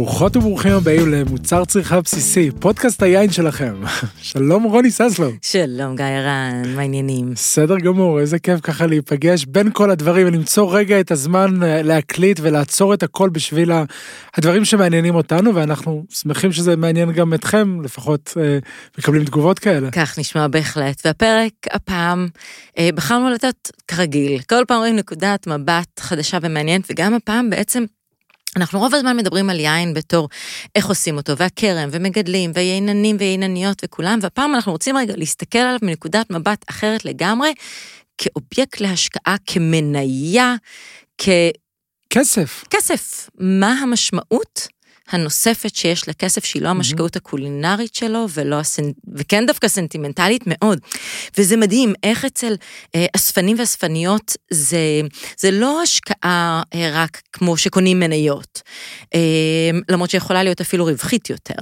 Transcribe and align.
ברוכות 0.00 0.36
וברוכים 0.36 0.72
הבאים 0.72 1.12
למוצר 1.12 1.64
צריכה 1.64 2.00
בסיסי, 2.00 2.50
פודקאסט 2.60 3.02
היין 3.02 3.30
שלכם. 3.30 3.74
שלום 4.32 4.62
רוני 4.62 4.90
ססלו. 4.90 5.30
שלום 5.42 5.96
גיא 5.96 6.04
רן, 6.04 6.62
מה 6.74 6.80
העניינים? 6.80 7.30
בסדר 7.34 7.78
גמור, 7.78 8.20
איזה 8.20 8.38
כיף 8.38 8.60
ככה 8.60 8.86
להיפגש 8.86 9.44
בין 9.44 9.70
כל 9.72 9.90
הדברים 9.90 10.26
ולמצוא 10.26 10.78
רגע 10.78 11.00
את 11.00 11.10
הזמן 11.10 11.62
אה, 11.62 11.82
להקליט 11.82 12.40
ולעצור 12.42 12.94
את 12.94 13.02
הכל 13.02 13.28
בשביל 13.28 13.70
הדברים 14.36 14.64
שמעניינים 14.64 15.14
אותנו, 15.14 15.54
ואנחנו 15.54 16.04
שמחים 16.10 16.52
שזה 16.52 16.76
מעניין 16.76 17.12
גם 17.12 17.34
אתכם, 17.34 17.82
לפחות 17.82 18.34
אה, 18.40 18.58
מקבלים 18.98 19.24
תגובות 19.24 19.58
כאלה. 19.58 19.90
כך 19.90 20.18
נשמע 20.18 20.48
בהחלט, 20.48 21.02
והפרק 21.04 21.52
הפעם 21.70 22.28
אה, 22.78 22.88
בחרנו 22.94 23.30
לתת 23.30 23.70
כרגיל, 23.88 24.40
כל 24.48 24.64
פעם 24.68 24.78
רואים 24.78 24.96
נקודת 24.96 25.46
מבט 25.46 26.00
חדשה 26.00 26.38
ומעניינת, 26.42 26.84
וגם 26.90 27.14
הפעם 27.14 27.50
בעצם 27.50 27.84
אנחנו 28.56 28.78
רוב 28.78 28.94
הזמן 28.94 29.16
מדברים 29.16 29.50
על 29.50 29.60
יין 29.60 29.94
בתור 29.94 30.28
איך 30.74 30.86
עושים 30.86 31.16
אותו, 31.16 31.36
והכרם, 31.36 31.88
ומגדלים, 31.92 32.50
וייננים 32.54 33.16
ויינניות 33.18 33.82
וכולם, 33.84 34.18
והפעם 34.22 34.54
אנחנו 34.54 34.72
רוצים 34.72 34.96
רגע 34.96 35.14
להסתכל 35.16 35.58
עליו 35.58 35.78
מנקודת 35.82 36.30
מבט 36.30 36.64
אחרת 36.70 37.04
לגמרי, 37.04 37.54
כאובייקט 38.18 38.80
להשקעה, 38.80 39.36
כמניה, 39.46 40.54
כ... 41.18 41.28
כסף. 42.10 42.64
כסף. 42.70 43.30
מה 43.38 43.72
המשמעות 43.72 44.68
הנוספת 45.10 45.74
שיש 45.74 46.08
לכסף 46.08 46.44
שהיא 46.44 46.62
לא 46.62 46.68
המשקאות 46.68 47.16
הקולינרית 47.16 47.94
שלו 47.94 48.26
ולא 48.34 48.56
הסנ... 48.56 48.90
וכן 49.14 49.46
דווקא 49.46 49.68
סנטימנטלית 49.68 50.44
מאוד. 50.46 50.78
וזה 51.38 51.56
מדהים 51.56 51.92
איך 52.02 52.24
אצל 52.24 52.54
אה, 52.94 53.06
אספנים 53.16 53.56
ואספניות 53.58 54.36
זה, 54.50 55.00
זה 55.38 55.50
לא 55.50 55.82
השקעה 55.82 56.62
אה, 56.74 56.90
רק 56.92 57.20
כמו 57.32 57.56
שקונים 57.56 58.00
מניות, 58.00 58.62
אה, 59.14 59.20
למרות 59.88 60.10
שיכולה 60.10 60.42
להיות 60.42 60.60
אפילו 60.60 60.84
רווחית 60.84 61.30
יותר, 61.30 61.54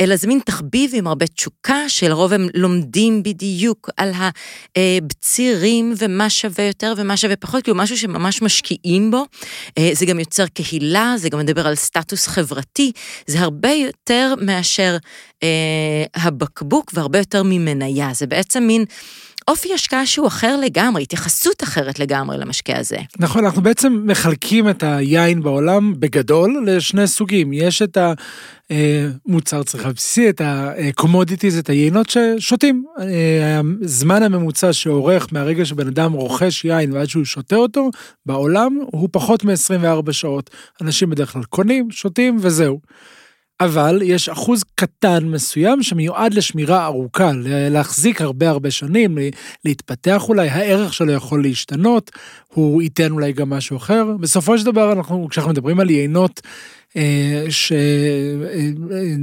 אלא 0.00 0.16
זה 0.16 0.26
מין 0.26 0.40
תחביב 0.44 0.90
עם 0.94 1.06
הרבה 1.06 1.26
תשוקה 1.26 1.88
שלרוב 1.88 2.32
הם 2.32 2.48
לומדים 2.54 3.22
בדיוק 3.22 3.90
על 3.96 4.12
הבצירים 4.76 5.94
ומה 5.98 6.30
שווה 6.30 6.64
יותר 6.64 6.94
ומה 6.96 7.16
שווה 7.16 7.36
פחות, 7.36 7.62
כאילו 7.62 7.76
משהו 7.76 7.98
שממש 7.98 8.42
משקיעים 8.42 9.10
בו. 9.10 9.24
אה, 9.78 9.90
זה 9.92 10.06
גם 10.06 10.20
יוצר 10.20 10.46
קהילה, 10.46 11.14
זה 11.16 11.28
גם 11.28 11.38
מדבר 11.38 11.66
על 11.66 11.74
סטטוס 11.74 12.26
חברתי. 12.26 12.87
זה 13.26 13.40
הרבה 13.40 13.70
יותר 13.70 14.34
מאשר 14.40 14.96
אה, 15.42 16.04
הבקבוק 16.14 16.90
והרבה 16.94 17.18
יותר 17.18 17.42
ממניה, 17.42 18.10
זה 18.12 18.26
בעצם 18.26 18.62
מין... 18.62 18.84
אופי 19.48 19.74
השקעה 19.74 20.06
שהוא 20.06 20.26
אחר 20.26 20.56
לגמרי, 20.56 21.02
התייחסות 21.02 21.62
אחרת 21.62 21.98
לגמרי 21.98 22.38
למשקה 22.38 22.78
הזה. 22.78 22.96
נכון, 23.18 23.44
אנחנו 23.44 23.62
בעצם 23.62 24.02
מחלקים 24.04 24.68
את 24.68 24.82
היין 24.82 25.42
בעולם 25.42 25.94
בגדול 25.98 26.64
לשני 26.66 27.06
סוגים. 27.06 27.52
יש 27.52 27.82
את 27.82 27.98
המוצר 28.70 29.62
צריכה 29.62 29.92
בסיסי, 29.92 30.28
את 30.28 30.40
ה-commodities, 30.40 31.58
את 31.58 31.68
היינות 31.68 32.06
ששותים. 32.10 32.84
הזמן 33.82 34.22
הממוצע 34.22 34.72
שאורך 34.72 35.26
מהרגע 35.32 35.64
שבן 35.64 35.86
אדם 35.86 36.12
רוכש 36.12 36.64
יין 36.64 36.92
ועד 36.92 37.08
שהוא 37.08 37.24
שותה 37.24 37.56
אותו 37.56 37.90
בעולם 38.26 38.78
הוא 38.86 39.08
פחות 39.12 39.44
מ-24 39.44 40.12
שעות. 40.12 40.50
אנשים 40.82 41.10
בדרך 41.10 41.32
כלל 41.32 41.42
קונים, 41.44 41.90
שותים 41.90 42.36
וזהו. 42.40 42.80
אבל 43.60 44.02
יש 44.04 44.28
אחוז 44.28 44.64
קטן 44.74 45.24
מסוים 45.24 45.82
שמיועד 45.82 46.34
לשמירה 46.34 46.84
ארוכה, 46.84 47.30
להחזיק 47.44 48.20
הרבה 48.20 48.50
הרבה 48.50 48.70
שנים, 48.70 49.18
להתפתח 49.64 50.28
אולי, 50.28 50.48
הערך 50.48 50.94
שלו 50.94 51.12
יכול 51.12 51.42
להשתנות, 51.42 52.10
הוא 52.48 52.82
ייתן 52.82 53.10
אולי 53.10 53.32
גם 53.32 53.50
משהו 53.50 53.76
אחר. 53.76 54.04
בסופו 54.20 54.58
של 54.58 54.66
דבר, 54.66 54.92
אנחנו, 54.92 55.28
כשאנחנו 55.30 55.50
מדברים 55.52 55.80
על 55.80 55.90
יינות 55.90 56.40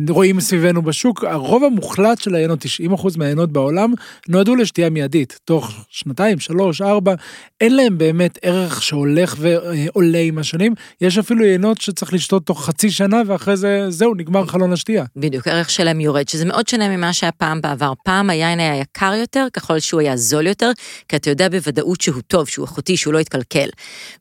שרואים 0.08 0.40
סביבנו 0.40 0.82
בשוק, 0.82 1.24
הרוב 1.24 1.64
המוחלט 1.64 2.22
של 2.22 2.36
היינות, 2.36 2.66
90% 2.94 3.18
מהיינות 3.18 3.52
בעולם, 3.52 3.94
נועדו 4.28 4.56
לשתייה 4.56 4.90
מיידית, 4.90 5.40
תוך 5.46 5.72
שנתיים, 5.90 6.40
שלוש, 6.40 6.82
ארבע, 6.82 7.14
אין 7.62 7.76
להם 7.76 7.98
באמת 7.98 8.40
ערך 8.42 8.84
שהולך 8.84 9.36
ועולה 9.40 10.20
עם 10.20 10.38
השנים, 10.38 10.74
יש 11.02 11.18
אפילו 11.18 11.46
יינות 11.46 11.82
שצריך 11.82 12.14
לשתות 12.14 12.46
תוך 12.46 12.66
חצי 12.66 12.92
שנה 12.92 13.22
ואחרי 13.28 13.58
זה, 13.58 13.86
זהו, 13.90 14.16
נגמר 14.16 14.46
חלון 14.46 14.74
השתייה. 14.74 15.06
בדיוק, 15.16 15.48
הערך 15.48 15.70
שלהם 15.70 16.02
יורד, 16.02 16.30
שזה 16.30 16.46
מאוד 16.46 16.68
שונה 16.68 16.98
ממה 16.98 17.14
שהיה 17.14 17.32
פעם 17.32 17.62
בעבר. 17.62 17.94
פעם 18.04 18.30
היין 18.30 18.60
היה 18.60 18.76
יקר 18.76 19.14
יותר, 19.14 19.48
ככל 19.54 19.80
שהוא 19.80 20.02
היה 20.02 20.18
זול 20.18 20.48
יותר, 20.48 20.72
כי 21.10 21.16
אתה 21.16 21.30
יודע 21.30 21.50
בוודאות 21.50 22.02
שהוא 22.02 22.22
טוב, 22.28 22.48
שהוא 22.48 22.66
איכותי, 22.66 22.98
שהוא 22.98 23.14
לא 23.14 23.20
יתקלקל. 23.20 23.70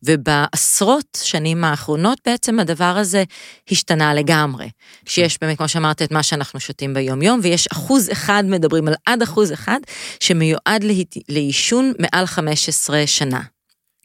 ובעשרות 0.02 1.18
שנים 1.22 1.64
האחרונות 1.64 2.18
בעצם 2.26 2.58
הדבר 2.58 2.84
הזה 2.84 3.24
השתנה 3.70 4.14
לגמרי. 4.14 4.68
שיש 5.06 5.38
באמת, 5.40 5.58
כמו 5.58 5.68
שאמרת, 5.68 6.02
את 6.02 6.10
מה 6.10 6.22
שאנחנו 6.22 6.60
שותים 6.60 6.94
ביום-יום, 6.94 7.40
ויש 7.42 7.66
אחוז 7.72 8.12
אחד, 8.12 8.44
מדברים 8.46 8.88
על 8.88 8.94
עד 9.06 9.22
אחוז 9.22 9.52
אחד, 9.52 9.80
שמיועד 10.20 10.84
לעישון 11.28 11.92
מעל 11.98 12.26
15 12.26 13.06
שנה. 13.06 13.40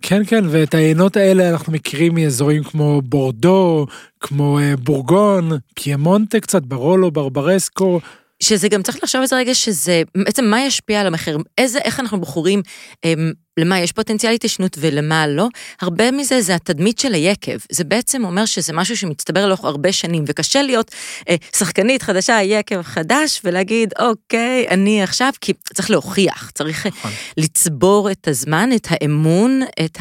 כן, 0.01 0.21
כן, 0.25 0.43
ואת 0.49 0.73
היינות 0.73 1.17
האלה 1.17 1.49
אנחנו 1.49 1.73
מכירים 1.73 2.15
מאזורים 2.15 2.63
כמו 2.63 3.01
בורדו, 3.01 3.85
כמו 4.19 4.59
אה, 4.59 4.73
בורגון, 4.77 5.51
פיימונטה 5.75 6.39
קצת, 6.39 6.61
ברולו, 6.61 7.11
ברברסקו. 7.11 7.99
שזה 8.43 8.67
גם 8.67 8.83
צריך 8.83 8.97
לחשוב 9.03 9.21
איזה 9.21 9.35
רגע 9.35 9.55
שזה, 9.55 10.01
בעצם 10.17 10.45
מה 10.45 10.61
ישפיע 10.61 11.01
על 11.01 11.07
המחיר, 11.07 11.37
איזה, 11.57 11.79
איך 11.79 11.99
אנחנו 11.99 12.19
בוחרים 12.19 12.61
אמ, 13.05 13.31
למה 13.59 13.79
יש 13.79 13.91
פוטנציאל 13.91 14.33
התיישנות 14.33 14.77
ולמה 14.79 15.27
לא, 15.27 15.47
הרבה 15.81 16.11
מזה 16.11 16.41
זה 16.41 16.55
התדמית 16.55 16.99
של 16.99 17.13
היקב. 17.13 17.57
זה 17.71 17.83
בעצם 17.83 18.25
אומר 18.25 18.45
שזה 18.45 18.73
משהו 18.73 18.97
שמצטבר 18.97 19.45
לאורך 19.47 19.63
הרבה 19.63 19.91
שנים, 19.91 20.23
וקשה 20.27 20.61
להיות 20.61 20.91
אה, 21.29 21.35
שחקנית 21.55 22.01
חדשה, 22.01 22.39
יקב 22.43 22.81
חדש, 22.81 23.41
ולהגיד, 23.43 23.93
אוקיי, 23.99 24.67
אני 24.69 25.03
עכשיו, 25.03 25.31
כי 25.41 25.53
צריך 25.73 25.91
להוכיח, 25.91 26.51
צריך 26.53 26.85
נכון. 26.85 27.11
לצבור 27.37 28.11
את 28.11 28.27
הזמן, 28.27 28.69
את 28.75 28.87
האמון, 28.89 29.61
את 29.85 29.97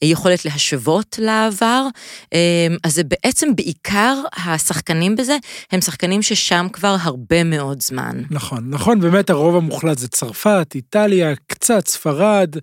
היכולת 0.00 0.44
להשוות 0.44 1.18
לעבר. 1.22 1.86
אה, 2.32 2.66
אז 2.84 2.94
זה 2.94 3.02
בעצם 3.04 3.56
בעיקר 3.56 4.22
השחקנים 4.46 5.16
בזה, 5.16 5.36
הם 5.72 5.80
שחקנים 5.80 6.22
ששם 6.22 6.66
כבר 6.72 6.96
הרבה 7.00 7.44
מאוד 7.44 7.82
זמן. 7.82 8.22
נכון, 8.30 8.70
נכון, 8.70 9.00
באמת 9.00 9.30
הרוב 9.30 9.56
המוחלט 9.56 9.98
זה 9.98 10.08
צרפת, 10.08 10.72
איטליה, 10.74 11.34
קצת 11.46 11.86
ספרד. 11.88 12.56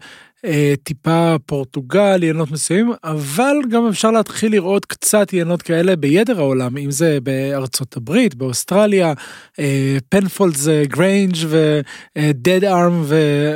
אה, 0.46 0.74
טיפה 0.84 1.36
פורטוגל, 1.46 2.24
יינות 2.24 2.52
מסוימים, 2.52 2.94
אבל 3.04 3.56
גם 3.70 3.88
אפשר 3.88 4.12
להתחיל 4.12 4.52
לראות 4.52 4.86
קצת 4.86 5.34
יינות 5.34 5.62
כאלה 5.62 5.96
ביתר 5.96 6.40
העולם, 6.40 6.78
אם 6.78 6.92
זה 6.92 7.18
בארצות 7.24 7.98
הברית, 7.98 8.36
באוסטרליה, 8.36 9.14
פנפולד 10.09 10.56
זה 10.56 10.84
גריינג' 10.88 11.36
ודד 11.48 12.64
ארם 12.64 13.03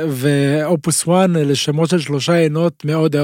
ואופוס 0.08 1.06
וואן, 1.06 1.36
אלה 1.36 1.54
שמות 1.54 1.90
של 1.90 1.98
שלושה 1.98 2.36
יינות 2.36 2.84
מאוד, 2.84 3.16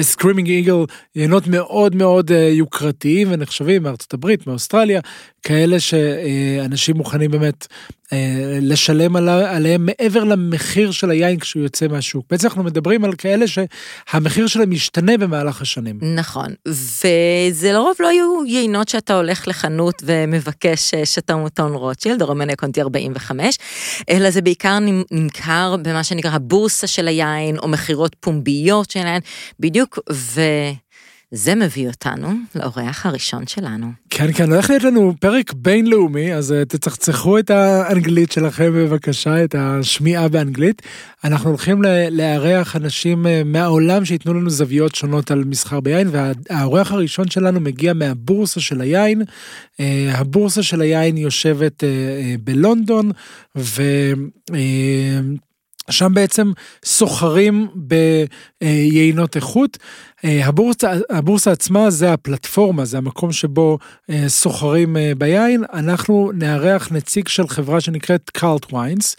סקרימינג 0.00 0.48
איגל, 0.48 0.84
יינות 1.14 1.46
מאוד 1.46 1.96
מאוד 1.96 2.32
אה, 2.32 2.48
יוקרתיים 2.52 3.28
ונחשבים 3.30 3.82
מארצות 3.82 4.14
הברית, 4.14 4.46
מאוסטרליה, 4.46 5.00
כאלה 5.46 5.80
שאנשים 5.80 6.96
מוכנים 6.96 7.30
באמת 7.30 7.66
אה, 8.12 8.58
לשלם 8.62 9.16
עליהם 9.16 9.86
מעבר 9.86 10.24
למחיר 10.24 10.90
של 10.90 11.10
היין 11.10 11.38
כשהוא 11.38 11.62
יוצא 11.62 11.88
מהשוק. 11.88 12.26
בעצם 12.30 12.48
אנחנו 12.48 12.62
מדברים 12.62 13.04
על 13.04 13.12
כאלה 13.12 13.44
שהמחיר 13.46 14.46
שלהם 14.46 14.70
משתנה 14.70 15.18
במהלך 15.18 15.62
השנים. 15.62 15.98
נכון, 16.14 16.54
וזה 16.68 17.72
לרוב 17.72 17.94
לא 18.00 18.08
יהיו 18.08 18.44
יינות 18.46 18.88
שאתה 18.88 19.14
הולך 19.14 19.48
לחנות 19.48 20.02
ומבקש 20.04 20.94
אה, 20.94 21.06
שתמוטון 21.06 21.74
רוטשילד, 21.74 22.22
או 22.22 22.26
רומני 22.26 22.56
קונטי 22.56 22.80
45, 22.80 23.58
אלא 24.10 24.30
זה 24.30 24.42
בעיקר 24.42 24.78
נמכר 25.10 25.76
במה 25.82 26.04
שנקרא 26.04 26.30
הבורסה 26.30 26.86
של 26.86 27.08
היין, 27.08 27.58
או 27.58 27.68
מכירות 27.68 28.16
פומביות 28.20 28.90
של 28.90 29.00
היין, 29.00 29.20
בדיוק, 29.60 29.98
ו... 30.12 30.40
זה 31.30 31.54
מביא 31.54 31.88
אותנו 31.88 32.28
לאורח 32.54 33.06
הראשון 33.06 33.46
שלנו. 33.46 33.86
כן, 34.10 34.32
כן, 34.32 34.52
הולך 34.52 34.70
להיות 34.70 34.82
לנו 34.82 35.14
פרק 35.20 35.52
בינלאומי, 35.52 36.34
אז 36.34 36.52
אה, 36.52 36.64
תצחצחו 36.64 37.38
את 37.38 37.50
האנגלית 37.50 38.32
שלכם 38.32 38.72
בבקשה, 38.74 39.44
את 39.44 39.54
השמיעה 39.58 40.28
באנגלית. 40.28 40.82
אנחנו 41.24 41.48
הולכים 41.48 41.82
לארח 42.10 42.76
אנשים 42.76 43.26
אה, 43.26 43.42
מהעולם 43.44 44.04
שייתנו 44.04 44.34
לנו 44.34 44.50
זוויות 44.50 44.94
שונות 44.94 45.30
על 45.30 45.44
מסחר 45.44 45.80
ביין, 45.80 46.08
והאורח 46.12 46.92
הראשון 46.92 47.30
שלנו 47.30 47.60
מגיע 47.60 47.92
מהבורסה 47.92 48.60
של 48.60 48.80
היין. 48.80 49.22
אה, 49.80 50.10
הבורסה 50.14 50.62
של 50.62 50.80
היין 50.80 51.16
יושבת 51.16 51.84
בלונדון, 52.44 53.10
ו... 53.56 53.82
שם 55.90 56.14
בעצם 56.14 56.52
סוחרים 56.84 57.68
ביינות 57.74 59.36
איכות. 59.36 59.78
הבורסה, 60.24 60.92
הבורסה 61.10 61.50
עצמה 61.50 61.90
זה 61.90 62.12
הפלטפורמה, 62.12 62.84
זה 62.84 62.98
המקום 62.98 63.32
שבו 63.32 63.78
אה, 64.10 64.24
סוחרים 64.28 64.96
אה, 64.96 65.12
ביין. 65.18 65.64
אנחנו 65.72 66.30
נארח 66.34 66.92
נציג 66.92 67.28
של 67.28 67.48
חברה 67.48 67.80
שנקראת 67.80 68.30
קארט 68.30 68.72
ויינס. 68.72 69.16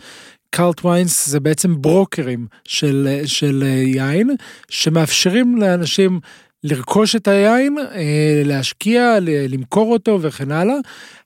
קארט 0.49 0.85
ויינס 0.85 1.27
זה 1.27 1.39
בעצם 1.39 1.81
ברוקרים 1.81 2.47
של, 2.63 3.21
של 3.25 3.63
אה, 3.65 3.69
יין, 3.69 4.35
שמאפשרים 4.69 5.57
לאנשים 5.57 6.19
לרכוש 6.63 7.15
את 7.15 7.27
היין, 7.27 7.77
אה, 7.77 8.41
להשקיע, 8.45 9.17
למכור 9.21 9.93
אותו 9.93 10.21
וכן 10.21 10.51
הלאה. 10.51 10.75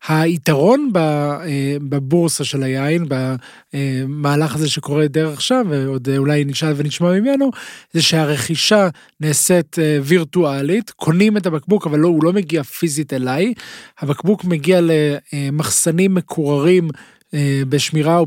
היתרון 0.07 0.91
אה, 0.95 1.75
בבורסה 1.81 2.43
של 2.43 2.63
היין, 2.63 3.05
במהלך 3.73 4.55
הזה 4.55 4.69
שקורה 4.69 5.07
דרך 5.07 5.33
עכשיו, 5.33 5.65
ועוד 5.69 6.09
אולי 6.17 6.45
נשאל 6.45 6.73
ונשמע 6.75 7.19
ממנו, 7.19 7.51
זה 7.93 8.01
שהרכישה 8.01 8.89
נעשית 9.19 9.79
אה, 9.79 9.99
וירטואלית, 10.03 10.89
קונים 10.89 11.37
את 11.37 11.45
הבקבוק, 11.45 11.87
אבל 11.87 11.99
לא, 11.99 12.07
הוא 12.07 12.23
לא 12.23 12.33
מגיע 12.33 12.63
פיזית 12.63 13.13
אליי, 13.13 13.53
הבקבוק 13.99 14.45
מגיע 14.45 14.79
למחסנים 15.33 16.13
מקוררים 16.13 16.89
בשמירה 17.69 18.19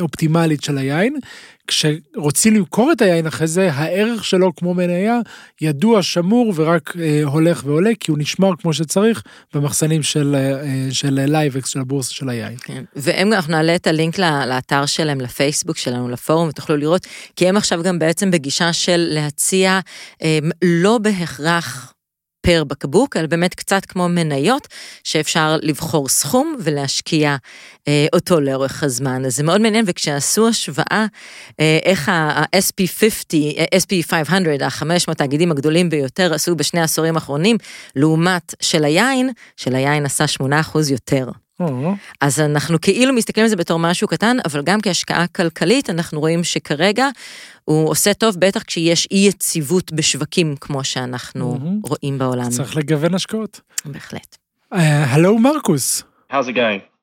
אופטימלית 0.00 0.62
של 0.62 0.78
היין, 0.78 1.18
כשרוצים 1.66 2.54
למכור 2.54 2.92
את 2.92 3.02
היין 3.02 3.26
אחרי 3.26 3.46
זה, 3.46 3.72
הערך 3.72 4.24
שלו 4.24 4.54
כמו 4.54 4.74
מניה 4.74 5.18
ידוע, 5.60 6.02
שמור 6.02 6.52
ורק 6.56 6.96
אה, 7.00 7.20
הולך 7.24 7.62
ועולה, 7.66 7.90
כי 8.00 8.10
הוא 8.10 8.18
נשמר 8.18 8.50
כמו 8.58 8.72
שצריך 8.72 9.22
במחסנים 9.54 10.02
של, 10.02 10.34
אה, 10.34 10.86
של 10.90 11.20
לייבקס, 11.26 11.68
של 11.68 11.80
הבורסה 11.80 12.14
של 12.14 12.28
היין. 12.28 12.56
כן. 12.64 12.84
והם, 12.96 13.32
אנחנו 13.32 13.52
נעלה 13.52 13.74
את 13.74 13.86
הלינק 13.86 14.18
לאתר 14.18 14.86
שלהם, 14.86 15.20
לפייסבוק 15.20 15.76
שלנו, 15.76 16.08
לפורום, 16.08 16.48
ותוכלו 16.48 16.76
לראות, 16.76 17.06
כי 17.36 17.48
הם 17.48 17.56
עכשיו 17.56 17.82
גם 17.82 17.98
בעצם 17.98 18.30
בגישה 18.30 18.72
של 18.72 19.06
להציע 19.10 19.80
אה, 20.22 20.38
לא 20.62 20.98
בהכרח 20.98 21.93
פר 22.44 22.64
בקבוק, 22.64 23.16
אלא 23.16 23.26
באמת 23.26 23.54
קצת 23.54 23.84
כמו 23.84 24.08
מניות, 24.08 24.68
שאפשר 25.04 25.56
לבחור 25.62 26.08
סכום 26.08 26.56
ולהשקיע 26.58 27.36
אה, 27.88 28.06
אותו 28.12 28.40
לאורך 28.40 28.82
הזמן. 28.82 29.24
אז 29.24 29.36
זה 29.36 29.42
מאוד 29.42 29.60
מעניין, 29.60 29.84
וכשעשו 29.88 30.48
השוואה, 30.48 31.06
אה, 31.60 31.78
איך 31.84 32.08
ה-SP50, 32.08 33.34
SP 33.82 33.92
500, 34.02 34.62
ה-500 34.62 35.14
תאגידים 35.14 35.50
הגדולים 35.50 35.90
ביותר, 35.90 36.34
עשו 36.34 36.56
בשני 36.56 36.80
העשורים 36.80 37.14
האחרונים, 37.14 37.56
לעומת 37.96 38.54
של 38.60 38.84
היין, 38.84 39.30
של 39.56 39.74
היין 39.74 40.06
עשה 40.06 40.24
8% 40.42 40.44
יותר. 40.90 41.43
אז 42.20 42.40
אנחנו 42.40 42.80
כאילו 42.80 43.12
מסתכלים 43.12 43.44
על 43.44 43.50
זה 43.50 43.56
בתור 43.56 43.78
משהו 43.78 44.08
קטן, 44.08 44.36
אבל 44.44 44.62
גם 44.62 44.80
כהשקעה 44.80 45.26
כלכלית, 45.26 45.90
אנחנו 45.90 46.20
רואים 46.20 46.44
שכרגע 46.44 47.08
הוא 47.64 47.90
עושה 47.90 48.14
טוב, 48.14 48.36
בטח 48.38 48.62
כשיש 48.62 49.08
אי 49.10 49.26
יציבות 49.28 49.92
בשווקים, 49.92 50.54
כמו 50.60 50.84
שאנחנו 50.84 51.58
רואים 51.82 52.18
בעולם. 52.18 52.48
צריך 52.48 52.76
לגוון 52.76 53.14
השקעות. 53.14 53.60
בהחלט. 53.84 54.36
הלו 54.72 55.38
מרקוס. 55.38 56.02
How's 56.32 56.48
it 56.48 56.54
going? 56.54 56.93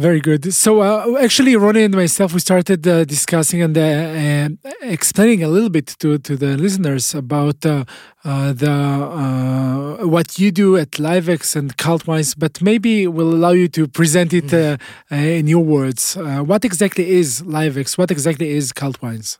Very 0.00 0.20
good. 0.20 0.54
So 0.54 0.80
uh, 0.80 1.18
actually, 1.20 1.54
Ronnie 1.56 1.82
and 1.82 1.94
myself, 1.94 2.32
we 2.32 2.40
started 2.40 2.88
uh, 2.88 3.04
discussing 3.04 3.60
and 3.60 3.76
uh, 3.76 3.82
uh 3.82 4.72
explaining 4.80 5.42
a 5.42 5.48
little 5.48 5.68
bit 5.68 5.88
to, 5.98 6.16
to 6.16 6.36
the 6.36 6.56
listeners 6.56 7.14
about 7.14 7.66
uh, 7.66 7.84
uh, 8.24 8.54
the 8.54 9.98
what 10.00 10.38
you 10.38 10.50
do 10.52 10.78
at 10.78 10.98
Liv-ex 10.98 11.54
and 11.54 11.76
Cult 11.76 12.06
Wines, 12.06 12.34
but 12.34 12.62
maybe 12.62 13.06
we'll 13.06 13.34
allow 13.34 13.50
you 13.50 13.68
to 13.68 13.86
present 13.86 14.32
it 14.32 14.46
mm-hmm. 14.46 15.14
in 15.14 15.46
your 15.46 15.64
words. 15.64 16.16
what 16.50 16.64
exactly 16.64 17.10
is 17.10 17.42
Liv-ex? 17.42 17.98
What 17.98 18.10
exactly 18.10 18.48
is 18.48 18.72
Cult 18.72 19.02
Wines? 19.02 19.38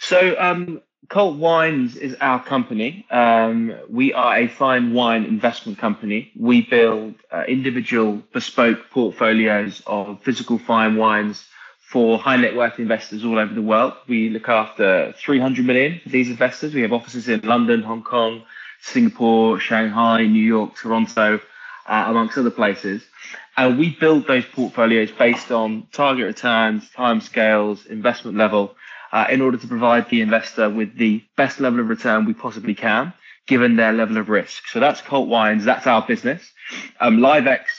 So 0.00 0.34
um, 0.40 0.82
Cult 1.08 1.36
Wines 1.36 1.96
is 1.96 2.16
our 2.20 2.42
company. 2.42 3.06
Um, 3.10 3.74
we 3.88 4.12
are 4.12 4.38
a 4.38 4.48
fine 4.48 4.94
wine 4.94 5.24
investment 5.24 5.78
company. 5.78 6.30
We 6.38 6.62
build 6.62 7.14
uh, 7.30 7.44
individual 7.46 8.22
bespoke 8.32 8.90
portfolios 8.90 9.82
of 9.86 10.22
physical 10.22 10.58
fine 10.58 10.96
wines 10.96 11.44
for 11.80 12.18
high 12.18 12.36
net 12.36 12.56
worth 12.56 12.78
investors 12.78 13.24
all 13.24 13.38
over 13.38 13.52
the 13.52 13.62
world. 13.62 13.94
We 14.08 14.30
look 14.30 14.48
after 14.48 15.14
300 15.18 15.64
million 15.64 16.00
of 16.04 16.12
these 16.12 16.30
investors. 16.30 16.74
We 16.74 16.82
have 16.82 16.92
offices 16.92 17.28
in 17.28 17.40
London, 17.40 17.82
Hong 17.82 18.02
Kong, 18.02 18.42
Singapore, 18.80 19.60
Shanghai, 19.60 20.26
New 20.26 20.42
York, 20.42 20.76
Toronto, 20.76 21.40
uh, 21.86 22.04
amongst 22.08 22.38
other 22.38 22.50
places. 22.50 23.02
And 23.56 23.78
we 23.78 23.90
build 23.90 24.26
those 24.26 24.44
portfolios 24.44 25.10
based 25.12 25.52
on 25.52 25.86
target 25.92 26.26
returns, 26.26 26.88
timescales, 26.96 27.86
investment 27.86 28.36
level 28.36 28.74
uh, 29.14 29.26
in 29.30 29.40
order 29.40 29.56
to 29.56 29.68
provide 29.68 30.10
the 30.10 30.20
investor 30.20 30.68
with 30.68 30.98
the 30.98 31.22
best 31.36 31.60
level 31.60 31.78
of 31.78 31.88
return 31.88 32.24
we 32.24 32.34
possibly 32.34 32.74
can, 32.74 33.12
given 33.46 33.76
their 33.76 33.92
level 33.92 34.16
of 34.16 34.28
risk. 34.28 34.66
So 34.66 34.80
that's 34.80 35.00
Cult 35.00 35.28
Wines. 35.28 35.64
That's 35.64 35.86
our 35.86 36.04
business. 36.04 36.42
Um, 37.00 37.22
Liv-ex 37.22 37.70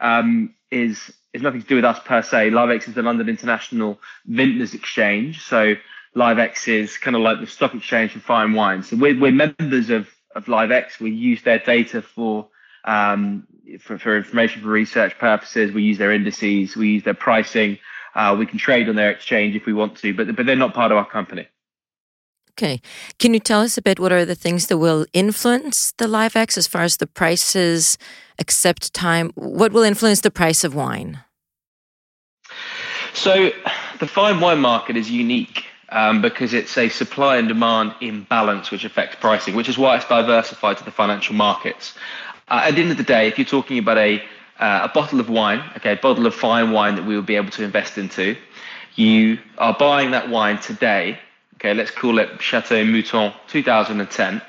um, 0.00 0.54
is 0.70 1.12
is 1.34 1.42
nothing 1.42 1.60
to 1.60 1.68
do 1.68 1.76
with 1.76 1.84
us 1.84 2.00
per 2.06 2.22
se. 2.22 2.50
Liv-ex 2.50 2.88
is 2.88 2.94
the 2.94 3.02
London 3.02 3.28
International 3.28 4.00
Vintners 4.26 4.72
Exchange. 4.72 5.42
So 5.42 5.74
Liv-ex 6.14 6.66
is 6.68 6.96
kind 6.96 7.14
of 7.14 7.20
like 7.20 7.38
the 7.38 7.46
stock 7.46 7.74
exchange 7.74 8.12
for 8.12 8.20
fine 8.20 8.54
wines. 8.54 8.88
So 8.88 8.96
we're, 8.96 9.20
we're 9.20 9.30
members 9.30 9.90
of, 9.90 10.08
of 10.34 10.48
Liv-ex. 10.48 10.98
We 10.98 11.10
use 11.10 11.42
their 11.42 11.58
data 11.58 12.00
for, 12.00 12.48
um, 12.86 13.46
for, 13.80 13.98
for 13.98 14.16
information 14.16 14.62
for 14.62 14.68
research 14.68 15.18
purposes. 15.18 15.70
We 15.70 15.82
use 15.82 15.98
their 15.98 16.12
indices. 16.12 16.74
We 16.74 16.88
use 16.88 17.04
their 17.04 17.12
pricing. 17.12 17.78
Uh, 18.14 18.34
we 18.38 18.46
can 18.46 18.58
trade 18.58 18.88
on 18.88 18.96
their 18.96 19.10
exchange 19.10 19.54
if 19.54 19.66
we 19.66 19.72
want 19.72 19.96
to, 19.98 20.14
but 20.14 20.34
but 20.34 20.46
they're 20.46 20.56
not 20.56 20.74
part 20.74 20.92
of 20.92 20.98
our 20.98 21.06
company. 21.06 21.46
Okay. 22.58 22.80
Can 23.20 23.34
you 23.34 23.40
tell 23.40 23.60
us 23.60 23.78
a 23.78 23.82
bit 23.82 24.00
what 24.00 24.10
are 24.10 24.24
the 24.24 24.34
things 24.34 24.66
that 24.66 24.78
will 24.78 25.06
influence 25.12 25.92
the 25.96 26.08
Liv-ex 26.08 26.58
as 26.58 26.66
far 26.66 26.82
as 26.82 26.96
the 26.96 27.06
prices, 27.06 27.96
accept 28.40 28.92
time? 28.92 29.30
What 29.36 29.72
will 29.72 29.84
influence 29.84 30.22
the 30.22 30.30
price 30.32 30.64
of 30.64 30.74
wine? 30.74 31.20
So, 33.14 33.52
the 34.00 34.08
fine 34.08 34.40
wine 34.40 34.58
market 34.58 34.96
is 34.96 35.08
unique 35.08 35.66
um, 35.90 36.20
because 36.20 36.52
it's 36.52 36.76
a 36.76 36.88
supply 36.88 37.36
and 37.36 37.46
demand 37.46 37.94
imbalance 38.00 38.72
which 38.72 38.84
affects 38.84 39.16
pricing, 39.20 39.54
which 39.54 39.68
is 39.68 39.78
why 39.78 39.96
it's 39.96 40.08
diversified 40.08 40.78
to 40.78 40.84
the 40.84 40.90
financial 40.90 41.36
markets. 41.36 41.94
Uh, 42.48 42.62
at 42.64 42.74
the 42.74 42.80
end 42.80 42.90
of 42.90 42.96
the 42.96 43.04
day, 43.04 43.28
if 43.28 43.38
you're 43.38 43.44
talking 43.44 43.78
about 43.78 43.98
a 43.98 44.22
uh, 44.58 44.88
a 44.90 44.92
bottle 44.92 45.20
of 45.20 45.28
wine, 45.28 45.62
okay, 45.76 45.92
a 45.92 45.96
bottle 45.96 46.26
of 46.26 46.34
fine 46.34 46.72
wine 46.72 46.96
that 46.96 47.04
we 47.04 47.14
will 47.14 47.22
be 47.22 47.36
able 47.36 47.50
to 47.50 47.64
invest 47.64 47.98
into. 47.98 48.36
You 48.94 49.38
are 49.58 49.76
buying 49.78 50.10
that 50.10 50.28
wine 50.28 50.58
today, 50.58 51.18
okay, 51.56 51.74
let's 51.74 51.90
call 51.90 52.18
it 52.18 52.40
Chateau 52.40 52.84
Mouton 52.84 53.32
2010. 53.48 54.42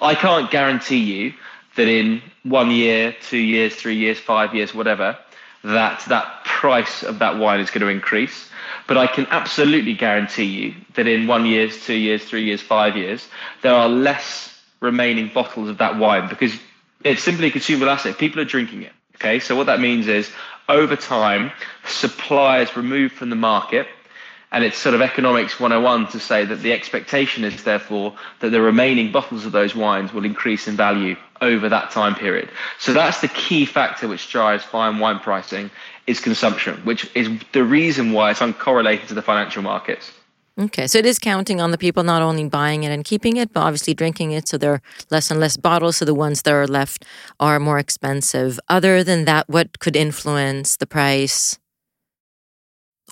I 0.00 0.14
can't 0.14 0.50
guarantee 0.50 0.98
you 0.98 1.34
that 1.76 1.88
in 1.88 2.22
one 2.44 2.70
year, 2.70 3.14
two 3.20 3.38
years, 3.38 3.74
three 3.74 3.96
years, 3.96 4.18
five 4.18 4.54
years, 4.54 4.74
whatever, 4.74 5.18
that 5.64 6.02
that 6.08 6.44
price 6.44 7.02
of 7.02 7.18
that 7.18 7.38
wine 7.38 7.60
is 7.60 7.70
going 7.70 7.82
to 7.82 7.88
increase. 7.88 8.48
But 8.86 8.96
I 8.96 9.06
can 9.06 9.26
absolutely 9.30 9.94
guarantee 9.94 10.44
you 10.44 10.74
that 10.94 11.06
in 11.06 11.26
one 11.26 11.44
year, 11.44 11.68
two 11.68 11.94
years, 11.94 12.24
three 12.24 12.44
years, 12.44 12.62
five 12.62 12.96
years, 12.96 13.26
there 13.62 13.74
are 13.74 13.88
less 13.88 14.56
remaining 14.80 15.30
bottles 15.32 15.68
of 15.68 15.78
that 15.78 15.96
wine 15.96 16.28
because 16.28 16.52
it's 17.04 17.22
simply 17.22 17.48
a 17.48 17.50
consumable 17.50 17.90
asset. 17.90 18.18
People 18.18 18.40
are 18.40 18.44
drinking 18.44 18.82
it. 18.82 18.92
Okay, 19.26 19.40
so 19.40 19.56
what 19.56 19.66
that 19.66 19.80
means 19.80 20.06
is 20.06 20.30
over 20.68 20.94
time, 20.94 21.50
supply 21.84 22.60
is 22.60 22.76
removed 22.76 23.12
from 23.14 23.28
the 23.28 23.34
market. 23.34 23.88
And 24.52 24.62
it's 24.62 24.78
sort 24.78 24.94
of 24.94 25.02
economics 25.02 25.58
101 25.58 26.12
to 26.12 26.20
say 26.20 26.44
that 26.44 26.62
the 26.62 26.72
expectation 26.72 27.42
is 27.42 27.64
therefore 27.64 28.14
that 28.38 28.50
the 28.50 28.60
remaining 28.60 29.10
bottles 29.10 29.44
of 29.44 29.50
those 29.50 29.74
wines 29.74 30.12
will 30.12 30.24
increase 30.24 30.68
in 30.68 30.76
value 30.76 31.16
over 31.40 31.68
that 31.68 31.90
time 31.90 32.14
period. 32.14 32.48
So 32.78 32.92
that's 32.92 33.20
the 33.20 33.26
key 33.26 33.66
factor 33.66 34.06
which 34.06 34.30
drives 34.30 34.62
fine 34.62 35.00
wine 35.00 35.18
pricing 35.18 35.72
is 36.06 36.20
consumption, 36.20 36.76
which 36.84 37.10
is 37.16 37.28
the 37.50 37.64
reason 37.64 38.12
why 38.12 38.30
it's 38.30 38.38
uncorrelated 38.38 39.08
to 39.08 39.14
the 39.14 39.22
financial 39.22 39.62
markets. 39.62 40.12
Okay, 40.58 40.86
so 40.86 40.98
it 40.98 41.04
is 41.04 41.18
counting 41.18 41.60
on 41.60 41.70
the 41.70 41.76
people 41.76 42.02
not 42.02 42.22
only 42.22 42.48
buying 42.48 42.82
it 42.82 42.88
and 42.88 43.04
keeping 43.04 43.36
it, 43.36 43.52
but 43.52 43.60
obviously 43.60 43.92
drinking 43.92 44.32
it. 44.32 44.48
So 44.48 44.56
there 44.56 44.72
are 44.72 44.82
less 45.10 45.30
and 45.30 45.38
less 45.38 45.58
bottles. 45.58 45.98
So 45.98 46.06
the 46.06 46.14
ones 46.14 46.42
that 46.42 46.54
are 46.54 46.66
left 46.66 47.04
are 47.38 47.60
more 47.60 47.78
expensive. 47.78 48.58
Other 48.68 49.04
than 49.04 49.26
that, 49.26 49.50
what 49.50 49.78
could 49.80 49.96
influence 49.96 50.76
the 50.78 50.86
price 50.86 51.58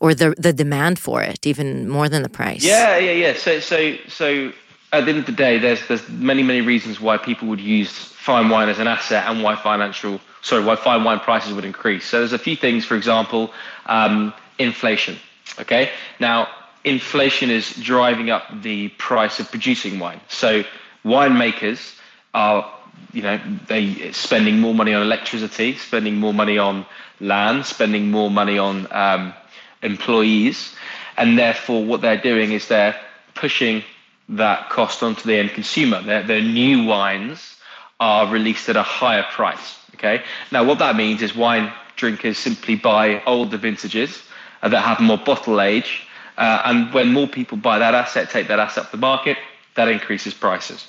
or 0.00 0.14
the 0.14 0.34
the 0.38 0.54
demand 0.54 0.98
for 0.98 1.22
it, 1.22 1.46
even 1.46 1.86
more 1.86 2.08
than 2.08 2.22
the 2.22 2.30
price? 2.30 2.64
Yeah, 2.64 2.96
yeah, 2.96 3.12
yeah. 3.12 3.34
So, 3.34 3.60
so, 3.60 3.96
so 4.08 4.50
at 4.94 5.04
the 5.04 5.10
end 5.10 5.18
of 5.18 5.26
the 5.26 5.32
day, 5.32 5.58
there's 5.58 5.86
there's 5.86 6.08
many 6.08 6.42
many 6.42 6.62
reasons 6.62 6.98
why 6.98 7.18
people 7.18 7.46
would 7.48 7.60
use 7.60 7.92
fine 7.92 8.48
wine 8.48 8.70
as 8.70 8.78
an 8.78 8.88
asset 8.88 9.26
and 9.28 9.42
why 9.42 9.54
financial 9.54 10.18
sorry 10.40 10.64
why 10.64 10.76
fine 10.76 11.04
wine 11.04 11.20
prices 11.20 11.52
would 11.52 11.66
increase. 11.66 12.06
So 12.06 12.20
there's 12.20 12.32
a 12.32 12.38
few 12.38 12.56
things. 12.56 12.86
For 12.86 12.96
example, 12.96 13.52
um, 13.84 14.32
inflation. 14.58 15.18
Okay, 15.60 15.90
now 16.20 16.48
inflation 16.84 17.50
is 17.50 17.74
driving 17.76 18.30
up 18.30 18.44
the 18.62 18.88
price 18.90 19.40
of 19.40 19.50
producing 19.50 19.98
wine. 19.98 20.20
So 20.28 20.64
winemakers 21.04 21.98
are, 22.34 22.70
you 23.12 23.22
know, 23.22 23.40
they 23.68 24.12
spending 24.12 24.60
more 24.60 24.74
money 24.74 24.94
on 24.94 25.02
electricity, 25.02 25.76
spending 25.76 26.16
more 26.16 26.34
money 26.34 26.58
on 26.58 26.86
land, 27.20 27.66
spending 27.66 28.10
more 28.10 28.30
money 28.30 28.58
on 28.58 28.86
um, 28.92 29.34
employees, 29.82 30.74
and 31.16 31.38
therefore 31.38 31.84
what 31.84 32.00
they're 32.00 32.20
doing 32.20 32.52
is 32.52 32.68
they're 32.68 32.98
pushing 33.34 33.82
that 34.28 34.70
cost 34.70 35.02
onto 35.02 35.22
the 35.26 35.36
end 35.36 35.50
consumer. 35.50 36.02
Their, 36.02 36.22
their 36.22 36.42
new 36.42 36.84
wines 36.84 37.56
are 38.00 38.26
released 38.26 38.68
at 38.68 38.76
a 38.76 38.82
higher 38.82 39.22
price. 39.22 39.78
Okay. 39.94 40.22
Now 40.50 40.64
what 40.64 40.78
that 40.80 40.96
means 40.96 41.22
is 41.22 41.34
wine 41.34 41.72
drinkers 41.96 42.36
simply 42.36 42.74
buy 42.76 43.22
older 43.24 43.56
vintages 43.56 44.22
that 44.62 44.82
have 44.82 44.98
more 45.00 45.18
bottle 45.18 45.60
age 45.60 46.03
uh, 46.36 46.62
and 46.64 46.92
when 46.92 47.12
more 47.12 47.26
people 47.28 47.56
buy 47.58 47.78
that 47.78 47.94
asset, 47.94 48.30
take 48.30 48.48
that 48.48 48.58
asset 48.58 48.84
off 48.84 48.90
the 48.90 48.98
market, 48.98 49.38
that 49.76 49.88
increases 49.88 50.34
prices. 50.34 50.86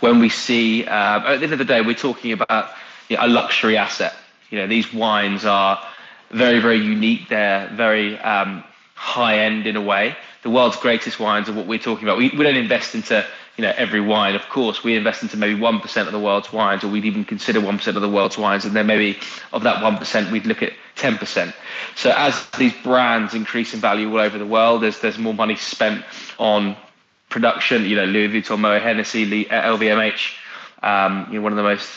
when 0.00 0.18
we 0.18 0.28
see, 0.28 0.84
uh, 0.86 1.32
at 1.32 1.36
the 1.36 1.44
end 1.44 1.52
of 1.52 1.58
the 1.58 1.64
day, 1.64 1.82
we're 1.82 1.94
talking 1.94 2.32
about 2.32 2.70
you 3.08 3.16
know, 3.16 3.26
a 3.26 3.28
luxury 3.28 3.76
asset. 3.76 4.14
You 4.50 4.58
know, 4.58 4.66
these 4.66 4.92
wines 4.92 5.44
are 5.44 5.82
very, 6.30 6.60
very 6.60 6.78
unique. 6.78 7.28
They're 7.28 7.68
very 7.74 8.18
um, 8.18 8.64
high 8.94 9.40
end 9.40 9.66
in 9.66 9.76
a 9.76 9.80
way. 9.80 10.16
The 10.42 10.50
world's 10.50 10.76
greatest 10.76 11.20
wines 11.20 11.48
are 11.48 11.52
what 11.52 11.66
we're 11.66 11.78
talking 11.78 12.04
about. 12.04 12.18
We, 12.18 12.30
we 12.30 12.44
don't 12.44 12.56
invest 12.56 12.94
into 12.94 13.26
you 13.56 13.62
know 13.62 13.72
every 13.76 14.00
wine. 14.00 14.34
Of 14.34 14.48
course, 14.48 14.82
we 14.84 14.96
invest 14.96 15.22
into 15.22 15.36
maybe 15.36 15.58
one 15.58 15.80
percent 15.80 16.06
of 16.08 16.12
the 16.12 16.20
world's 16.20 16.52
wines, 16.52 16.84
or 16.84 16.88
we'd 16.88 17.04
even 17.04 17.24
consider 17.24 17.60
one 17.60 17.78
percent 17.78 17.96
of 17.96 18.02
the 18.02 18.08
world's 18.08 18.38
wines, 18.38 18.64
and 18.64 18.74
then 18.74 18.86
maybe 18.86 19.18
of 19.52 19.62
that 19.64 19.82
one 19.82 19.96
percent, 19.98 20.30
we'd 20.30 20.46
look 20.46 20.62
at 20.62 20.72
ten 20.96 21.18
percent. 21.18 21.54
So 21.96 22.12
as 22.16 22.46
these 22.58 22.74
brands 22.82 23.34
increase 23.34 23.74
in 23.74 23.80
value 23.80 24.10
all 24.10 24.20
over 24.20 24.38
the 24.38 24.46
world, 24.46 24.82
there's 24.82 25.00
there's 25.00 25.18
more 25.18 25.34
money 25.34 25.56
spent 25.56 26.04
on 26.38 26.76
production. 27.28 27.84
You 27.84 27.96
know, 27.96 28.04
Louis 28.04 28.28
Vuitton, 28.28 28.60
Moet 28.60 28.82
Hennessy, 28.82 29.44
LVMH, 29.46 30.34
um, 30.82 31.26
you 31.28 31.38
know, 31.38 31.42
one 31.42 31.52
of 31.52 31.56
the 31.56 31.62
most 31.62 31.88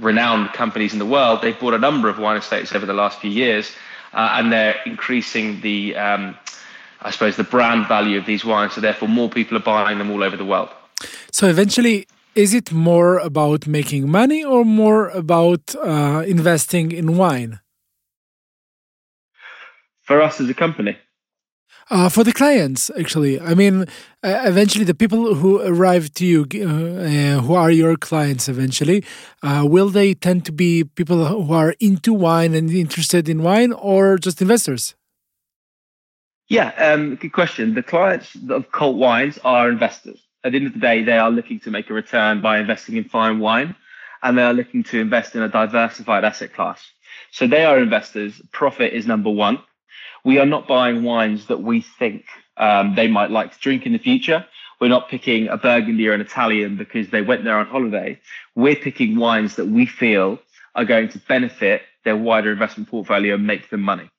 renowned 0.00 0.52
companies 0.52 0.92
in 0.92 0.98
the 0.98 1.06
world. 1.06 1.42
They've 1.42 1.58
bought 1.58 1.74
a 1.74 1.78
number 1.78 2.08
of 2.08 2.18
wine 2.18 2.36
estates 2.36 2.74
over 2.74 2.86
the 2.86 2.94
last 2.94 3.20
few 3.20 3.30
years, 3.30 3.70
uh, 4.12 4.34
and 4.34 4.52
they're 4.52 4.76
increasing 4.86 5.60
the, 5.60 5.96
um, 5.96 6.36
I 7.04 7.10
suppose, 7.10 7.36
the 7.36 7.44
brand 7.44 7.86
value 7.86 8.18
of 8.18 8.26
these 8.26 8.44
wines. 8.44 8.72
So 8.72 8.80
therefore, 8.80 9.08
more 9.08 9.28
people 9.28 9.56
are 9.56 9.60
buying 9.60 9.98
them 9.98 10.10
all 10.10 10.22
over 10.22 10.36
the 10.36 10.44
world. 10.44 10.70
So 11.30 11.46
eventually, 11.46 12.06
is 12.34 12.54
it 12.54 12.72
more 12.72 13.18
about 13.18 13.66
making 13.66 14.10
money 14.10 14.42
or 14.42 14.64
more 14.64 15.08
about 15.10 15.74
uh, 15.76 16.24
investing 16.26 16.92
in 16.92 17.16
wine? 17.16 17.60
For 20.02 20.20
us 20.20 20.40
as 20.40 20.48
a 20.48 20.54
company, 20.54 20.96
uh, 21.90 22.08
for 22.08 22.24
the 22.24 22.32
clients, 22.32 22.90
actually, 22.98 23.38
I 23.40 23.54
mean, 23.54 23.82
uh, 24.22 24.40
eventually 24.44 24.84
the 24.84 24.94
people 24.94 25.34
who 25.34 25.60
arrive 25.60 26.12
to 26.14 26.24
you, 26.24 26.46
uh, 26.54 26.66
uh 26.66 27.40
who 27.42 27.54
are 27.54 27.70
your 27.70 27.96
clients, 27.96 28.48
eventually, 28.48 29.04
uh, 29.42 29.64
will 29.68 29.90
they 29.90 30.14
tend 30.14 30.46
to 30.46 30.52
be 30.52 30.84
people 30.84 31.26
who 31.26 31.52
are 31.52 31.74
into 31.80 32.14
wine 32.14 32.54
and 32.54 32.70
interested 32.70 33.28
in 33.28 33.42
wine, 33.42 33.72
or 33.72 34.16
just 34.16 34.40
investors? 34.40 34.94
Yeah, 36.54 36.70
um, 36.92 37.16
good 37.16 37.32
question. 37.32 37.74
The 37.74 37.82
clients 37.82 38.36
of 38.48 38.70
Cult 38.70 38.96
Wines 38.96 39.38
are 39.44 39.68
investors. 39.68 40.20
At 40.44 40.52
the 40.52 40.58
end 40.58 40.68
of 40.68 40.74
the 40.74 40.78
day, 40.78 41.02
they 41.02 41.18
are 41.18 41.30
looking 41.30 41.58
to 41.60 41.70
make 41.70 41.90
a 41.90 41.94
return 41.94 42.42
by 42.42 42.58
investing 42.58 42.96
in 42.96 43.04
fine 43.04 43.40
wine, 43.40 43.74
and 44.22 44.38
they 44.38 44.42
are 44.42 44.54
looking 44.54 44.84
to 44.84 45.00
invest 45.00 45.34
in 45.34 45.42
a 45.42 45.48
diversified 45.48 46.24
asset 46.24 46.54
class. 46.54 46.80
So 47.32 47.48
they 47.48 47.64
are 47.64 47.78
investors. 47.78 48.40
Profit 48.52 48.92
is 48.92 49.06
number 49.06 49.30
one 49.30 49.58
we 50.24 50.38
are 50.38 50.46
not 50.46 50.66
buying 50.66 51.02
wines 51.02 51.46
that 51.46 51.60
we 51.60 51.82
think 51.82 52.24
um, 52.56 52.94
they 52.94 53.08
might 53.08 53.30
like 53.30 53.52
to 53.52 53.58
drink 53.58 53.84
in 53.86 53.92
the 53.92 53.98
future. 53.98 54.46
We're 54.80 54.88
not 54.88 55.08
picking 55.08 55.48
a 55.48 55.56
Burgundy 55.56 56.08
or 56.08 56.12
an 56.12 56.20
Italian 56.20 56.76
because 56.76 57.10
they 57.10 57.22
went 57.22 57.44
there 57.44 57.58
on 57.58 57.66
holiday. 57.66 58.18
We're 58.54 58.76
picking 58.76 59.16
wines 59.16 59.56
that 59.56 59.66
we 59.66 59.86
feel 59.86 60.38
are 60.74 60.84
going 60.84 61.10
to 61.10 61.18
benefit 61.28 61.82
their 62.04 62.16
wider 62.16 62.52
investment 62.52 62.88
portfolio 62.88 63.34
and 63.34 63.46
make 63.46 63.70
them 63.70 63.82
money. 63.82 64.10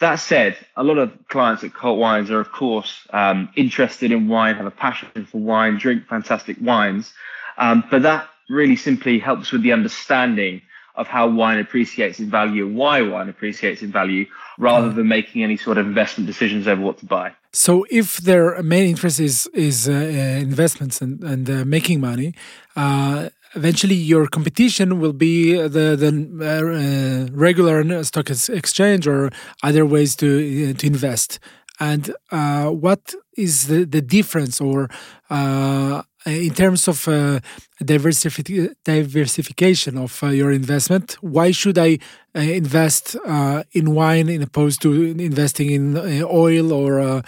That 0.00 0.16
said, 0.16 0.56
a 0.76 0.82
lot 0.82 0.98
of 0.98 1.12
clients 1.28 1.62
at 1.62 1.72
Cult 1.72 1.98
Wines 1.98 2.30
are, 2.30 2.40
of 2.40 2.50
course, 2.50 3.06
um, 3.10 3.48
interested 3.56 4.10
in 4.10 4.28
wine, 4.28 4.56
have 4.56 4.66
a 4.66 4.70
passion 4.70 5.26
for 5.26 5.38
wine, 5.38 5.78
drink 5.78 6.06
fantastic 6.08 6.56
wines. 6.60 7.12
Um, 7.58 7.84
but 7.90 8.02
that 8.02 8.28
really 8.48 8.76
simply 8.76 9.18
helps 9.18 9.52
with 9.52 9.62
the 9.62 9.72
understanding 9.72 10.62
of 10.96 11.06
how 11.08 11.28
wine 11.28 11.58
appreciates 11.58 12.20
in 12.20 12.30
value 12.30 12.68
why 12.68 13.02
wine 13.02 13.28
appreciates 13.28 13.82
in 13.82 13.90
value 13.90 14.26
rather 14.58 14.92
than 14.92 15.08
making 15.08 15.42
any 15.42 15.56
sort 15.56 15.76
of 15.76 15.86
investment 15.86 16.26
decisions 16.26 16.68
over 16.68 16.80
what 16.80 16.98
to 16.98 17.06
buy. 17.06 17.32
So, 17.52 17.84
if 17.90 18.18
their 18.18 18.62
main 18.62 18.88
interest 18.90 19.20
is 19.20 19.46
is 19.54 19.88
uh, 19.88 19.92
investments 19.92 21.00
and 21.00 21.22
and 21.22 21.50
uh, 21.50 21.64
making 21.64 22.00
money, 22.00 22.34
uh, 22.76 23.30
eventually 23.54 23.94
your 23.94 24.26
competition 24.26 25.00
will 25.00 25.12
be 25.12 25.54
the 25.54 25.96
the 25.96 26.10
uh, 26.10 27.36
regular 27.36 28.04
stock 28.04 28.30
exchange 28.30 29.06
or 29.06 29.30
other 29.62 29.84
ways 29.86 30.16
to 30.16 30.26
uh, 30.70 30.72
to 30.78 30.86
invest. 30.86 31.38
And 31.80 32.14
what 32.30 33.14
is 33.36 33.66
the 33.66 33.84
the 33.84 34.00
difference 34.00 34.60
or 34.60 34.88
uh, 35.30 36.02
in 36.26 36.54
terms 36.54 36.88
of 36.88 37.06
uh, 37.06 37.40
diversifi 37.82 38.74
diversification 38.84 39.98
of 39.98 40.22
uh, 40.22 40.28
your 40.28 40.50
investment, 40.50 41.16
why 41.20 41.50
should 41.50 41.78
I 41.78 41.98
uh, 42.34 42.40
invest 42.40 43.16
uh, 43.26 43.64
in 43.72 43.94
wine 43.94 44.28
in 44.28 44.42
opposed 44.42 44.80
to 44.82 44.92
investing 44.92 45.70
in 45.70 45.96
uh, 45.96 46.26
oil 46.26 46.72
or 46.72 47.22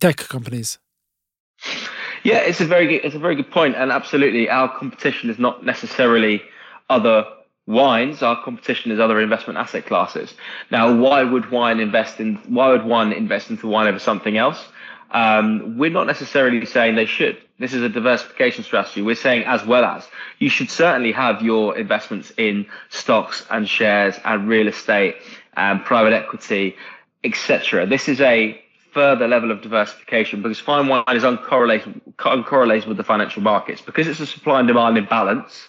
tech 0.00 0.16
companies? 0.16 0.78
Yeah, 2.22 2.38
it's 2.38 2.60
a 2.60 2.66
very 2.66 2.86
good, 2.86 3.04
it's 3.04 3.14
a 3.14 3.18
very 3.18 3.34
good 3.34 3.50
point, 3.50 3.76
and 3.76 3.90
absolutely, 3.90 4.48
our 4.48 4.68
competition 4.78 5.30
is 5.30 5.38
not 5.38 5.64
necessarily 5.64 6.42
other 6.88 7.24
wines. 7.66 8.22
Our 8.22 8.42
competition 8.42 8.90
is 8.90 9.00
other 9.00 9.20
investment 9.20 9.58
asset 9.58 9.86
classes. 9.86 10.34
Now, 10.70 10.94
why 10.94 11.22
would 11.22 11.50
wine 11.50 11.80
invest 11.80 12.20
in? 12.20 12.36
Why 12.48 12.68
would 12.68 12.84
one 12.84 13.12
invest 13.12 13.50
into 13.50 13.66
wine 13.66 13.86
over 13.86 13.98
something 13.98 14.36
else? 14.36 14.68
Um, 15.12 15.76
we're 15.78 15.90
not 15.90 16.06
necessarily 16.06 16.64
saying 16.66 16.94
they 16.94 17.06
should. 17.06 17.38
This 17.58 17.74
is 17.74 17.82
a 17.82 17.88
diversification 17.88 18.64
strategy. 18.64 19.02
We're 19.02 19.16
saying 19.16 19.44
as 19.44 19.64
well 19.66 19.84
as 19.84 20.06
you 20.38 20.48
should 20.48 20.70
certainly 20.70 21.12
have 21.12 21.42
your 21.42 21.76
investments 21.76 22.32
in 22.36 22.66
stocks 22.90 23.44
and 23.50 23.68
shares 23.68 24.16
and 24.24 24.48
real 24.48 24.68
estate 24.68 25.16
and 25.56 25.84
private 25.84 26.12
equity, 26.12 26.76
etc. 27.24 27.86
This 27.86 28.08
is 28.08 28.20
a 28.20 28.60
further 28.92 29.28
level 29.28 29.50
of 29.50 29.62
diversification 29.62 30.42
because 30.42 30.58
fine 30.60 30.88
wine 30.88 31.04
is 31.08 31.22
uncorrelated, 31.22 32.00
uncorrelated 32.18 32.86
with 32.86 32.96
the 32.96 33.04
financial 33.04 33.42
markets 33.42 33.80
because 33.80 34.06
it's 34.06 34.20
a 34.20 34.26
supply 34.26 34.58
and 34.58 34.68
demand 34.68 34.98
imbalance. 34.98 35.68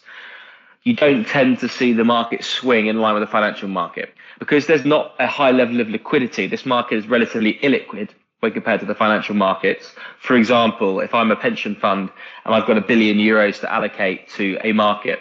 You 0.84 0.96
don't 0.96 1.28
tend 1.28 1.60
to 1.60 1.70
see 1.70 1.94
the 1.94 2.04
market 2.04 2.44
swing 2.44 2.88
in 2.88 3.00
line 3.00 3.14
with 3.14 3.22
the 3.22 3.32
financial 3.32 3.70
market 3.70 4.14
because 4.40 4.66
there's 4.66 4.86
not 4.86 5.14
a 5.20 5.28
high 5.28 5.52
level 5.52 5.80
of 5.80 5.90
liquidity. 5.90 6.48
This 6.48 6.66
market 6.66 6.96
is 6.98 7.08
relatively 7.08 7.60
illiquid 7.62 8.10
when 8.40 8.52
compared 8.52 8.80
to 8.80 8.86
the 8.88 8.96
financial 8.96 9.36
markets. 9.36 9.94
For 10.20 10.36
example, 10.36 11.00
if 11.00 11.14
I'm 11.14 11.30
a 11.32 11.36
pension 11.36 11.76
fund 11.76 12.10
and 12.46 12.56
I've 12.56 12.66
got 12.66 12.78
a 12.78 12.82
billion 12.82 13.18
euros 13.18 13.60
to 13.62 13.72
allocate 13.72 14.30
to 14.30 14.58
a 14.64 14.74
market, 14.74 15.20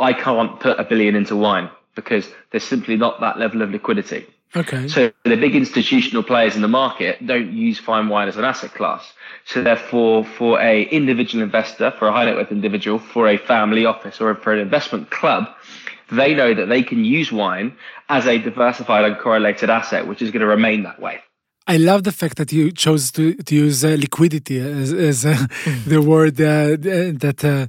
I 0.00 0.14
can't 0.14 0.58
put 0.58 0.80
a 0.80 0.84
billion 0.84 1.14
into 1.14 1.36
wine 1.36 1.70
because 1.94 2.32
there's 2.50 2.64
simply 2.64 2.96
not 2.96 3.20
that 3.20 3.38
level 3.38 3.60
of 3.60 3.70
liquidity. 3.70 4.26
Okay. 4.54 4.86
So 4.88 5.10
the 5.24 5.36
big 5.36 5.56
institutional 5.56 6.22
players 6.22 6.56
in 6.56 6.62
the 6.62 6.68
market 6.68 7.26
don't 7.26 7.52
use 7.52 7.78
fine 7.78 8.08
wine 8.08 8.28
as 8.28 8.36
an 8.36 8.44
asset 8.44 8.74
class. 8.74 9.10
So 9.46 9.62
therefore, 9.62 10.24
for 10.24 10.60
a 10.60 10.82
individual 10.82 11.42
investor, 11.42 11.90
for 11.98 12.08
a 12.08 12.12
high 12.12 12.26
net 12.26 12.36
worth 12.36 12.52
individual, 12.52 12.98
for 12.98 13.28
a 13.28 13.38
family 13.38 13.86
office 13.86 14.20
or 14.20 14.34
for 14.34 14.52
an 14.52 14.58
investment 14.58 15.10
club, 15.10 15.48
they 16.10 16.34
know 16.34 16.52
that 16.52 16.66
they 16.66 16.82
can 16.82 17.04
use 17.04 17.32
wine 17.32 17.76
as 18.10 18.26
a 18.26 18.36
diversified 18.36 19.06
and 19.06 19.18
correlated 19.18 19.70
asset, 19.70 20.06
which 20.06 20.20
is 20.20 20.30
going 20.30 20.40
to 20.40 20.46
remain 20.46 20.82
that 20.82 21.00
way. 21.00 21.20
I 21.66 21.76
love 21.76 22.02
the 22.02 22.12
fact 22.12 22.38
that 22.38 22.52
you 22.52 22.72
chose 22.72 23.12
to, 23.12 23.34
to 23.34 23.54
use 23.54 23.84
uh, 23.84 23.96
liquidity 23.98 24.58
as, 24.58 24.92
as 24.92 25.24
uh, 25.24 25.34
mm. 25.34 25.84
the 25.84 26.02
word 26.02 26.40
uh, 26.40 26.76
that 26.76 27.44
uh, 27.44 27.66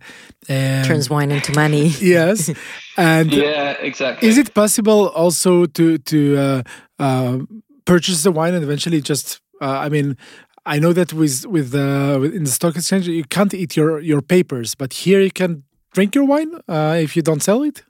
um, 0.52 0.84
turns 0.84 1.10
wine 1.10 1.32
into 1.32 1.54
money. 1.54 1.88
yes, 2.00 2.52
and 2.98 3.32
yeah, 3.32 3.74
exactly. 3.80 4.28
Is 4.28 4.38
it 4.38 4.54
possible 4.54 5.10
also 5.10 5.66
to 5.68 6.00
to 6.00 6.38
uh, 6.38 6.64
uh, 6.98 7.38
purchase 7.86 8.24
the 8.24 8.32
wine 8.32 8.54
and 8.56 8.64
eventually 8.64 9.02
just? 9.02 9.40
I 9.62 9.88
mean, 9.88 10.18
I 10.66 10.80
know 10.80 10.92
that 10.92 11.14
with 11.14 11.46
with 11.46 11.74
in 11.76 12.44
the 12.44 12.52
stock 12.52 12.76
exchange 12.76 13.08
you 13.08 13.24
can't 13.24 13.54
eat 13.54 13.78
your 13.78 14.00
your 14.00 14.22
papers, 14.22 14.76
but 14.76 14.92
here 14.94 15.22
you 15.22 15.32
can 15.32 15.64
drink 15.94 16.16
your 16.16 16.26
wine 16.26 16.52
if 16.68 17.16
you 17.16 17.22
don't 17.22 17.42
sell 17.42 17.64
it. 17.64 17.84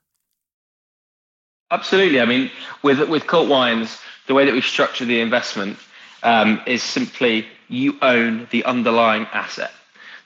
Absolutely. 1.72 2.20
I 2.20 2.26
mean, 2.26 2.52
with 2.84 3.00
with 3.10 3.26
Cult 3.26 3.50
Wines, 3.50 3.98
the 4.28 4.34
way 4.34 4.46
that 4.46 4.54
we 4.54 4.62
structure 4.62 5.06
the 5.06 5.20
investment 5.22 5.78
um, 6.24 6.62
is 6.65 6.82
simply 6.82 7.48
you 7.70 7.98
own 8.01 8.48
the 8.51 8.63
underlying 8.65 9.27
asset. 9.34 9.72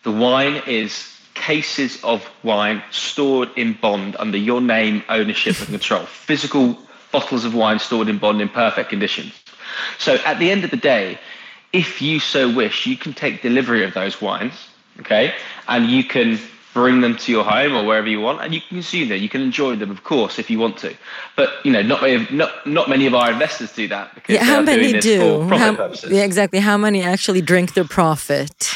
The 0.04 0.12
wine 0.12 0.62
is 0.66 1.14
cases 1.34 2.04
of 2.04 2.28
wine 2.44 2.82
stored 2.92 3.50
in 3.56 3.74
bond 3.74 4.16
under 4.18 4.38
your 4.38 4.62
name, 4.62 5.04
ownership, 5.10 5.60
and 5.60 5.68
control. 5.68 6.06
Physical 6.06 6.78
bottles 7.12 7.46
of 7.46 7.54
wine 7.54 7.80
stored 7.80 8.10
in 8.10 8.18
bond 8.18 8.42
in 8.42 8.50
perfect 8.50 8.90
conditions. 8.90 9.34
So 9.98 10.16
at 10.26 10.40
the 10.40 10.50
end 10.50 10.64
of 10.64 10.72
the 10.72 10.78
day, 10.78 11.20
if 11.74 12.02
you 12.02 12.20
so 12.20 12.52
wish, 12.54 12.86
you 12.86 12.98
can 12.98 13.14
take 13.14 13.42
delivery 13.42 13.84
of 13.84 13.94
those 13.94 14.22
wines, 14.22 14.54
okay, 15.00 15.34
and 15.68 15.90
you 15.90 16.04
can 16.04 16.40
bring 16.78 17.02
them 17.02 17.18
to 17.18 17.32
your 17.32 17.44
home 17.44 17.76
or 17.76 17.84
wherever 17.84 18.08
you 18.08 18.22
want, 18.22 18.40
and 18.40 18.54
you 18.54 18.62
can 18.62 18.78
consume 18.78 19.10
them. 19.10 19.20
You 19.20 19.30
can 19.30 19.42
enjoy 19.42 19.76
them, 19.78 19.90
of 19.90 20.04
course, 20.04 20.38
if 20.38 20.48
you 20.52 20.60
want 20.60 20.78
to. 20.78 20.96
But 21.36 21.50
you 21.66 21.72
know, 21.72 21.82
not 21.82 22.04
many, 22.04 22.28
not 22.30 22.68
not 22.68 22.88
many 22.88 23.08
of 23.08 23.16
our 23.16 23.32
investors 23.32 23.74
do 23.74 23.88
that 23.88 24.14
because 24.14 24.36
yeah, 24.36 24.44
how 24.44 24.62
many 24.62 25.00
do? 25.00 25.42
How, 25.50 25.92
yeah, 26.08 26.24
exactly. 26.24 26.60
How 26.60 26.78
many 26.78 27.02
actually 27.02 27.42
drink 27.42 27.74
their 27.74 27.84
profit? 27.84 28.76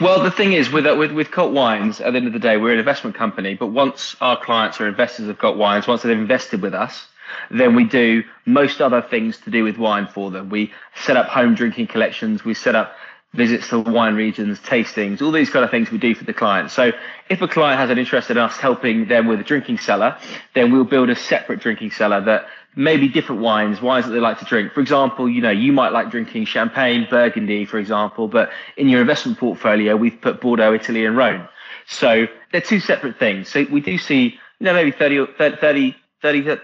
Well, 0.00 0.22
the 0.22 0.30
thing 0.30 0.52
is, 0.52 0.70
with 0.70 0.86
uh, 0.86 0.94
with 0.96 1.10
with 1.10 1.32
Cult 1.32 1.52
Wines, 1.52 2.00
at 2.00 2.12
the 2.12 2.18
end 2.18 2.28
of 2.28 2.32
the 2.32 2.38
day, 2.38 2.56
we're 2.58 2.74
an 2.74 2.78
investment 2.78 3.16
company. 3.16 3.54
But 3.54 3.68
once 3.68 4.14
our 4.20 4.40
clients 4.40 4.80
or 4.80 4.86
investors 4.86 5.26
of 5.28 5.38
Cult 5.38 5.56
Wines, 5.56 5.88
once 5.88 6.02
they've 6.02 6.16
invested 6.16 6.62
with 6.62 6.74
us, 6.74 7.08
then 7.50 7.74
we 7.74 7.82
do 7.82 8.22
most 8.46 8.80
other 8.80 9.02
things 9.02 9.38
to 9.38 9.50
do 9.50 9.64
with 9.64 9.78
wine 9.78 10.06
for 10.06 10.30
them. 10.30 10.48
We 10.48 10.72
set 10.94 11.16
up 11.16 11.26
home 11.26 11.56
drinking 11.56 11.88
collections. 11.88 12.44
We 12.44 12.54
set 12.54 12.76
up 12.76 12.94
visits 13.34 13.68
to 13.68 13.78
wine 13.78 14.14
regions, 14.14 14.58
tastings, 14.60 15.20
all 15.20 15.30
these 15.30 15.50
kind 15.50 15.64
of 15.64 15.70
things 15.70 15.90
we 15.90 15.98
do 15.98 16.14
for 16.14 16.24
the 16.24 16.32
client. 16.32 16.70
So 16.70 16.92
if 17.28 17.42
a 17.42 17.48
client 17.48 17.78
has 17.78 17.90
an 17.90 17.98
interest 17.98 18.30
in 18.30 18.38
us 18.38 18.56
helping 18.56 19.06
them 19.08 19.26
with 19.26 19.40
a 19.40 19.44
drinking 19.44 19.78
cellar, 19.78 20.16
then 20.54 20.72
we'll 20.72 20.84
build 20.84 21.10
a 21.10 21.16
separate 21.16 21.60
drinking 21.60 21.90
cellar 21.90 22.20
that 22.22 22.46
maybe 22.74 23.08
different 23.08 23.42
wines, 23.42 23.82
wines 23.82 24.06
that 24.06 24.12
they 24.12 24.20
like 24.20 24.38
to 24.38 24.44
drink. 24.44 24.72
For 24.72 24.80
example, 24.80 25.28
you 25.28 25.42
know, 25.42 25.50
you 25.50 25.72
might 25.72 25.92
like 25.92 26.10
drinking 26.10 26.46
champagne, 26.46 27.06
Burgundy, 27.10 27.66
for 27.66 27.78
example, 27.78 28.28
but 28.28 28.50
in 28.76 28.88
your 28.88 29.00
investment 29.00 29.38
portfolio, 29.38 29.94
we've 29.96 30.20
put 30.20 30.40
Bordeaux, 30.40 30.72
Italy, 30.72 31.04
and 31.04 31.16
Rhone. 31.16 31.48
So 31.86 32.26
they're 32.52 32.60
two 32.60 32.80
separate 32.80 33.18
things. 33.18 33.48
So 33.48 33.66
we 33.70 33.80
do 33.80 33.98
see, 33.98 34.38
you 34.58 34.64
know, 34.64 34.72
maybe 34.72 34.90
30, 34.90 35.26
30, 35.36 35.56
30, 35.56 35.96
30 36.22 36.62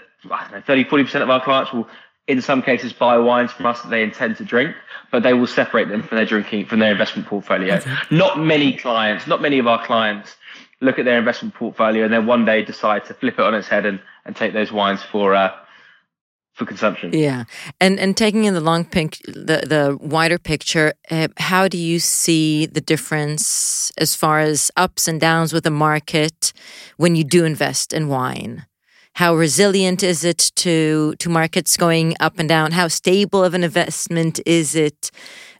30, 0.66 0.84
40% 0.84 1.22
of 1.22 1.30
our 1.30 1.42
clients 1.42 1.72
will 1.72 1.86
in 2.26 2.40
some 2.40 2.62
cases 2.62 2.92
buy 2.92 3.18
wines 3.18 3.52
from 3.52 3.66
us 3.66 3.82
that 3.82 3.90
they 3.90 4.02
intend 4.02 4.36
to 4.38 4.44
drink, 4.44 4.74
but 5.14 5.22
they 5.22 5.32
will 5.32 5.46
separate 5.46 5.88
them 5.88 6.02
from 6.02 6.16
their 6.16 6.26
drinking 6.26 6.66
from 6.66 6.80
their 6.80 6.90
investment 6.90 7.28
portfolio. 7.28 7.78
Not 8.10 8.40
many 8.40 8.76
clients, 8.76 9.28
not 9.28 9.40
many 9.40 9.60
of 9.60 9.66
our 9.68 9.86
clients 9.86 10.34
look 10.80 10.98
at 10.98 11.04
their 11.04 11.18
investment 11.18 11.54
portfolio 11.54 12.02
and 12.02 12.12
then 12.12 12.26
one 12.26 12.44
day 12.44 12.64
decide 12.64 13.04
to 13.04 13.14
flip 13.14 13.34
it 13.34 13.40
on 13.40 13.54
its 13.54 13.68
head 13.68 13.86
and, 13.86 14.00
and 14.24 14.34
take 14.34 14.54
those 14.54 14.72
wines 14.72 15.04
for 15.04 15.32
uh, 15.32 15.52
for 16.54 16.66
consumption. 16.66 17.12
Yeah, 17.12 17.44
and 17.80 18.00
and 18.00 18.16
taking 18.16 18.42
in 18.42 18.54
the 18.54 18.60
long 18.60 18.84
pic, 18.84 19.18
the 19.26 19.58
the 19.74 19.96
wider 20.00 20.36
picture, 20.36 20.94
uh, 21.12 21.28
how 21.36 21.68
do 21.68 21.78
you 21.78 22.00
see 22.00 22.66
the 22.66 22.80
difference 22.80 23.92
as 23.96 24.16
far 24.16 24.40
as 24.40 24.72
ups 24.76 25.06
and 25.06 25.20
downs 25.20 25.52
with 25.52 25.62
the 25.62 25.70
market 25.70 26.52
when 26.96 27.14
you 27.14 27.22
do 27.22 27.44
invest 27.44 27.92
in 27.92 28.08
wine? 28.08 28.66
How 29.14 29.36
resilient 29.36 30.02
is 30.02 30.24
it 30.24 30.50
to 30.56 31.14
to 31.20 31.28
markets 31.28 31.76
going 31.76 32.16
up 32.18 32.38
and 32.38 32.48
down? 32.48 32.72
How 32.72 32.88
stable 32.88 33.44
of 33.44 33.54
an 33.54 33.62
investment 33.62 34.40
is 34.44 34.74
it? 34.74 35.10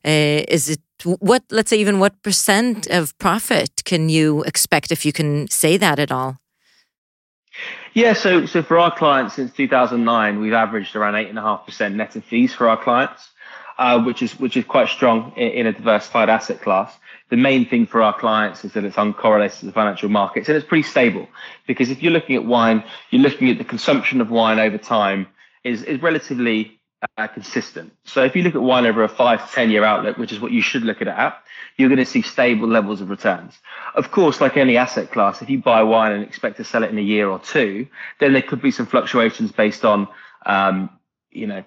Uh, 0.05 0.43
is 0.49 0.69
it 0.69 0.81
what? 1.05 1.45
Let's 1.51 1.71
say 1.71 1.77
even 1.79 2.01
what 2.01 2.21
percent 2.23 2.89
of 2.89 3.17
profit 3.19 3.85
can 3.85 4.09
you 4.09 4.43
expect 4.43 4.91
if 4.91 5.07
you 5.07 5.13
can 5.13 5.49
say 5.49 5.77
that 5.77 6.01
at 6.01 6.11
all? 6.11 6.39
Yeah, 7.93 8.13
so 8.15 8.45
so 8.45 8.61
for 8.61 8.77
our 8.77 8.91
clients 8.91 9.35
since 9.35 9.53
2009, 9.53 10.41
we've 10.41 10.53
averaged 10.53 10.97
around 10.97 11.15
eight 11.15 11.29
and 11.29 11.39
a 11.39 11.43
half 11.43 11.65
percent 11.65 11.95
net 11.95 12.17
of 12.17 12.25
fees 12.25 12.53
for 12.53 12.69
our 12.69 12.77
clients, 12.83 13.31
uh, 13.79 14.03
which 14.03 14.21
is 14.21 14.37
which 14.41 14.57
is 14.57 14.65
quite 14.65 14.89
strong 14.89 15.33
in, 15.37 15.51
in, 15.53 15.67
a 15.69 15.73
diversified 15.73 16.29
asset 16.29 16.61
class 16.61 16.99
the 17.31 17.37
main 17.37 17.67
thing 17.67 17.87
for 17.87 18.03
our 18.03 18.17
clients 18.19 18.65
is 18.65 18.73
that 18.73 18.85
it's 18.85 18.97
uncorrelated 18.97 19.61
to 19.61 19.67
the 19.67 19.73
financial 19.73 20.09
markets 20.09 20.49
and 20.49 20.57
it's 20.57 20.67
pretty 20.67 20.83
stable 20.83 21.27
because 21.67 21.91
if 21.91 22.03
you're 22.03 22.13
looking 22.13 22.37
at 22.37 22.45
wine, 22.45 22.85
you're 23.11 23.23
looking 23.23 23.49
at 23.51 23.59
the 23.59 23.65
consumption 23.65 24.21
of 24.21 24.31
wine 24.31 24.59
over 24.59 24.79
time 24.79 25.27
is, 25.65 25.83
is 25.83 26.03
relatively 26.03 26.79
uh, 27.17 27.27
consistent. 27.29 27.93
So 28.05 28.25
if 28.25 28.37
you 28.37 28.43
look 28.43 28.55
at 28.55 28.63
wine 28.63 28.87
over 28.87 29.03
a 29.03 29.09
five 29.09 29.47
to 29.47 29.55
10 29.55 29.71
year 29.71 29.85
outlook, 29.85 30.19
which 30.19 30.33
is 30.33 30.41
what 30.41 30.53
you 30.53 30.63
should 30.63 30.83
look 30.83 31.01
at 31.01 31.09
it 31.09 31.15
at, 31.17 31.43
you're 31.77 31.89
going 31.89 31.99
to 31.99 32.07
see 32.07 32.23
stable 32.23 32.69
levels 32.69 33.01
of 33.01 33.11
returns. 33.11 33.55
Of 33.95 34.11
course, 34.11 34.41
like 34.41 34.57
any 34.57 34.77
asset 34.77 35.11
class, 35.11 35.43
if 35.43 35.51
you 35.51 35.61
buy 35.61 35.83
wine 35.83 36.13
and 36.13 36.25
expect 36.25 36.59
to 36.59 36.65
sell 36.65 36.85
it 36.85 36.91
in 36.91 36.99
a 36.99 37.03
year 37.03 37.29
or 37.29 37.39
two, 37.39 37.87
then 38.21 38.33
there 38.33 38.43
could 38.43 38.63
be 38.63 38.71
some 38.71 38.87
fluctuations 38.87 39.51
based 39.51 39.85
on, 39.85 40.09
um, 40.47 40.91
you 41.31 41.47
know, 41.47 41.65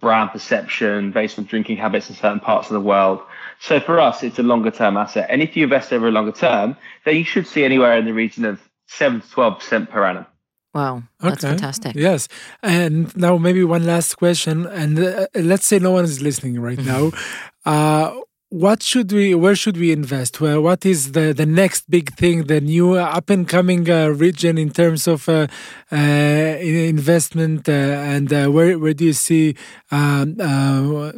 brand 0.00 0.30
perception, 0.30 1.12
based 1.12 1.38
on 1.38 1.44
drinking 1.44 1.78
habits 1.78 2.08
in 2.08 2.14
certain 2.14 2.40
parts 2.40 2.68
of 2.68 2.74
the 2.74 2.80
world. 2.80 3.20
So 3.60 3.80
for 3.80 3.98
us, 3.98 4.22
it's 4.22 4.38
a 4.38 4.42
longer 4.42 4.70
term 4.70 4.96
asset. 4.96 5.26
And 5.30 5.42
if 5.42 5.56
you 5.56 5.64
invest 5.64 5.92
over 5.92 6.08
a 6.08 6.10
longer 6.10 6.32
term, 6.32 6.76
then 7.04 7.16
you 7.16 7.24
should 7.24 7.46
see 7.46 7.64
anywhere 7.64 7.98
in 7.98 8.04
the 8.04 8.12
region 8.14 8.44
of 8.44 8.60
7 8.86 9.20
to 9.20 9.26
12% 9.26 9.90
per 9.90 10.04
annum. 10.04 10.26
Wow, 10.74 11.02
that's 11.18 11.42
okay. 11.42 11.52
fantastic. 11.52 11.96
Yes. 11.96 12.28
And 12.62 13.14
now, 13.16 13.38
maybe 13.38 13.64
one 13.64 13.86
last 13.86 14.16
question. 14.16 14.66
And 14.66 14.98
uh, 14.98 15.26
let's 15.34 15.66
say 15.66 15.78
no 15.78 15.90
one 15.90 16.04
is 16.04 16.20
listening 16.22 16.60
right 16.60 16.78
now. 16.78 17.10
Uh, 17.66 18.14
what 18.50 18.82
should 18.82 19.12
we 19.12 19.34
where 19.34 19.54
should 19.54 19.76
we 19.76 19.92
invest 19.92 20.40
well, 20.40 20.62
what 20.62 20.86
is 20.86 21.12
the 21.12 21.34
the 21.34 21.44
next 21.44 21.90
big 21.90 22.14
thing 22.14 22.44
the 22.44 22.60
new 22.60 22.94
up 22.94 23.28
and 23.28 23.46
coming 23.46 23.90
uh, 23.90 24.08
region 24.08 24.56
in 24.56 24.70
terms 24.70 25.06
of 25.06 25.28
uh, 25.28 25.46
uh, 25.92 25.96
investment 25.96 27.68
uh, 27.68 27.72
and 27.72 28.32
uh, 28.32 28.46
where 28.46 28.78
where 28.78 28.94
do 28.94 29.04
you 29.04 29.12
see 29.12 29.54
um, 29.90 30.36
uh, 30.40 31.12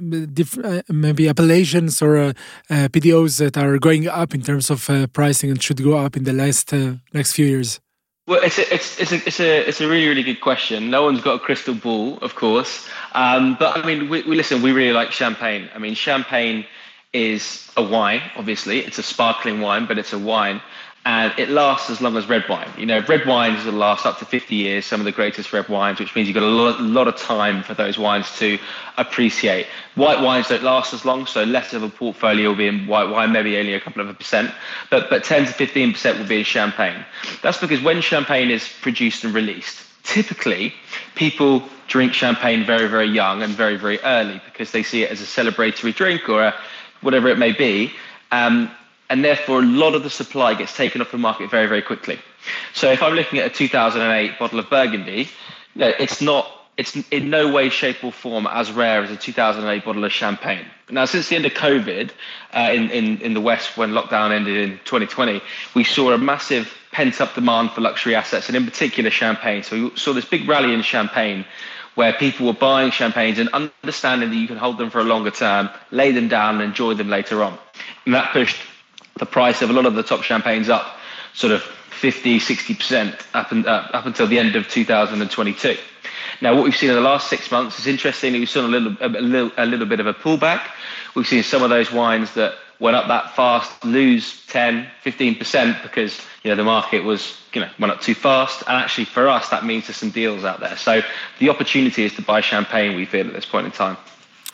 maybe 0.89 1.29
appellations 1.29 2.03
or 2.03 2.35
PDOs 2.69 3.39
that 3.39 3.57
are 3.57 3.79
going 3.79 4.09
up 4.09 4.35
in 4.35 4.43
terms 4.43 4.69
of 4.69 4.91
pricing 5.13 5.51
and 5.51 5.63
should 5.63 5.83
go 5.83 5.99
up 5.99 6.17
in 6.17 6.25
the 6.25 6.33
last 6.33 6.73
next 7.13 7.33
few 7.35 7.47
years 7.47 7.81
well, 8.27 8.41
it's 8.45 8.59
a, 8.59 8.75
it's, 8.75 9.01
it's, 9.01 9.11
a, 9.11 9.17
it's, 9.27 9.41
a, 9.41 9.69
it's 9.69 9.81
a 9.81 9.89
really, 9.89 10.07
really 10.07 10.23
good 10.23 10.41
question. 10.41 10.89
No 10.89 11.03
one's 11.03 11.21
got 11.21 11.35
a 11.35 11.39
crystal 11.41 11.75
ball, 11.75 12.17
of 12.19 12.37
course. 12.37 12.89
Um, 13.13 13.57
but 13.59 13.77
I 13.77 13.85
mean, 13.85 14.09
we, 14.09 14.23
we 14.23 14.37
listen, 14.37 14.63
we 14.63 14.71
really 14.71 14.93
like 14.93 15.11
champagne. 15.11 15.69
I 15.75 15.79
mean, 15.79 15.95
champagne 15.95 16.65
is 17.13 17.71
a 17.77 17.83
wine, 17.83 18.23
obviously. 18.37 18.81
It's 18.81 18.99
a 18.99 19.03
sparkling 19.03 19.61
wine, 19.61 19.87
but 19.87 19.99
it's 19.99 20.13
a 20.13 20.19
wine. 20.19 20.61
And 21.07 21.33
it 21.39 21.49
lasts 21.49 21.89
as 21.89 22.03
long 22.03 22.17
as 22.19 22.29
red 22.29 22.47
wine. 22.47 22.69
You 22.77 22.85
know, 22.85 23.01
red 23.09 23.27
wines 23.27 23.65
will 23.65 23.73
last 23.73 24.05
up 24.05 24.19
to 24.19 24.27
50 24.27 24.55
years, 24.55 24.85
some 24.85 25.01
of 25.01 25.07
the 25.07 25.13
greatest 25.13 25.51
red 25.51 25.67
wines, 25.67 25.99
which 25.99 26.15
means 26.15 26.29
you've 26.29 26.35
got 26.35 26.43
a 26.43 26.47
lot, 26.47 26.79
lot 26.79 27.09
of 27.09 27.17
time 27.17 27.63
for 27.63 27.73
those 27.73 27.99
wines 27.99 28.37
to 28.39 28.59
appreciate. 28.99 29.67
White 29.95 30.21
wines 30.21 30.49
don't 30.49 30.63
last 30.63 30.93
as 30.93 31.07
long, 31.07 31.25
so 31.25 31.43
less 31.43 31.73
of 31.73 31.83
a 31.83 31.89
portfolio 31.89 32.51
will 32.51 32.57
be 32.57 32.67
in 32.67 32.87
white 32.87 33.09
wine, 33.09 33.33
maybe 33.33 33.57
only 33.57 33.73
a 33.73 33.81
couple 33.81 34.03
of 34.03 34.11
a 34.11 34.15
percent, 34.15 34.53
but, 34.91 35.09
but 35.09 35.25
10 35.25 35.47
to 35.47 35.53
15% 35.53 36.19
will 36.19 36.27
be 36.27 36.39
in 36.41 36.45
champagne. 36.45 37.03
That's 37.43 37.59
because 37.59 37.81
when 37.81 38.03
champagne 38.03 38.51
is 38.51 38.69
produced 38.83 39.25
and 39.25 39.33
released, 39.33 39.83
typically 40.03 40.75
people 41.15 41.63
drink 41.89 42.13
champagne 42.13 42.63
very, 42.65 42.89
very 42.89 43.09
young 43.09 43.43
and 43.43 43.55
very, 43.55 43.77
very 43.77 43.99
early 44.01 44.41
because 44.45 44.71
they 44.71 44.83
see 44.83 45.03
it 45.03 45.11
as 45.11 45.23
a 45.23 45.25
celebratory 45.25 45.95
drink 45.95 46.29
or 46.29 46.43
a 46.43 46.55
whatever 47.01 47.29
it 47.29 47.39
may 47.39 47.53
be. 47.53 47.93
Um, 48.31 48.71
and 49.09 49.25
therefore, 49.25 49.59
a 49.59 49.67
lot 49.67 49.95
of 49.95 50.05
the 50.05 50.11
supply 50.11 50.55
gets 50.55 50.77
taken 50.77 51.01
off 51.01 51.11
the 51.11 51.19
market 51.19 51.51
very, 51.51 51.67
very 51.67 51.83
quickly. 51.83 52.19
So 52.73 52.91
if 52.93 53.03
I'm 53.03 53.15
looking 53.15 53.41
at 53.41 53.47
a 53.47 53.51
2008 53.51 54.39
bottle 54.39 54.61
of 54.61 54.71
Burgundy, 54.71 55.29
it's 55.75 56.21
not, 56.21 56.49
it's 56.77 56.97
in 57.11 57.29
no 57.29 57.53
way, 57.53 57.69
shape, 57.71 58.05
or 58.05 58.13
form 58.13 58.47
as 58.47 58.71
rare 58.71 59.03
as 59.03 59.11
a 59.11 59.17
2008 59.17 59.85
bottle 59.85 60.05
of 60.05 60.13
champagne. 60.13 60.65
Now, 60.89 61.05
since 61.07 61.29
the 61.29 61.37
end 61.37 61.45
of 61.45 61.53
COVID 61.53 62.11
uh, 62.55 62.71
in, 62.73 62.91
in, 62.91 63.19
in 63.19 63.35
the 63.35 63.41
West, 63.41 63.77
when 63.77 63.91
lockdown 63.91 64.31
ended 64.31 64.57
in 64.57 64.79
2020, 64.85 65.41
we 65.75 65.85
saw 65.85 66.13
a 66.13 66.19
massive 66.19 66.73
pent 66.93 67.21
up 67.21 67.35
demand 67.35 67.73
for 67.73 67.81
luxury 67.81 68.15
assets, 68.15 68.49
and 68.49 68.57
in 68.57 68.65
particular 68.65 69.11
champagne. 69.11 69.63
So 69.63 69.89
we 69.89 69.97
saw 69.97 70.13
this 70.13 70.25
big 70.25 70.49
rally 70.49 70.73
in 70.73 70.83
champagne 70.83 71.45
where 71.95 72.13
people 72.13 72.47
were 72.47 72.53
buying 72.53 72.91
champagnes 72.91 73.39
and 73.39 73.49
understanding 73.51 74.31
that 74.31 74.37
you 74.37 74.47
can 74.47 74.57
hold 74.57 74.79
them 74.79 74.91
for 74.91 75.01
a 75.01 75.05
longer 75.05 75.31
term, 75.31 75.69
lay 75.91 76.13
them 76.13 76.29
down, 76.29 76.57
and 76.57 76.65
enjoy 76.65 76.95
them 76.95 77.09
later 77.09 77.43
on. 77.43 77.59
And 78.07 78.15
that 78.15 78.33
pushed 78.33 78.57
the 79.19 79.27
price 79.27 79.63
of 79.63 79.71
a 79.71 79.73
lot 79.73 79.87
of 79.87 79.95
the 79.95 80.03
top 80.03 80.23
champagnes 80.23 80.69
up 80.69 80.97
sort 81.35 81.53
of 81.53 81.63
50, 81.63 82.39
60% 82.39 83.21
up, 83.35 83.53
and, 83.53 83.67
uh, 83.67 83.89
up 83.93 84.07
until 84.07 84.27
the 84.27 84.39
end 84.39 84.57
of 84.57 84.69
2022. 84.69 85.77
Now, 86.41 86.55
what 86.55 86.65
we've 86.65 86.77
seen 86.77 86.89
in 86.89 86.97
the 86.97 87.03
last 87.03 87.29
six 87.29 87.51
months 87.51 87.79
is 87.79 87.87
interesting. 87.87 88.33
We've 88.33 88.49
seen 88.49 88.65
a 88.65 88.69
little, 88.69 88.97
a, 89.01 89.09
little, 89.09 89.53
a 89.59 89.67
little 89.67 89.87
bit 89.87 90.01
of 90.01 90.07
a 90.07 90.15
pullback. 90.15 90.63
We've 91.15 91.27
seen 91.27 91.43
some 91.43 91.63
of 91.63 91.69
those 91.69 91.93
wines 91.93 92.33
that 92.35 92.55
went 92.81 92.97
up 92.97 93.07
that 93.09 93.37
fast 93.37 93.85
lose 93.85 94.45
10, 94.47 94.89
15% 95.05 95.83
because 95.83 96.21
you 96.43 96.51
know 96.51 96.57
the 96.57 96.65
market 96.65 97.05
was 97.05 97.37
you 97.53 97.61
know 97.61 97.69
went 97.79 97.93
up 97.93 98.01
too 98.01 98.15
fast. 98.15 98.63
And 98.67 98.77
actually, 98.77 99.05
for 99.05 99.29
us, 99.29 99.49
that 99.51 99.65
means 99.65 99.87
there's 99.87 99.99
some 99.99 100.11
deals 100.11 100.45
out 100.45 100.61
there. 100.61 100.77
So 100.77 101.03
the 101.39 101.51
opportunity 101.51 102.05
is 102.05 102.15
to 102.15 102.23
buy 102.23 102.41
champagne. 102.41 102.97
We 102.97 103.05
feel 103.05 103.27
at 103.27 103.35
this 103.35 103.47
point 103.47 103.67
in 103.67 103.73
time. 103.73 103.97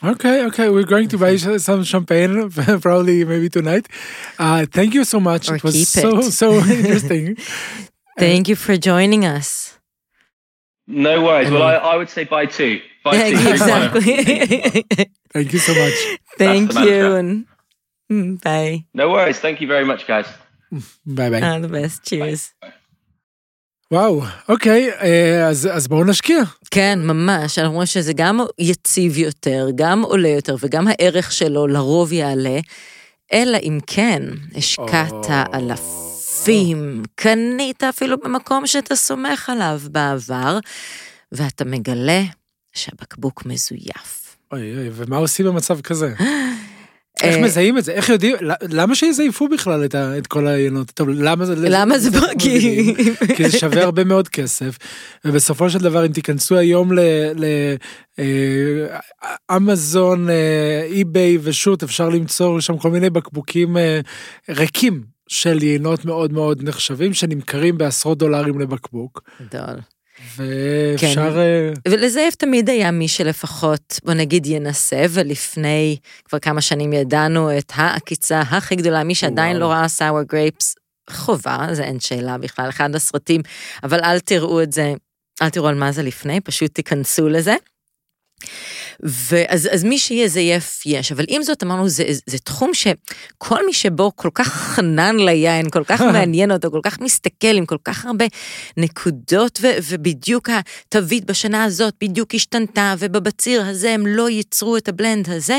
Okay, 0.04 0.44
okay, 0.44 0.68
we're 0.68 0.84
going 0.84 1.08
to 1.08 1.18
buy 1.18 1.36
some 1.36 1.82
champagne 1.84 2.50
probably 2.80 3.24
maybe 3.24 3.48
tonight. 3.48 3.88
Uh, 4.38 4.66
thank 4.70 4.92
you 4.92 5.04
so 5.04 5.18
much. 5.18 5.48
Or 5.50 5.56
it 5.56 5.64
was 5.64 5.74
keep 5.74 5.86
so 5.86 6.18
it. 6.18 6.32
so 6.32 6.52
interesting. 6.68 7.36
thank 8.18 8.48
you 8.48 8.56
for 8.56 8.76
joining 8.76 9.24
us. 9.24 9.78
No 10.86 11.24
worries. 11.24 11.50
Well, 11.50 11.62
I, 11.62 11.74
I 11.74 11.96
would 11.96 12.10
say 12.10 12.24
buy 12.24 12.46
two. 12.46 12.80
Buy 13.02 13.16
yeah, 13.16 13.40
two. 13.40 13.48
Exactly. 13.48 14.82
thank 15.32 15.52
you 15.52 15.58
so 15.58 15.74
much. 15.74 16.18
Thank 16.36 16.74
you. 16.74 17.46
And 18.10 18.40
Bye. 18.40 18.84
No 18.94 19.10
worries. 19.10 19.38
Thank 19.40 19.60
you 19.60 19.68
very 19.68 19.84
much, 19.84 20.06
guys. 20.06 20.28
ביי 21.06 21.30
ביי. 21.30 21.42
All 21.42 21.62
the 21.62 21.72
best. 21.72 22.08
Cheers. 22.08 22.68
וואו, 23.92 24.22
אוקיי, 24.48 24.90
אז, 25.48 25.68
אז 25.72 25.88
בואו 25.88 26.04
נשקיע. 26.04 26.42
כן, 26.70 26.98
ממש. 27.02 27.58
אנחנו 27.58 27.74
רואים 27.74 27.86
שזה 27.86 28.12
גם 28.12 28.40
יציב 28.58 29.18
יותר, 29.18 29.66
גם 29.74 30.02
עולה 30.02 30.28
יותר, 30.28 30.56
וגם 30.60 30.88
הערך 30.88 31.32
שלו 31.32 31.66
לרוב 31.66 32.12
יעלה, 32.12 32.58
אלא 33.32 33.58
אם 33.62 33.78
כן, 33.86 34.22
השקעת 34.54 35.24
oh. 35.24 35.56
אלפים, 35.56 37.02
קנית 37.14 37.84
אפילו 37.84 38.16
במקום 38.18 38.66
שאתה 38.66 38.96
סומך 38.96 39.50
עליו 39.50 39.80
בעבר, 39.90 40.58
ואתה 41.32 41.64
מגלה 41.64 42.22
שהבקבוק 42.72 43.46
מזויף. 43.46 44.36
אוי 44.52 44.76
אוי, 44.76 44.90
ומה 44.92 45.16
עושים 45.16 45.46
במצב 45.46 45.80
כזה? 45.80 46.14
איך 47.22 47.36
אה, 47.36 47.42
מזהים 47.42 47.78
את 47.78 47.84
זה? 47.84 47.92
איך 47.92 48.08
יודעים? 48.08 48.36
למה 48.62 48.94
שיזייפו 48.94 49.48
בכלל 49.48 49.84
את, 49.84 49.94
ה, 49.94 50.18
את 50.18 50.26
כל 50.26 50.46
היינות? 50.46 50.90
טוב, 50.90 51.08
למה 51.08 51.44
זה... 51.44 51.54
למה 51.56 51.98
זה 51.98 52.10
כי... 52.38 52.94
כי 53.36 53.48
זה 53.48 53.58
שווה 53.58 53.82
הרבה 53.82 54.04
מאוד 54.04 54.28
כסף, 54.28 54.78
ובסופו 55.24 55.70
של 55.70 55.78
דבר 55.78 56.06
אם 56.06 56.12
תיכנסו 56.12 56.56
היום 56.56 56.90
לאמזון, 59.50 60.28
אי-ביי 60.90 61.38
ושוט, 61.42 61.82
אפשר 61.82 62.08
למצוא 62.08 62.60
שם 62.60 62.78
כל 62.78 62.90
מיני 62.90 63.10
בקבוקים 63.10 63.76
אה, 63.76 64.00
ריקים 64.48 65.02
של 65.28 65.62
יינות 65.62 66.04
מאוד 66.04 66.32
מאוד 66.32 66.62
נחשבים, 66.62 67.14
שנמכרים 67.14 67.78
בעשרות 67.78 68.18
דולרים 68.18 68.60
לבקבוק. 68.60 69.22
גדול. 69.48 69.80
ואפשר... 70.36 71.36
כן. 71.36 71.90
ולזייף 71.90 72.34
תמיד 72.34 72.70
היה 72.70 72.90
מי 72.90 73.08
שלפחות, 73.08 74.00
בוא 74.04 74.14
נגיד, 74.14 74.46
ינסה, 74.46 75.04
ולפני 75.10 75.96
כבר 76.24 76.38
כמה 76.38 76.60
שנים 76.60 76.92
ידענו 76.92 77.58
את 77.58 77.72
העקיצה 77.74 78.40
הכי 78.40 78.76
גדולה, 78.76 79.04
מי 79.04 79.14
שעדיין 79.14 79.56
לא 79.56 79.66
ראה 79.66 79.88
סאוור 79.88 80.22
גרייפס, 80.22 80.74
חובה, 81.10 81.66
זה 81.72 81.84
אין 81.84 82.00
שאלה 82.00 82.38
בכלל, 82.38 82.68
אחד 82.68 82.94
הסרטים, 82.94 83.42
אבל 83.82 84.00
אל 84.04 84.20
תראו 84.20 84.62
את 84.62 84.72
זה, 84.72 84.94
אל 85.42 85.50
תראו 85.50 85.68
על 85.68 85.74
מה 85.74 85.92
זה 85.92 86.02
לפני, 86.02 86.40
פשוט 86.40 86.74
תיכנסו 86.74 87.28
לזה. 87.28 87.56
ואז 89.02 89.68
אז 89.72 89.84
מי 89.84 89.98
שיזייף 89.98 90.82
יש, 90.86 91.12
אבל 91.12 91.24
עם 91.28 91.42
זאת 91.42 91.62
אמרנו 91.62 91.88
זה, 91.88 92.04
זה 92.26 92.38
תחום 92.38 92.70
שכל 92.74 93.66
מי 93.66 93.72
שבו 93.72 94.12
כל 94.16 94.28
כך 94.34 94.48
חנן 94.48 95.16
ליין, 95.16 95.70
כל 95.70 95.84
כך 95.84 96.00
מעניין 96.12 96.50
אותו, 96.50 96.70
כל 96.70 96.80
כך 96.82 97.00
מסתכל 97.00 97.56
עם 97.56 97.66
כל 97.66 97.76
כך 97.84 98.04
הרבה 98.04 98.24
נקודות, 98.76 99.58
ו, 99.62 99.66
ובדיוק 99.88 100.48
התווית 100.50 101.24
בשנה 101.24 101.64
הזאת 101.64 101.94
בדיוק 102.00 102.34
השתנתה, 102.34 102.94
ובבציר 102.98 103.66
הזה 103.66 103.90
הם 103.90 104.06
לא 104.06 104.30
ייצרו 104.30 104.76
את 104.76 104.88
הבלנד 104.88 105.30
הזה, 105.30 105.58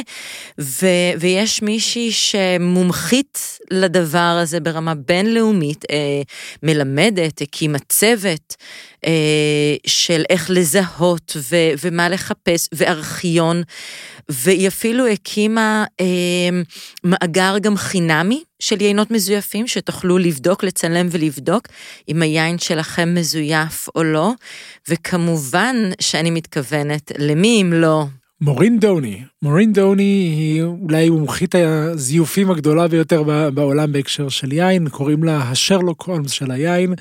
ו, 0.61 0.87
ויש 1.19 1.61
מישהי 1.61 2.11
שמומחית 2.11 3.59
לדבר 3.71 4.37
הזה 4.41 4.59
ברמה 4.59 4.95
בינלאומית, 4.95 5.85
אה, 5.91 6.21
מלמדת, 6.63 7.41
הקימה 7.41 7.79
צוות. 7.89 8.55
אה, 9.05 9.75
של 9.87 10.23
איך 10.29 10.49
לזהות 10.49 11.37
ו, 11.49 11.55
ומה 11.83 12.09
לחפש, 12.09 12.69
וארכיון, 12.71 13.63
והיא 14.29 14.67
אפילו 14.67 15.07
הקימה 15.07 15.85
אה, 15.99 16.05
מאגר 17.03 17.57
גם 17.61 17.77
חינמי 17.77 18.43
של 18.59 18.81
יינות 18.81 19.11
מזויפים, 19.11 19.67
שתוכלו 19.67 20.17
לבדוק, 20.17 20.63
לצלם 20.63 21.07
ולבדוק 21.11 21.67
אם 22.09 22.21
היין 22.21 22.59
שלכם 22.59 23.13
מזויף 23.13 23.87
או 23.95 24.03
לא, 24.03 24.31
וכמובן 24.89 25.75
שאני 25.99 26.31
מתכוונת 26.31 27.11
למי 27.17 27.61
אם 27.61 27.73
לא 27.73 28.05
מורין 28.41 28.79
דוני, 28.79 29.23
מורין 29.41 29.73
דוני 29.73 30.03
היא 30.03 30.63
אולי 30.63 31.09
מומחית 31.09 31.55
הזיופים 31.55 32.51
הגדולה 32.51 32.87
ביותר 32.87 33.23
בעולם 33.53 33.91
בהקשר 33.91 34.29
של 34.29 34.51
יין, 34.51 34.89
קוראים 34.89 35.23
לה 35.23 35.37
השרלוק 35.37 36.03
הולמס 36.03 36.31
של 36.31 36.51
היין. 36.51 36.93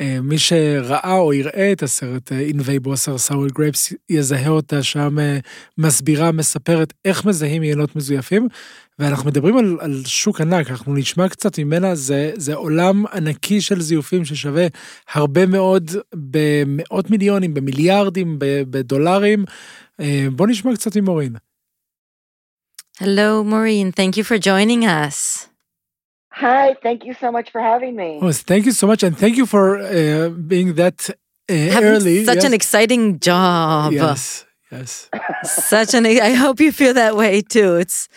אה, 0.00 0.18
מי 0.22 0.38
שראה 0.38 1.18
או 1.18 1.32
יראה 1.32 1.72
את 1.72 1.82
הסרט 1.82 2.32
אינווי 2.32 2.78
בוסר 2.78 3.18
סאוול 3.18 3.48
גרייפס 3.48 3.92
יזהה 4.10 4.48
אותה 4.48 4.82
שם 4.82 5.18
אה, 5.18 5.38
מסבירה, 5.78 6.32
מספרת 6.32 6.92
איך 7.04 7.24
מזהים 7.24 7.62
יינות 7.62 7.96
מזויפים. 7.96 8.48
ואנחנו 8.98 9.30
מדברים 9.30 9.56
על, 9.56 9.76
על 9.80 10.02
שוק 10.06 10.40
ענק, 10.40 10.70
אנחנו 10.70 10.94
נשמע 10.94 11.28
קצת 11.28 11.58
ממנה, 11.58 11.94
זה, 11.94 12.32
זה 12.36 12.54
עולם 12.54 13.04
ענקי 13.14 13.60
של 13.60 13.80
זיופים 13.80 14.24
ששווה 14.24 14.66
הרבה 15.12 15.46
מאוד 15.46 15.90
במאות 16.14 17.10
מיליונים, 17.10 17.54
במיליארדים, 17.54 18.36
בדולרים. 18.70 19.44
בוא 20.31 20.47
נשמע 20.47 20.73
קצת 20.75 20.95
עם 20.95 21.05
מורין. 21.05 21.35
Hello, 22.99 23.43
Maureen. 23.43 23.91
Thank 23.91 24.17
you 24.17 24.23
for 24.23 24.37
joining 24.37 24.85
us. 24.85 25.47
Hi, 26.29 26.75
thank 26.81 27.05
you 27.05 27.13
so 27.13 27.31
much 27.31 27.51
for 27.51 27.61
having 27.61 27.95
me. 27.95 28.19
Oh, 28.21 28.31
thank 28.31 28.65
you 28.65 28.71
so 28.71 28.85
much, 28.87 29.01
and 29.03 29.17
thank 29.17 29.35
you 29.35 29.45
for 29.45 29.79
uh, 29.79 30.29
being 30.29 30.75
that 30.75 31.09
uh, 31.09 31.53
Having 31.53 31.89
early. 31.89 32.25
Such 32.25 32.35
yes. 32.35 32.45
an 32.45 32.53
exciting 32.53 33.19
job. 33.19 33.93
Yes, 33.93 34.45
yes. 34.71 35.09
such 35.43 35.93
an. 35.93 36.05
I 36.05 36.33
hope 36.33 36.59
you 36.59 36.71
feel 36.71 36.93
that 36.93 37.15
way 37.15 37.41
too. 37.41 37.75
It's. 37.75 38.09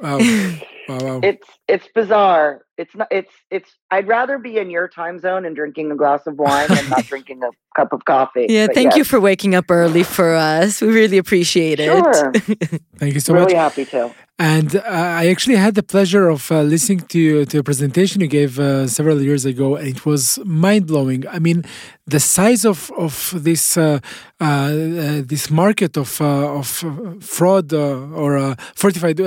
Wow. 0.00 0.18
wow, 0.88 0.98
wow. 1.00 1.20
It's 1.22 1.48
it's 1.67 1.87
bizarre. 1.95 2.65
It's 2.77 2.93
not. 2.95 3.07
It's 3.11 3.31
it's. 3.49 3.69
I'd 3.91 4.07
rather 4.07 4.37
be 4.37 4.57
in 4.57 4.69
your 4.69 4.87
time 4.87 5.19
zone 5.19 5.45
and 5.45 5.55
drinking 5.55 5.91
a 5.91 5.95
glass 5.95 6.25
of 6.27 6.37
wine 6.37 6.67
and 6.71 6.89
not 6.89 7.05
drinking 7.11 7.41
a 7.43 7.49
cup 7.75 7.93
of 7.93 8.03
coffee. 8.05 8.47
Yeah, 8.49 8.67
But 8.67 8.75
thank 8.75 8.87
yes. 8.91 8.97
you 8.97 9.03
for 9.03 9.19
waking 9.19 9.53
up 9.55 9.65
early 9.69 10.03
for 10.03 10.33
us. 10.33 10.81
We 10.81 10.87
really 10.89 11.17
appreciate 11.17 11.79
it. 11.79 11.85
Sure. 11.87 12.31
Thank 12.97 13.13
you 13.13 13.19
so 13.19 13.33
really 13.33 13.53
much. 13.53 13.53
happy 13.53 13.85
to. 13.85 14.11
And 14.39 14.75
uh, 14.75 14.81
I 15.21 15.27
actually 15.27 15.55
had 15.57 15.75
the 15.75 15.83
pleasure 15.83 16.27
of 16.29 16.51
uh, 16.51 16.61
listening 16.63 17.01
to 17.13 17.45
to 17.45 17.59
a 17.59 17.63
presentation 17.63 18.21
you 18.21 18.27
gave 18.27 18.59
uh, 18.59 18.87
several 18.87 19.21
years 19.21 19.45
ago, 19.45 19.75
and 19.75 19.87
it 19.87 20.05
was 20.05 20.39
mind 20.43 20.87
blowing. 20.87 21.25
I 21.27 21.39
mean, 21.39 21.63
the 22.07 22.19
size 22.19 22.65
of 22.65 22.91
of 22.97 23.31
this 23.43 23.77
uh, 23.77 23.99
uh, 24.41 24.43
uh, 24.45 25.21
this 25.33 25.49
market 25.51 25.95
of 25.97 26.19
uh, 26.19 26.59
of 26.59 26.83
uh, 26.83 26.89
fraud 27.21 27.71
uh, 27.73 28.21
or 28.21 28.37
uh, 28.37 28.55
fortified. 28.75 29.19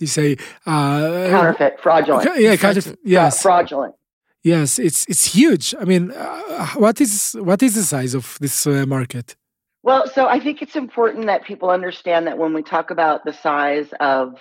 You 0.00 0.06
say? 0.06 0.36
Uh, 0.66 1.28
Counterfeit, 1.30 1.80
fraudulent. 1.80 2.28
Yeah, 2.38 2.56
kind 2.56 2.76
of. 2.76 2.96
Yes, 3.04 3.42
fraudulent. 3.42 3.94
yes. 4.42 4.78
It's 4.78 5.06
it's 5.08 5.34
huge. 5.34 5.74
I 5.80 5.84
mean, 5.84 6.10
uh, 6.12 6.66
what 6.74 7.00
is 7.00 7.36
what 7.40 7.62
is 7.62 7.74
the 7.74 7.82
size 7.82 8.14
of 8.14 8.38
this 8.40 8.66
uh, 8.66 8.86
market? 8.86 9.36
Well, 9.82 10.08
so 10.08 10.28
I 10.28 10.38
think 10.38 10.62
it's 10.62 10.76
important 10.76 11.26
that 11.26 11.44
people 11.44 11.70
understand 11.70 12.26
that 12.26 12.38
when 12.38 12.54
we 12.54 12.62
talk 12.62 12.90
about 12.90 13.24
the 13.24 13.32
size 13.32 13.88
of 13.98 14.38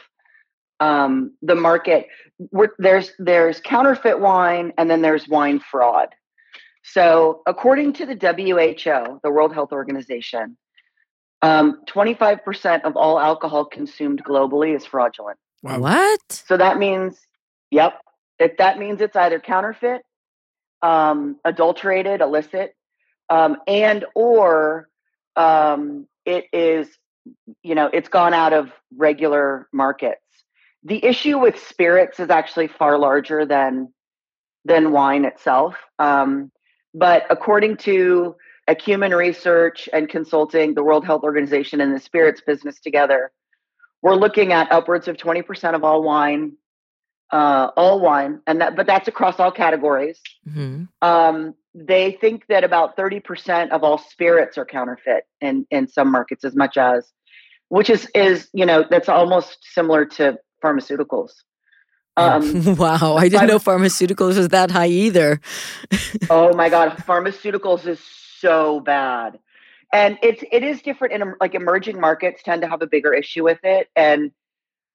um, 0.79 1.33
the 1.41 1.55
market, 1.55 2.07
we're, 2.51 2.69
there's 2.77 3.11
there's 3.17 3.59
counterfeit 3.61 4.19
wine 4.19 4.73
and 4.77 4.89
then 4.89 5.01
there's 5.01 5.27
wine 5.27 5.59
fraud. 5.59 6.09
So, 6.83 7.41
according 7.45 7.93
to 7.93 8.05
the 8.05 8.15
WHO, 8.15 9.19
the 9.23 9.31
World 9.31 9.53
Health 9.53 9.71
Organization, 9.71 10.57
um, 11.41 11.81
25% 11.87 12.83
of 12.83 12.95
all 12.95 13.19
alcohol 13.19 13.65
consumed 13.65 14.23
globally 14.23 14.75
is 14.75 14.85
fraudulent. 14.85 15.37
Wow. 15.63 15.79
What? 15.79 16.31
So 16.31 16.57
that 16.57 16.77
means, 16.77 17.19
yep, 17.69 17.99
it, 18.39 18.57
that 18.57 18.79
means 18.79 19.01
it's 19.01 19.15
either 19.15 19.39
counterfeit, 19.39 20.01
um, 20.81 21.37
adulterated, 21.45 22.21
illicit, 22.21 22.75
um, 23.29 23.57
and 23.67 24.05
or 24.15 24.89
um, 25.35 26.07
it 26.25 26.45
is, 26.51 26.87
you 27.63 27.75
know, 27.75 27.89
it's 27.91 28.09
gone 28.09 28.33
out 28.33 28.53
of 28.53 28.71
regular 28.95 29.67
markets. 29.71 30.21
The 30.83 31.03
issue 31.03 31.37
with 31.37 31.59
spirits 31.67 32.19
is 32.19 32.29
actually 32.29 32.67
far 32.67 32.97
larger 32.97 33.45
than 33.45 33.93
than 34.65 34.91
wine 34.91 35.25
itself. 35.25 35.75
Um, 35.97 36.51
but 36.93 37.25
according 37.29 37.77
to 37.77 38.35
Acumen 38.71 39.13
Research 39.13 39.89
and 39.91 40.07
Consulting, 40.07 40.75
the 40.75 40.83
World 40.83 41.05
Health 41.05 41.23
Organization, 41.23 41.81
and 41.81 41.93
the 41.93 41.99
spirits 41.99 42.39
business 42.39 42.79
together, 42.79 43.31
we're 44.01 44.15
looking 44.15 44.53
at 44.53 44.71
upwards 44.71 45.09
of 45.09 45.17
20% 45.17 45.75
of 45.75 45.83
all 45.83 46.01
wine, 46.01 46.53
uh, 47.31 47.71
all 47.75 47.99
wine, 47.99 48.39
and 48.47 48.61
that, 48.61 48.77
but 48.77 48.87
that's 48.87 49.09
across 49.09 49.41
all 49.41 49.51
categories. 49.51 50.21
Mhm. 50.47 50.87
Um, 51.01 51.53
they 51.75 52.13
think 52.21 52.47
that 52.47 52.63
about 52.63 52.95
30% 52.95 53.71
of 53.71 53.83
all 53.83 53.97
spirits 53.97 54.57
are 54.57 54.65
counterfeit 54.65 55.25
in, 55.41 55.67
in 55.69 55.89
some 55.89 56.09
markets, 56.09 56.45
as 56.45 56.55
much 56.55 56.77
as, 56.77 57.11
which 57.67 57.89
is, 57.89 58.09
is, 58.15 58.49
you 58.53 58.65
know, 58.65 58.85
that's 58.89 59.09
almost 59.09 59.57
similar 59.73 60.05
to 60.05 60.39
pharmaceuticals. 60.63 61.31
Um, 62.15 62.75
wow, 62.77 63.15
I 63.17 63.27
didn't 63.27 63.47
know 63.47 63.59
pharmaceuticals 63.59 64.37
was 64.37 64.49
that 64.49 64.71
high 64.71 64.87
either. 64.87 65.41
oh 66.29 66.53
my 66.53 66.67
god 66.67 66.97
pharmaceuticals 67.07 67.87
is 67.87 68.01
so 68.41 68.79
bad 68.81 69.39
and 69.93 70.17
it's 70.23 70.43
it 70.51 70.63
is 70.63 70.81
different 70.81 71.13
in 71.13 71.33
like 71.39 71.53
emerging 71.55 71.99
markets 71.99 72.41
tend 72.43 72.61
to 72.61 72.67
have 72.67 72.81
a 72.81 72.87
bigger 72.87 73.13
issue 73.13 73.43
with 73.43 73.59
it 73.63 73.87
and 73.95 74.31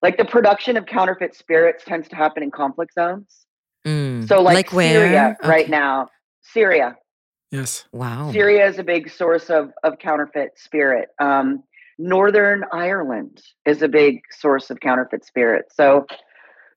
like 0.01 0.17
the 0.17 0.25
production 0.25 0.77
of 0.77 0.85
counterfeit 0.85 1.35
spirits 1.35 1.83
tends 1.85 2.07
to 2.07 2.15
happen 2.15 2.43
in 2.43 2.51
conflict 2.51 2.93
zones 2.93 3.43
Mm. 3.85 4.27
so 4.27 4.41
like, 4.41 4.73
where? 4.73 4.91
syria 4.91 5.37
right 5.43 5.61
Okay. 5.65 5.71
now 5.71 6.09
syria 6.41 6.97
Yes. 7.51 7.85
Wow. 7.93 8.31
syria 8.31 8.67
is 8.67 8.77
a 8.79 8.83
big 8.83 9.09
source 9.09 9.49
of 9.49 9.71
of 9.83 9.97
counterfeit 9.99 10.51
spirit 10.57 11.09
um 11.19 11.63
northern 11.97 12.65
ireland 12.73 13.41
is 13.65 13.81
a 13.81 13.87
big 13.87 14.21
source 14.31 14.69
of 14.69 14.79
counterfeit 14.81 15.23
spirit 15.23 15.65
so 15.71 16.05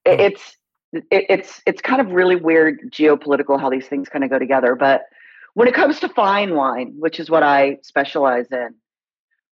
it, 0.05 0.21
Oh. 0.21 0.25
it's 0.27 0.57
it, 0.93 1.25
it's 1.29 1.63
it's 1.67 1.81
kind 1.83 2.01
of 2.01 2.13
really 2.13 2.37
weird 2.37 2.79
geopolitical 2.93 3.59
how 3.61 3.71
these 3.71 3.89
things 3.89 4.09
kind 4.09 4.23
of 4.23 4.31
go 4.31 4.39
together 4.39 4.77
but 4.77 5.03
when 5.55 5.69
it 5.69 5.75
comes 5.75 6.01
to 6.01 6.09
fine 6.09 6.55
wine 6.55 6.95
which 6.99 7.21
is 7.21 7.31
what 7.31 7.43
i 7.43 7.77
specialize 7.83 8.47
in 8.51 8.75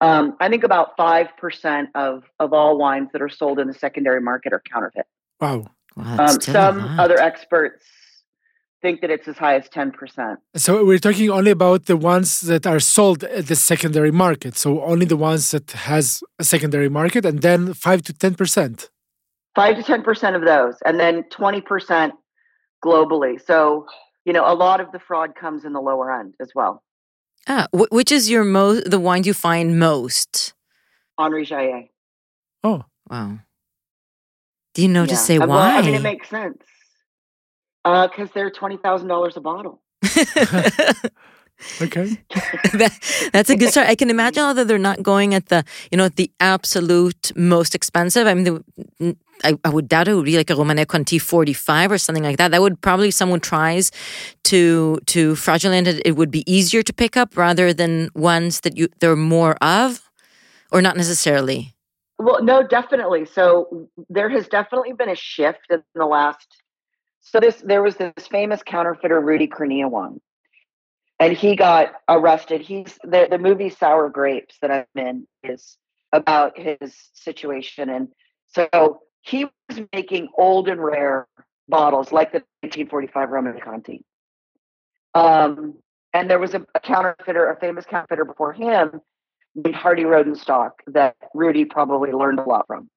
um, 0.01 0.37
i 0.41 0.49
think 0.49 0.65
about 0.65 0.97
5% 0.97 1.89
of 1.95 2.25
of 2.39 2.53
all 2.53 2.79
wines 2.79 3.09
that 3.13 3.23
are 3.23 3.29
sold 3.29 3.59
in 3.59 3.67
the 3.67 3.75
secondary 3.75 4.21
market 4.21 4.53
are 4.53 4.63
counterfeit 4.73 5.07
Wow. 5.41 5.67
Wow, 5.97 6.27
um, 6.27 6.41
some 6.41 6.79
lot. 6.79 7.01
other 7.01 7.19
experts 7.19 7.85
think 8.81 9.01
that 9.01 9.11
it's 9.11 9.27
as 9.27 9.37
high 9.37 9.57
as 9.57 9.69
10%. 9.69 10.37
So 10.55 10.85
we're 10.85 10.99
talking 11.01 11.31
only 11.31 11.51
about 11.51 11.87
the 11.87 11.97
ones 11.97 12.41
that 12.43 12.67
are 12.67 12.79
sold 12.79 13.25
at 13.25 13.49
the 13.49 13.57
secondary 13.57 14.13
market. 14.13 14.57
So 14.57 14.83
only 14.83 15.07
the 15.07 15.17
ones 15.17 15.51
that 15.51 15.73
has 15.73 16.23
a 16.39 16.45
secondary 16.45 16.89
market 16.89 17.25
and 17.25 17.43
then 17.43 17.75
5 17.75 18.03
to 18.03 18.13
10%. 18.13 18.89
5 19.57 19.77
to 19.77 19.83
10% 19.83 20.37
of 20.37 20.45
those 20.45 20.77
and 20.87 21.01
then 21.01 21.25
20% 21.25 22.13
globally. 22.85 23.45
So, 23.45 23.87
you 24.29 24.35
know, 24.35 24.45
a 24.47 24.55
lot 24.55 24.79
of 24.81 24.93
the 24.93 24.99
fraud 25.01 25.35
comes 25.35 25.65
in 25.65 25.73
the 25.73 25.81
lower 25.81 26.13
end 26.21 26.35
as 26.39 26.51
well. 26.55 26.83
Ah, 27.49 27.67
wh- 27.73 27.91
which 27.91 28.13
is 28.13 28.29
your 28.29 28.45
most 28.45 28.91
the 28.91 29.01
wine 29.01 29.25
you 29.25 29.33
find 29.33 29.79
most? 29.79 30.53
Henri 31.19 31.45
Jayer. 31.47 31.89
Oh, 32.63 32.85
Wow. 33.11 33.39
Do 34.75 34.83
you 34.83 34.89
know 34.89 35.07
to 35.07 35.13
Yeah. 35.13 35.27
say 35.29 35.37
Uh, 35.39 35.47
why? 35.47 35.57
Well, 35.57 35.79
I 35.79 35.81
mean, 35.87 35.95
it 35.95 36.03
makes 36.03 36.29
sense. 36.29 36.63
Because 37.85 38.29
they're 38.35 38.51
$20,000 38.51 39.37
a 39.37 39.41
bottle. 39.41 39.81
okay. 41.83 42.07
that, 42.75 42.93
that's 43.33 43.51
a 43.51 43.57
good 43.57 43.71
start. 43.71 43.89
I 43.89 43.95
can 43.95 44.11
imagine 44.17 44.43
although 44.45 44.65
they're 44.65 44.79
not 44.91 45.03
going 45.03 45.35
at 45.35 45.47
the 45.47 45.65
you 45.91 45.97
know 45.99 46.05
at 46.05 46.17
the 46.17 46.31
absolute 46.39 47.33
most 47.35 47.75
expensive. 47.75 48.27
I 48.27 48.35
mean, 48.35 48.45
the, 48.45 49.17
I, 49.45 49.59
I 49.65 49.69
would 49.69 49.89
doubt 49.89 50.09
it 50.09 50.15
would 50.15 50.25
be 50.25 50.37
like 50.37 50.51
a 50.51 50.55
Romanée 50.55 50.87
Conti 50.87 51.19
45 51.19 51.93
or 51.93 51.99
something 51.99 52.25
like 52.25 52.37
that. 52.39 52.51
That 52.51 52.61
would 52.61 52.81
probably 52.81 53.11
someone 53.11 53.41
tries 53.41 53.91
to 54.45 54.99
to 55.07 55.35
fraudulent 55.37 55.87
it, 55.87 56.03
it 56.07 56.17
would 56.17 56.31
be 56.31 56.51
easier 56.51 56.83
to 56.83 56.93
pick 56.93 57.17
up 57.17 57.37
rather 57.37 57.73
than 57.73 58.11
ones 58.15 58.61
that 58.61 58.77
you 58.77 58.89
there 59.01 59.11
are 59.13 59.17
more 59.17 59.57
of, 59.63 60.11
or 60.73 60.83
not 60.83 60.97
necessarily. 60.97 61.75
Well, 62.19 62.43
no, 62.43 62.67
definitely. 62.67 63.27
So 63.27 63.89
there 64.09 64.29
has 64.29 64.49
definitely 64.49 64.93
been 64.93 65.09
a 65.09 65.15
shift 65.15 65.67
in 65.71 65.83
the 65.95 66.07
last. 66.07 66.63
So 67.21 67.39
this 67.41 67.57
there 67.57 67.83
was 67.83 67.97
this 67.97 68.27
famous 68.31 68.63
counterfeiter 68.65 69.21
Rudy 69.21 69.47
Kurniawan, 69.47 70.19
and 71.21 71.33
he 71.33 71.55
got 71.55 71.93
arrested. 72.09 72.61
He's 72.61 72.99
the 73.05 73.29
the 73.31 73.39
movie 73.39 73.71
Sour 73.71 74.09
Grapes 74.09 74.57
that 74.63 74.71
I'm 74.71 75.03
in 75.03 75.27
is 75.45 75.77
about 76.13 76.59
his 76.59 76.97
situation, 77.13 77.89
and 77.89 78.09
so 78.49 79.01
he 79.29 79.47
was 79.69 79.81
making 79.93 80.29
old 80.37 80.69
and 80.69 80.83
rare 80.83 81.27
bottles 81.69 82.13
like 82.13 82.33
the 82.33 82.43
1945 82.63 83.29
Romanée 83.29 83.63
Conti. 83.63 84.05
Um, 85.15 85.75
and 86.15 86.31
there 86.31 86.39
was 86.39 86.55
a, 86.55 86.67
a 86.75 86.81
counterfeiter, 86.81 87.51
a 87.51 87.61
famous 87.61 87.85
counterfeiter 87.85 88.25
before 88.25 88.53
him, 88.53 89.01
named 89.55 89.75
Hardy 89.75 90.05
Rodenstock 90.05 90.71
that 90.89 91.17
Rudy 91.35 91.65
probably 91.65 92.13
learned 92.13 92.39
a 92.39 92.45
lot 92.45 92.67
from. 92.67 92.89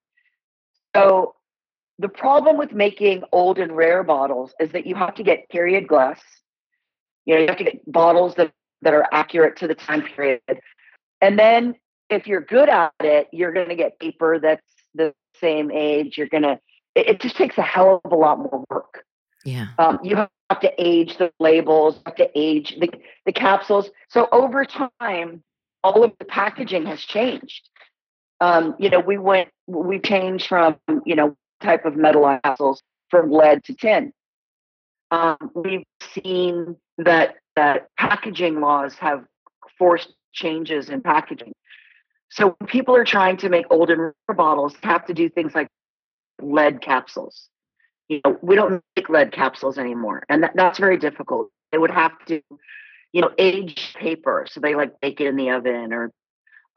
So 0.95 1.35
the 1.99 2.09
problem 2.09 2.57
with 2.57 2.71
making 2.71 3.23
old 3.31 3.59
and 3.59 3.75
rare 3.75 4.03
bottles 4.03 4.53
is 4.59 4.71
that 4.71 4.85
you 4.85 4.95
have 4.95 5.15
to 5.15 5.23
get 5.23 5.49
period 5.49 5.87
glass. 5.87 6.19
You 7.25 7.35
know, 7.35 7.41
you 7.41 7.47
have 7.47 7.57
to 7.57 7.63
get 7.63 7.91
bottles 7.91 8.35
that, 8.35 8.51
that 8.81 8.93
are 8.93 9.07
accurate 9.11 9.57
to 9.57 9.67
the 9.67 9.75
time 9.75 10.03
period. 10.03 10.41
And 11.21 11.37
then 11.37 11.75
if 12.09 12.27
you're 12.27 12.41
good 12.41 12.69
at 12.69 12.93
it, 13.01 13.27
you're 13.31 13.53
going 13.53 13.69
to 13.69 13.75
get 13.75 13.99
paper 13.99 14.39
that's 14.39 14.65
the 14.95 15.13
same 15.39 15.71
age. 15.71 16.17
You're 16.17 16.27
going 16.27 16.43
to, 16.43 16.59
it, 16.95 17.21
just 17.21 17.35
takes 17.35 17.57
a 17.57 17.61
hell 17.61 18.01
of 18.03 18.11
a 18.11 18.15
lot 18.15 18.39
more 18.39 18.63
work. 18.69 19.03
Yeah. 19.45 19.67
Um, 19.79 19.99
you 20.03 20.15
have 20.15 20.59
to 20.61 20.71
age 20.77 21.17
the 21.17 21.31
labels, 21.39 21.99
have 22.05 22.15
to 22.15 22.29
age 22.35 22.77
the, 22.79 22.89
the 23.25 23.31
capsules. 23.31 23.89
So 24.09 24.27
over 24.31 24.65
time, 24.65 25.43
all 25.83 26.03
of 26.03 26.11
the 26.19 26.25
packaging 26.25 26.85
has 26.85 27.01
changed. 27.01 27.69
Um, 28.39 28.75
you 28.79 28.89
know, 28.89 28.99
we 28.99 29.17
went, 29.17 29.49
we 29.67 29.99
changed 29.99 30.47
from, 30.47 30.77
you 31.05 31.15
know, 31.15 31.35
type 31.61 31.85
of 31.85 31.95
metal 31.95 32.39
capsules 32.43 32.81
from 33.09 33.31
lead 33.31 33.63
to 33.65 33.73
tin. 33.75 34.13
Um, 35.11 35.51
we've 35.53 35.83
seen 36.13 36.77
that 36.97 37.35
that 37.55 37.89
packaging 37.97 38.61
laws 38.61 38.95
have 38.95 39.25
forced 39.77 40.13
changes 40.33 40.89
in 40.89 41.01
packaging. 41.01 41.53
So 42.31 42.55
people 42.67 42.95
are 42.95 43.03
trying 43.03 43.37
to 43.37 43.49
make 43.49 43.65
old 43.69 43.89
and 43.89 44.01
rare 44.01 44.13
bottles, 44.35 44.75
have 44.83 45.05
to 45.07 45.13
do 45.13 45.29
things 45.29 45.53
like 45.53 45.67
lead 46.41 46.81
capsules. 46.81 47.49
You 48.07 48.21
know, 48.25 48.37
we 48.41 48.55
don't 48.55 48.81
make 48.95 49.09
lead 49.09 49.31
capsules 49.33 49.77
anymore, 49.77 50.23
and 50.29 50.43
that, 50.43 50.53
that's 50.55 50.79
very 50.79 50.97
difficult. 50.97 51.49
They 51.71 51.77
would 51.77 51.91
have 51.91 52.13
to, 52.25 52.41
you 53.11 53.21
know, 53.21 53.31
age 53.37 53.95
paper, 53.97 54.47
so 54.49 54.59
they 54.61 54.75
like 54.75 54.99
bake 55.01 55.19
it 55.19 55.27
in 55.27 55.35
the 55.35 55.51
oven 55.51 55.93
or 55.93 56.11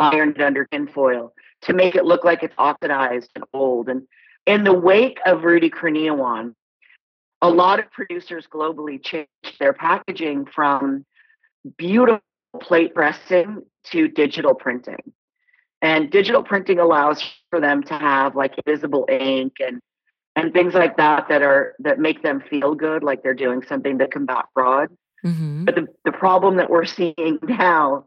iron 0.01 0.31
it 0.31 0.41
under 0.41 0.65
tinfoil 0.67 1.33
to 1.63 1.73
make 1.73 1.95
it 1.95 2.05
look 2.05 2.25
like 2.25 2.43
it's 2.43 2.55
oxidized 2.59 3.31
and 3.37 3.45
old. 3.53 3.89
And 3.89 4.03
in 4.47 4.65
the 4.65 4.73
wake 4.73 5.19
of 5.25 5.45
Rudy 5.45 5.71
Kurniawan, 5.71 6.55
a 7.43 7.49
lot 7.49 7.79
of 7.79 7.91
producers 7.93 8.47
globally 8.53 9.03
changed 9.03 9.59
their 9.61 9.73
packaging 9.73 10.47
from 10.47 11.05
beautiful 11.77 12.21
plate 12.61 12.95
pressing 12.95 13.63
to 13.85 14.09
digital 14.09 14.55
printing. 14.55 15.13
And 15.85 16.11
digital 16.11 16.43
printing 16.43 16.79
allows 16.79 17.23
for 17.51 17.61
them 17.61 17.83
to 17.83 17.93
have 17.93 18.35
like 18.35 18.55
visible 18.67 19.07
ink 19.11 19.57
and 19.61 19.83
and 20.35 20.51
things 20.55 20.73
like 20.73 20.97
that 20.97 21.29
that 21.29 21.43
are 21.43 21.75
that 21.81 21.99
make 21.99 22.23
them 22.23 22.43
feel 22.49 22.75
good, 22.75 23.03
like 23.03 23.23
they're 23.23 23.35
doing 23.35 23.63
something 23.69 23.99
to 23.99 24.09
combat 24.09 24.47
fraud. 24.55 24.89
hmm 25.23 25.67
But 25.67 25.75
the, 25.75 25.87
the 26.07 26.13
problem 26.13 26.57
that 26.57 26.71
we're 26.71 26.87
seeing 26.87 27.39
now 27.43 28.07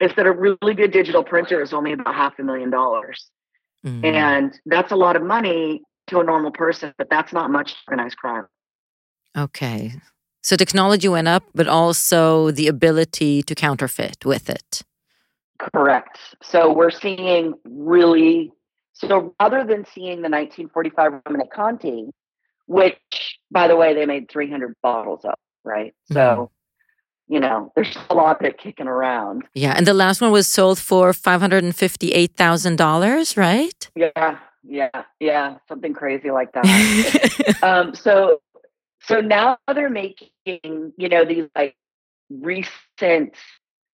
is 0.00 0.12
that 0.16 0.26
a 0.26 0.32
really 0.32 0.74
good 0.74 0.92
digital 0.92 1.24
printer 1.24 1.62
is 1.62 1.72
only 1.72 1.94
about 1.94 2.14
half 2.14 2.38
a 2.38 2.42
million 2.42 2.68
dollars. 2.68 3.30
Mm-hmm. 3.86 4.04
And 4.04 4.60
that's 4.66 4.92
a 4.92 4.96
lot 4.96 5.16
of 5.16 5.22
money 5.22 5.80
to 6.08 6.20
a 6.20 6.24
normal 6.24 6.50
person, 6.50 6.92
but 6.98 7.08
that's 7.08 7.32
not 7.32 7.50
much 7.50 7.74
organized 7.88 8.18
crime. 8.18 8.46
Okay. 9.36 9.94
So 10.42 10.56
technology 10.56 11.08
went 11.08 11.28
up, 11.28 11.44
but 11.54 11.68
also 11.68 12.50
the 12.50 12.68
ability 12.68 13.42
to 13.44 13.54
counterfeit 13.54 14.26
with 14.26 14.50
it. 14.50 14.82
Correct. 15.58 16.18
So 16.42 16.72
we're 16.72 16.90
seeing 16.90 17.54
really 17.64 18.52
so 18.92 19.34
rather 19.40 19.64
than 19.64 19.84
seeing 19.92 20.22
the 20.22 20.28
1945 20.28 21.12
Romanée 21.12 21.50
Conti, 21.50 22.10
which 22.66 23.38
by 23.50 23.68
the 23.68 23.76
way 23.76 23.94
they 23.94 24.06
made 24.06 24.30
300 24.30 24.74
bottles 24.82 25.24
of, 25.24 25.34
right? 25.64 25.94
So 26.12 26.50
you 27.28 27.40
know 27.40 27.72
there's 27.74 27.96
a 28.10 28.14
lot 28.14 28.44
it 28.44 28.58
kicking 28.58 28.86
around. 28.86 29.44
Yeah, 29.54 29.74
and 29.76 29.86
the 29.86 29.94
last 29.94 30.20
one 30.20 30.30
was 30.30 30.46
sold 30.46 30.78
for 30.78 31.12
five 31.12 31.40
hundred 31.40 31.64
and 31.64 31.74
fifty-eight 31.74 32.36
thousand 32.36 32.76
dollars, 32.76 33.36
right? 33.36 33.88
Yeah, 33.94 34.38
yeah, 34.62 35.04
yeah, 35.20 35.56
something 35.68 35.94
crazy 35.94 36.30
like 36.30 36.52
that. 36.52 37.56
um, 37.62 37.94
so 37.94 38.40
so 39.00 39.20
now 39.20 39.58
they're 39.74 39.90
making 39.90 40.30
you 40.44 41.08
know 41.08 41.24
these 41.24 41.48
like 41.56 41.76
recent 42.30 43.34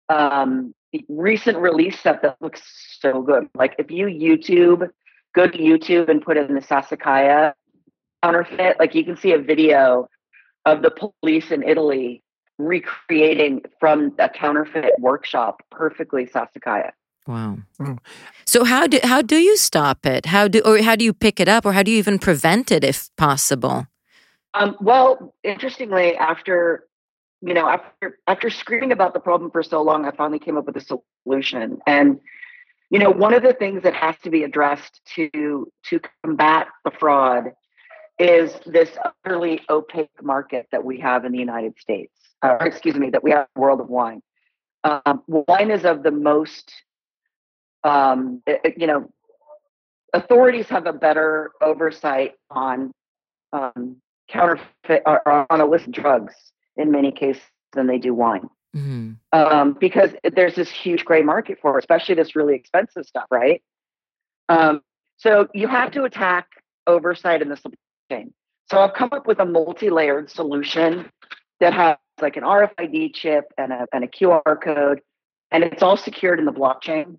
um 0.10 0.74
recent 1.10 1.58
release 1.58 1.98
stuff 2.00 2.22
that 2.22 2.38
looks 2.42 2.62
so 3.00 3.22
good 3.22 3.50
like 3.56 3.76
if 3.78 3.90
you 3.92 4.06
youtube 4.06 4.90
go 5.34 5.48
to 5.48 5.58
youtube 5.58 6.10
and 6.10 6.22
put 6.22 6.38
in 6.38 6.54
the 6.54 6.62
Sassicaia 6.62 7.54
counterfeit 8.24 8.78
like 8.80 8.96
you 8.96 9.04
can 9.04 9.18
see 9.18 9.34
a 9.34 9.38
video 9.38 10.08
of 10.66 10.82
the 10.82 10.92
police 10.92 11.52
in 11.52 11.64
italy 11.64 12.24
recreating 12.58 13.62
from 13.80 14.14
a 14.20 14.30
counterfeit 14.30 14.94
workshop 15.00 15.62
perfectly 15.72 16.26
Sassicaia. 16.26 16.92
wow. 17.28 17.58
Oh. 17.80 17.98
So 18.46 18.64
how 18.64 18.88
do 18.88 19.00
how 19.04 19.22
do 19.22 19.38
you 19.38 19.58
stop 19.58 20.06
it? 20.06 20.28
How 20.28 20.48
do 20.48 20.62
or 20.64 20.82
how 20.82 20.96
do 20.96 21.04
you 21.04 21.14
pick 21.14 21.40
it 21.40 21.48
up, 21.48 21.66
or 21.66 21.74
how 21.74 21.84
do 21.84 21.92
you 21.92 21.98
even 21.98 22.20
prevent 22.20 22.72
it 22.72 22.84
if 22.84 23.10
possible? 23.18 23.88
Um, 24.54 24.78
well, 24.80 25.34
interestingly, 25.44 26.16
after 26.16 26.86
you 27.46 27.54
know, 27.54 27.70
after 27.70 28.18
after 28.26 28.50
screaming 28.50 28.92
about 28.92 29.14
the 29.14 29.20
problem 29.20 29.52
for 29.52 29.62
so 29.62 29.82
long, 29.84 30.06
I 30.06 30.12
finally 30.12 30.40
came 30.40 30.58
up 30.58 30.66
with 30.66 30.78
a 30.78 31.00
solution. 31.26 31.78
And 31.86 32.20
you 32.90 32.98
know, 32.98 33.12
one 33.12 33.36
of 33.36 33.44
the 33.44 33.54
things 33.54 33.84
that 33.84 33.94
has 33.94 34.16
to 34.24 34.32
be 34.32 34.44
addressed 34.44 35.00
to 35.16 35.72
to 35.90 36.00
combat 36.24 36.68
the 36.84 36.92
fraud 36.92 37.52
is 38.18 38.52
this 38.66 38.90
utterly 39.24 39.62
opaque 39.70 40.10
market 40.24 40.68
that 40.72 40.84
we 40.84 41.00
have 41.00 41.24
in 41.24 41.32
the 41.32 41.38
United 41.38 41.78
States. 41.80 42.14
Uh, 42.42 42.58
excuse 42.62 42.96
me, 42.96 43.12
that 43.12 43.24
we 43.24 43.30
have 43.30 43.48
world 43.56 43.80
of 43.80 43.90
wine. 43.90 44.22
Um, 44.84 45.22
wine 45.28 45.70
is 45.70 45.86
of 45.86 46.02
the 46.02 46.12
most, 46.12 46.72
um, 47.84 48.42
it- 48.48 48.78
you 48.78 48.88
know, 48.88 49.12
authorities 50.14 50.68
have 50.70 50.88
a 50.88 50.94
better 50.94 51.52
oversight 51.62 52.34
on 52.50 52.92
um, 53.54 53.98
counterfeit 54.30 55.04
or, 55.06 55.22
or 55.28 55.46
on 55.52 55.62
illicit 55.62 55.92
drugs 55.92 56.34
in 56.78 56.92
many 56.92 57.12
cases 57.12 57.42
than 57.74 57.88
they 57.88 57.98
do 57.98 58.14
wine 58.14 58.50
hmm 58.74 59.14
um, 59.36 59.76
because 59.80 60.12
there's 60.34 60.56
this 60.56 60.72
huge 60.72 61.04
gray 61.04 61.22
market 61.22 61.60
for 61.62 61.78
it, 61.78 61.82
especially 61.84 62.16
this 62.16 62.36
really 62.36 62.56
expensive 62.56 63.06
stuff, 63.06 63.26
right? 63.30 63.62
Um, 64.48 64.82
so 65.18 65.48
you 65.54 65.68
have 65.68 65.92
to 65.92 66.04
attack 66.04 66.48
oversight 66.88 67.42
in 67.42 67.50
the 67.50 67.58
supply 67.58 67.76
chain. 68.10 68.34
So 68.72 68.80
I've 68.80 68.94
come 68.94 69.10
up 69.12 69.28
with 69.28 69.40
a 69.40 69.46
multi-layered 69.46 70.30
solution 70.30 71.10
that 71.60 71.74
has 71.74 71.98
like 72.22 72.38
an 72.38 72.44
RFID 72.44 73.14
chip 73.14 73.46
and 73.58 73.74
a, 73.74 73.88
and 73.92 74.04
a 74.04 74.08
QR 74.08 74.62
code, 74.62 75.02
and 75.52 75.64
it's 75.64 75.84
all 75.84 75.98
secured 75.98 76.40
in 76.40 76.46
the 76.46 76.54
blockchain. 76.54 77.18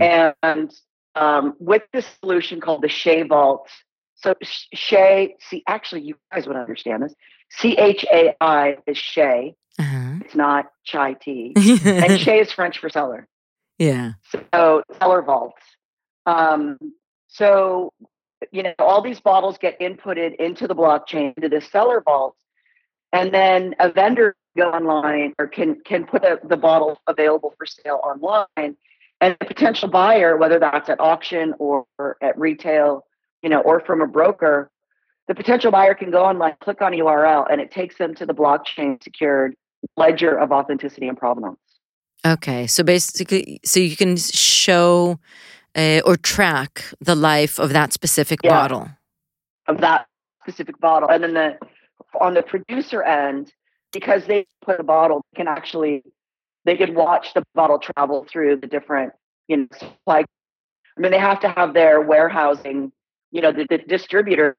And 0.00 0.70
um, 1.14 1.54
with 1.58 1.82
this 1.92 2.06
solution 2.20 2.60
called 2.60 2.82
the 2.82 2.88
Chai 2.88 3.22
Vault, 3.22 3.68
so 4.16 4.34
Sh- 4.42 4.66
Chai, 4.74 5.34
see, 5.40 5.62
actually, 5.66 6.02
you 6.02 6.16
guys 6.32 6.46
would 6.46 6.56
understand 6.56 7.02
this. 7.02 7.14
C 7.58 7.76
H 7.78 8.04
A 8.12 8.34
I 8.40 8.78
is 8.86 8.98
Shay. 8.98 9.54
Uh-huh. 9.78 10.18
It's 10.20 10.34
not 10.34 10.66
chai 10.84 11.14
tea. 11.14 11.52
and 11.56 12.18
Chai 12.18 12.36
is 12.36 12.52
French 12.52 12.78
for 12.78 12.88
cellar. 12.88 13.26
yeah. 13.78 14.12
So 14.52 14.82
cellar 14.98 15.22
vaults. 15.22 15.62
Um, 16.26 16.78
so 17.28 17.92
you 18.52 18.62
know, 18.62 18.74
all 18.78 19.02
these 19.02 19.20
bottles 19.20 19.58
get 19.58 19.80
inputted 19.80 20.36
into 20.36 20.68
the 20.68 20.74
blockchain 20.74 21.34
to 21.40 21.48
the 21.48 21.60
cellar 21.60 22.02
vault, 22.02 22.36
and 23.12 23.32
then 23.32 23.74
a 23.80 23.90
vendor 23.90 24.36
go 24.56 24.70
online 24.70 25.34
or 25.38 25.46
can 25.48 25.80
can 25.84 26.04
put 26.04 26.24
a, 26.24 26.38
the 26.44 26.56
bottle 26.56 26.98
available 27.06 27.54
for 27.58 27.66
sale 27.66 28.00
online, 28.04 28.76
and 29.20 29.36
a 29.40 29.44
potential 29.44 29.88
buyer, 29.88 30.36
whether 30.36 30.58
that's 30.58 30.88
at 30.88 31.00
auction 31.00 31.54
or, 31.58 31.86
or 31.98 32.16
at 32.22 32.38
retail, 32.38 33.04
you 33.42 33.48
know, 33.48 33.60
or 33.60 33.80
from 33.80 34.00
a 34.00 34.06
broker, 34.06 34.70
the 35.28 35.34
potential 35.34 35.70
buyer 35.70 35.94
can 35.94 36.10
go 36.10 36.24
online, 36.24 36.54
click 36.60 36.82
on 36.82 36.92
URL, 36.92 37.46
and 37.50 37.60
it 37.60 37.70
takes 37.70 37.96
them 37.96 38.14
to 38.16 38.26
the 38.26 38.34
blockchain 38.34 39.02
secured 39.02 39.54
ledger 39.96 40.36
of 40.36 40.52
authenticity 40.52 41.08
and 41.08 41.16
provenance. 41.16 41.58
Okay, 42.26 42.66
so 42.66 42.82
basically, 42.82 43.60
so 43.64 43.80
you 43.80 43.96
can 43.96 44.16
show 44.16 45.18
uh, 45.76 46.00
or 46.06 46.16
track 46.16 46.84
the 47.00 47.14
life 47.14 47.58
of 47.58 47.72
that 47.72 47.92
specific 47.92 48.40
Yeah. 48.42 48.50
bottle. 48.50 48.88
of 49.66 49.80
that 49.80 50.06
specific 50.42 50.78
bottle. 50.78 51.08
And 51.08 51.24
then 51.24 51.34
the 51.34 51.58
on 52.20 52.34
the 52.34 52.42
producer 52.42 53.02
end, 53.02 53.50
because 53.92 54.26
they 54.26 54.46
put 54.62 54.78
a 54.78 54.82
bottle, 54.82 55.22
they 55.32 55.36
can 55.38 55.48
actually 55.48 56.02
they 56.66 56.76
can 56.76 56.94
watch 56.94 57.32
the 57.34 57.42
bottle 57.54 57.78
travel 57.78 58.26
through 58.30 58.56
the 58.56 58.66
different, 58.66 59.12
you 59.48 59.56
know, 59.56 59.66
supply. 59.78 60.24
I 60.96 61.00
mean, 61.00 61.12
they 61.12 61.18
have 61.18 61.40
to 61.40 61.48
have 61.48 61.72
their 61.74 62.00
warehousing, 62.00 62.92
you 63.32 63.40
know, 63.40 63.52
the, 63.52 63.66
the 63.68 63.78
distributors 63.78 64.54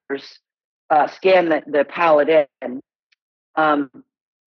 uh, 0.90 1.08
scan 1.08 1.50
the, 1.50 1.64
the 1.68 1.86
pallet 1.86 2.50
in. 2.62 2.82
Um, 3.56 3.90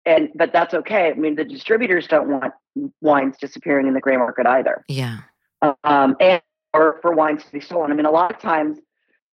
and 0.05 0.29
but 0.35 0.51
that's 0.53 0.73
okay. 0.73 1.09
I 1.09 1.13
mean, 1.13 1.35
the 1.35 1.45
distributors 1.45 2.07
don't 2.07 2.29
want 2.29 2.53
wines 3.01 3.35
disappearing 3.39 3.87
in 3.87 3.93
the 3.93 4.01
gray 4.01 4.17
market 4.17 4.45
either 4.45 4.83
Yeah. 4.87 5.19
um, 5.83 6.15
and 6.19 6.41
or 6.73 6.99
for 7.01 7.13
wines 7.13 7.43
to 7.45 7.51
be 7.51 7.59
stolen. 7.61 7.91
I 7.91 7.95
mean, 7.95 8.05
a 8.05 8.11
lot 8.11 8.31
of 8.33 8.39
times, 8.39 8.79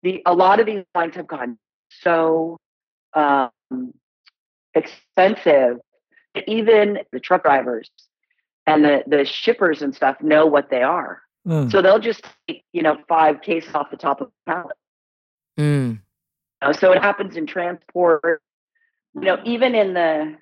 the 0.03 0.23
a 0.27 0.35
lot 0.35 0.61
of 0.61 0.67
these 0.67 0.85
wines 0.95 1.15
have 1.17 1.27
gone 1.27 1.59
so 1.89 2.59
um, 3.15 3.51
expensive. 4.75 5.79
that 6.35 6.49
Even 6.49 6.99
the 7.13 7.19
truck 7.21 7.43
drivers 7.45 7.91
and 8.67 8.85
the 8.85 9.03
the 9.07 9.25
shippers 9.25 9.83
and 9.83 9.95
stuff 9.95 10.21
know 10.23 10.47
what 10.47 10.71
they 10.71 10.83
are, 10.83 11.23
Mm. 11.49 11.73
so 11.73 11.81
they'll 11.81 11.99
just 11.99 12.23
take 12.47 12.63
you 12.73 12.83
know 12.83 12.99
five 13.09 13.41
cases 13.41 13.75
off 13.75 13.91
the 13.91 13.97
top 13.97 14.21
of 14.21 14.29
the 14.29 14.53
pallet. 14.53 14.77
Mm. 15.59 16.01
Know, 16.63 16.73
so 16.73 16.93
it 16.93 17.03
happens 17.03 17.37
in 17.37 17.47
transport. 17.47 18.43
You 19.15 19.23
know, 19.23 19.39
even 19.45 19.75
in 19.75 19.95
the 19.95 20.37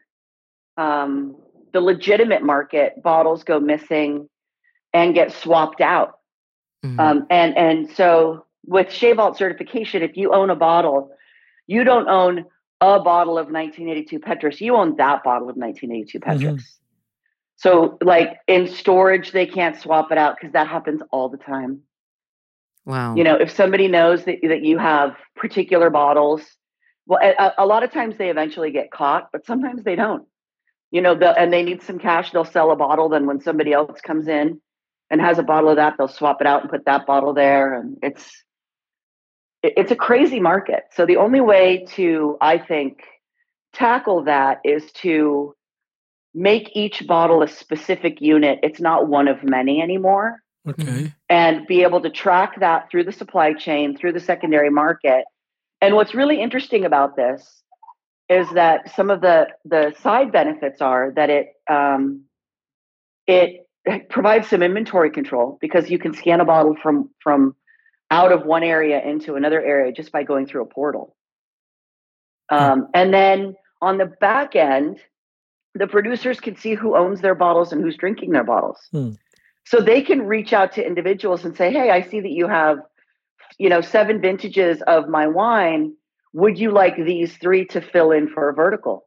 um, 0.76 1.36
the 1.72 1.80
legitimate 1.80 2.42
market, 2.42 3.02
bottles 3.02 3.44
go 3.44 3.60
missing 3.60 4.28
and 4.92 5.14
get 5.14 5.32
swapped 5.32 5.80
out. 5.80 6.18
Mm. 6.84 6.98
Um, 6.98 7.26
and 7.30 7.56
and 7.56 7.90
so 7.90 8.46
with 8.66 8.88
Chai 8.88 9.12
Vault 9.14 9.36
certification, 9.36 10.02
if 10.02 10.16
you 10.16 10.32
own 10.32 10.50
a 10.50 10.56
bottle, 10.56 11.10
you 11.66 11.84
don't 11.84 12.08
own 12.08 12.44
a 12.80 13.00
bottle 13.00 13.38
of 13.38 13.46
1982 13.46 14.18
Petrus. 14.20 14.60
You 14.60 14.76
own 14.76 14.96
that 14.96 15.24
bottle 15.24 15.48
of 15.48 15.56
1982 15.56 16.20
Petrus. 16.20 16.78
So 17.56 17.98
like 18.02 18.38
in 18.46 18.68
storage, 18.68 19.32
they 19.32 19.46
can't 19.46 19.80
swap 19.80 20.12
it 20.12 20.18
out 20.18 20.36
because 20.36 20.52
that 20.52 20.68
happens 20.68 21.02
all 21.10 21.28
the 21.28 21.38
time. 21.38 21.80
Wow. 22.88 23.14
You 23.14 23.22
know, 23.22 23.36
if 23.36 23.50
somebody 23.50 23.86
knows 23.86 24.24
that 24.24 24.38
that 24.42 24.62
you 24.64 24.78
have 24.78 25.14
particular 25.36 25.90
bottles, 25.90 26.42
well, 27.06 27.20
a, 27.22 27.52
a 27.58 27.66
lot 27.66 27.84
of 27.84 27.92
times 27.92 28.16
they 28.16 28.30
eventually 28.30 28.72
get 28.72 28.90
caught, 28.90 29.28
but 29.30 29.46
sometimes 29.46 29.84
they 29.84 29.94
don't. 29.94 30.26
You 30.90 31.02
know, 31.02 31.12
and 31.14 31.52
they 31.52 31.62
need 31.62 31.82
some 31.82 31.98
cash. 31.98 32.32
They'll 32.32 32.46
sell 32.46 32.70
a 32.70 32.76
bottle. 32.76 33.10
Then 33.10 33.26
when 33.26 33.40
somebody 33.40 33.74
else 33.74 34.00
comes 34.00 34.26
in 34.26 34.60
and 35.10 35.20
has 35.20 35.38
a 35.38 35.42
bottle 35.42 35.68
of 35.68 35.76
that, 35.76 35.96
they'll 35.98 36.08
swap 36.08 36.40
it 36.40 36.46
out 36.46 36.62
and 36.62 36.70
put 36.70 36.86
that 36.86 37.06
bottle 37.06 37.34
there. 37.34 37.74
And 37.74 37.98
it's 38.02 38.42
it's 39.62 39.92
a 39.92 39.96
crazy 39.96 40.40
market. 40.40 40.84
So 40.94 41.04
the 41.04 41.18
only 41.18 41.40
way 41.40 41.84
to, 41.96 42.38
I 42.40 42.56
think, 42.56 43.02
tackle 43.74 44.24
that 44.24 44.60
is 44.64 44.90
to 44.92 45.54
make 46.34 46.70
each 46.74 47.06
bottle 47.06 47.42
a 47.42 47.48
specific 47.48 48.22
unit. 48.22 48.60
It's 48.62 48.80
not 48.80 49.08
one 49.08 49.28
of 49.28 49.44
many 49.44 49.82
anymore 49.82 50.42
Okay. 50.66 51.12
and 51.28 51.66
be 51.66 51.82
able 51.82 52.00
to 52.02 52.10
track 52.10 52.60
that 52.60 52.90
through 52.90 53.04
the 53.04 53.12
supply 53.12 53.54
chain, 53.54 53.96
through 53.96 54.12
the 54.12 54.20
secondary 54.20 54.70
market. 54.70 55.24
And 55.80 55.94
what's 55.94 56.14
really 56.14 56.40
interesting 56.40 56.84
about 56.84 57.16
this 57.16 57.62
is 58.28 58.48
that 58.50 58.94
some 58.94 59.10
of 59.10 59.20
the 59.20 59.48
the 59.64 59.94
side 60.00 60.32
benefits 60.32 60.80
are 60.80 61.12
that 61.16 61.30
it 61.30 61.48
um, 61.70 62.24
it 63.26 63.66
provides 64.10 64.48
some 64.48 64.62
inventory 64.62 65.10
control 65.10 65.58
because 65.60 65.90
you 65.90 65.98
can 65.98 66.12
scan 66.14 66.40
a 66.40 66.44
bottle 66.44 66.76
from 66.82 67.10
from 67.22 67.54
out 68.10 68.32
of 68.32 68.44
one 68.44 68.62
area 68.62 69.02
into 69.02 69.36
another 69.36 69.62
area 69.62 69.92
just 69.92 70.12
by 70.12 70.22
going 70.22 70.46
through 70.46 70.62
a 70.62 70.66
portal. 70.66 71.14
Um, 72.50 72.88
and 72.94 73.12
then 73.12 73.54
on 73.82 73.98
the 73.98 74.06
back 74.06 74.56
end, 74.56 74.98
the 75.74 75.86
producers 75.86 76.40
can 76.40 76.56
see 76.56 76.74
who 76.74 76.96
owns 76.96 77.20
their 77.20 77.34
bottles 77.34 77.72
and 77.72 77.82
who's 77.82 77.96
drinking 77.96 78.30
their 78.30 78.44
bottles. 78.44 78.78
Hmm. 78.90 79.10
So 79.68 79.82
they 79.82 80.00
can 80.00 80.22
reach 80.22 80.54
out 80.54 80.72
to 80.72 80.86
individuals 80.86 81.44
and 81.44 81.54
say, 81.54 81.70
"Hey, 81.70 81.90
I 81.90 82.00
see 82.00 82.20
that 82.20 82.30
you 82.30 82.48
have, 82.48 82.78
you 83.58 83.68
know, 83.68 83.82
seven 83.82 84.18
vintages 84.18 84.80
of 84.82 85.08
my 85.08 85.26
wine. 85.26 85.92
Would 86.32 86.58
you 86.58 86.70
like 86.70 86.96
these 86.96 87.36
three 87.36 87.66
to 87.66 87.82
fill 87.82 88.10
in 88.10 88.28
for 88.28 88.48
a 88.48 88.54
vertical?" 88.54 89.06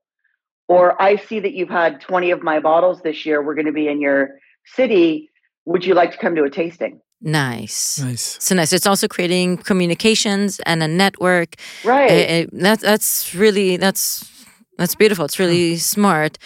Or 0.68 1.02
I 1.02 1.16
see 1.16 1.40
that 1.40 1.54
you've 1.54 1.70
had 1.70 2.00
20 2.00 2.30
of 2.30 2.44
my 2.44 2.60
bottles 2.60 3.02
this 3.02 3.26
year. 3.26 3.42
We're 3.42 3.56
going 3.56 3.66
to 3.66 3.72
be 3.72 3.88
in 3.88 4.02
your 4.02 4.30
city. 4.66 5.32
Would 5.66 5.84
you 5.84 5.96
like 5.96 6.12
to 6.12 6.18
come 6.18 6.36
to 6.36 6.44
a 6.44 6.50
tasting? 6.50 7.02
nice. 7.22 8.00
Nice. 8.00 8.38
So 8.40 8.56
nice. 8.56 8.74
It's 8.74 8.88
also 8.88 9.08
creating 9.08 9.58
communications 9.58 10.60
and 10.66 10.82
a 10.84 10.88
network. 10.88 11.56
Right. 11.84 12.12
Uh, 12.12 12.44
uh, 12.44 12.46
that, 12.54 12.80
that's 12.82 13.34
really 13.36 13.78
that's 13.78 14.32
that's 14.78 14.96
beautiful. 14.96 15.26
It's 15.26 15.38
really 15.38 15.78
smart. 15.78 16.38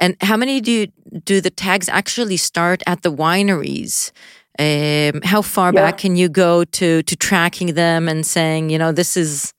And 0.00 0.16
how 0.22 0.36
many 0.36 0.60
do 0.60 0.72
you, 0.72 0.86
do 1.24 1.40
the 1.40 1.50
tags 1.50 1.88
actually 1.88 2.38
start 2.38 2.82
at 2.86 3.02
the 3.02 3.12
wineries? 3.12 4.10
Um, 4.58 5.20
how 5.22 5.42
far 5.42 5.72
Yeah. 5.72 5.82
back 5.82 5.98
can 5.98 6.16
you 6.16 6.28
go 6.28 6.64
to 6.64 7.02
to 7.02 7.16
tracking 7.16 7.74
them 7.74 8.08
and 8.08 8.26
saying, 8.26 8.70
you 8.70 8.78
know, 8.78 8.92
this 8.92 9.16
is 9.16 9.54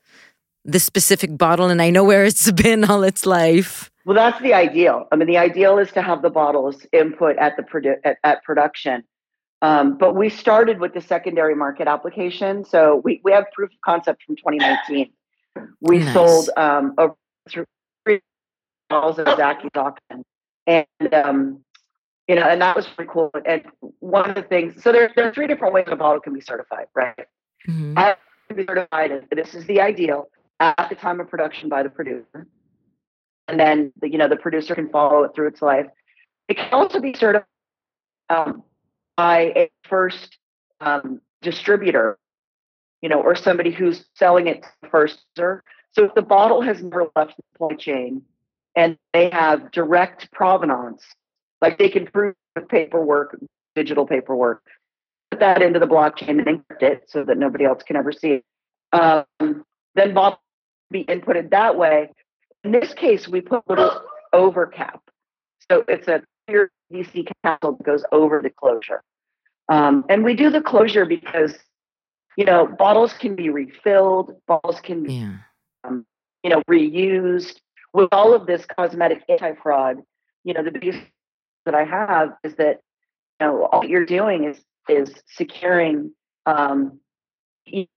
this 0.65 0.83
specific 0.83 1.37
bottle, 1.37 1.69
and 1.69 1.81
I 1.81 1.89
know 1.89 2.03
where 2.03 2.25
it's 2.25 2.51
been 2.63 2.83
all 2.83 3.03
its 3.03 3.25
life. 3.25 3.89
Well, 4.05 4.15
that's 4.15 4.39
the 4.41 4.53
ideal. 4.53 5.07
I 5.11 5.15
mean, 5.15 5.27
the 5.27 5.37
ideal 5.37 5.77
is 5.79 5.91
to 5.93 6.01
have 6.01 6.21
the 6.21 6.29
bottles 6.29 6.85
input 6.91 7.37
at 7.37 7.55
the 7.55 7.63
produ- 7.63 7.99
at, 8.03 8.17
at 8.23 8.43
production. 8.43 9.03
Um, 9.63 9.95
but 9.97 10.15
we 10.15 10.29
started 10.29 10.79
with 10.79 10.93
the 10.95 11.01
secondary 11.01 11.53
market 11.55 11.87
application, 11.87 12.65
so 12.65 13.01
we, 13.03 13.21
we 13.23 13.31
have 13.31 13.45
proof 13.53 13.69
of 13.71 13.81
concept 13.85 14.23
from 14.23 14.35
2019. 14.35 15.11
We 15.81 15.99
Nice. 15.99 16.13
sold 16.13 16.49
um, 16.57 16.95
over 16.97 17.15
three 17.47 18.19
bottles 18.89 19.19
of 19.19 19.27
Zachys 19.27 19.75
auction, 19.75 20.23
and 20.67 21.13
um, 21.13 21.63
you 22.27 22.35
know, 22.35 22.43
and 22.43 22.61
that 22.61 22.75
was 22.75 22.87
pretty 22.87 23.09
cool. 23.11 23.31
And 23.45 23.63
one 23.99 24.29
of 24.29 24.35
the 24.35 24.43
things, 24.43 24.81
so 24.81 24.91
there, 24.91 25.11
there 25.15 25.27
are 25.27 25.33
three 25.33 25.47
different 25.47 25.73
ways 25.73 25.85
a 25.87 25.95
bottle 25.95 26.21
can 26.21 26.33
be 26.33 26.41
certified, 26.41 26.85
right? 26.95 27.27
Mhm. 27.67 27.97
I 27.97 28.15
can 28.47 28.57
be 28.57 28.65
certified. 28.65 29.27
This 29.31 29.53
is 29.53 29.65
the 29.65 29.81
ideal 29.81 30.29
at 30.59 30.89
the 30.89 30.95
time 30.95 31.19
of 31.19 31.29
production 31.29 31.69
by 31.69 31.83
the 31.83 31.89
producer, 31.89 32.47
and 33.47 33.59
then 33.59 33.91
the, 34.01 34.09
you 34.09 34.17
know 34.17 34.27
the 34.27 34.37
producer 34.37 34.75
can 34.75 34.89
follow 34.89 35.23
it 35.23 35.33
through 35.35 35.47
its 35.47 35.61
life. 35.61 35.87
It 36.47 36.57
can 36.57 36.73
also 36.73 36.99
be 36.99 37.13
certified 37.13 37.45
um, 38.29 38.63
by 39.15 39.53
a 39.55 39.71
first 39.87 40.37
um, 40.79 41.21
distributor, 41.41 42.17
you 43.01 43.09
know, 43.09 43.21
or 43.21 43.35
somebody 43.35 43.71
who's 43.71 44.05
selling 44.15 44.47
it 44.47 44.65
first. 44.89 45.19
So 45.35 45.59
if 45.97 46.13
the 46.15 46.21
bottle 46.21 46.61
has 46.61 46.81
never 46.81 47.07
left 47.15 47.35
the 47.37 47.43
supply 47.53 47.75
chain 47.75 48.21
and 48.75 48.97
they 49.13 49.29
have 49.29 49.71
direct 49.71 50.31
provenance, 50.31 51.03
like 51.61 51.77
they 51.77 51.89
can 51.89 52.07
prove 52.07 52.35
with 52.55 52.67
paperwork, 52.67 53.37
digital 53.75 54.05
paperwork, 54.05 54.61
put 55.29 55.39
that 55.39 55.61
into 55.61 55.79
the 55.79 55.87
blockchain 55.87 56.45
and 56.45 56.45
encrypt 56.45 56.83
it 56.83 57.03
so 57.07 57.23
that 57.23 57.37
nobody 57.37 57.65
else 57.65 57.83
can 57.83 57.95
ever 57.95 58.11
see 58.11 58.41
it. 58.41 58.45
Um, 58.93 59.63
then 59.95 60.13
bottle 60.13 60.39
be 60.89 61.05
inputted 61.05 61.51
that 61.51 61.77
way. 61.77 62.09
In 62.63 62.71
this 62.71 62.93
case, 62.93 63.27
we 63.27 63.41
put 63.41 63.63
a 63.67 63.69
little 63.69 64.01
overcap. 64.33 65.01
So 65.71 65.83
it's 65.87 66.07
a 66.07 66.21
clear 66.47 66.69
PVC 66.91 67.27
capsule 67.43 67.73
that 67.73 67.83
goes 67.83 68.03
over 68.11 68.41
the 68.41 68.49
closure. 68.49 69.01
Um, 69.69 70.05
and 70.09 70.23
we 70.23 70.35
do 70.35 70.49
the 70.49 70.61
closure 70.61 71.05
because, 71.05 71.57
you 72.35 72.43
know, 72.45 72.67
bottles 72.67 73.13
can 73.13 73.35
be 73.35 73.49
refilled, 73.49 74.35
bottles 74.47 74.81
can 74.81 75.03
be, 75.03 75.13
Yeah. 75.13 75.37
you 76.43 76.49
know, 76.49 76.61
reused. 76.69 77.59
With 77.93 78.09
all 78.11 78.33
of 78.33 78.45
this 78.47 78.65
cosmetic 78.65 79.23
anti-fraud, 79.27 79.97
you 80.43 80.53
know, 80.53 80.63
the 80.63 80.71
biggest 80.71 80.99
that 81.65 81.75
I 81.75 81.83
have 81.83 82.33
is 82.43 82.55
that, 82.55 82.81
you 83.39 83.47
know, 83.47 83.65
all 83.65 83.85
you're 83.85 84.05
doing 84.05 84.45
is 84.45 84.57
is 84.89 85.13
securing 85.27 86.11
um, 86.45 86.99
each 87.65 87.89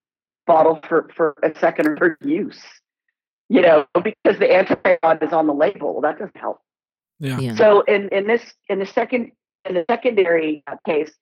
bottle 0.47 0.80
for, 0.86 1.09
for 1.16 1.34
a 1.42 1.59
second 1.59 1.88
or 1.88 1.97
third 1.97 2.16
use. 2.20 2.61
you 3.49 3.61
know, 3.61 3.86
because 3.95 4.38
the 4.38 4.47
antibiotic 4.47 5.22
is 5.26 5.32
on 5.32 5.47
the 5.47 5.55
label. 5.55 5.92
Well, 5.92 6.03
that 6.03 6.18
doesn't 6.18 6.36
help. 6.36 6.61
Yeah. 7.20 7.38
Yeah. 7.38 7.55
So 7.55 7.82
in, 7.82 8.09
in 8.09 8.26
this 8.26 8.42
in 8.68 8.78
the 8.78 8.86
second 8.86 9.32
in 9.68 9.74
the 9.74 9.84
secondary 9.88 10.62
uh, 10.66 10.76
case, 10.84 11.12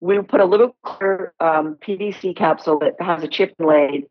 we 0.00 0.20
put 0.22 0.40
a 0.40 0.44
little 0.44 0.76
clear 0.84 1.32
um, 1.40 1.76
PVC 1.76 2.36
capsule 2.36 2.78
that 2.80 2.94
has 3.00 3.22
a 3.22 3.28
chip 3.28 3.54
inlaid 3.58 4.06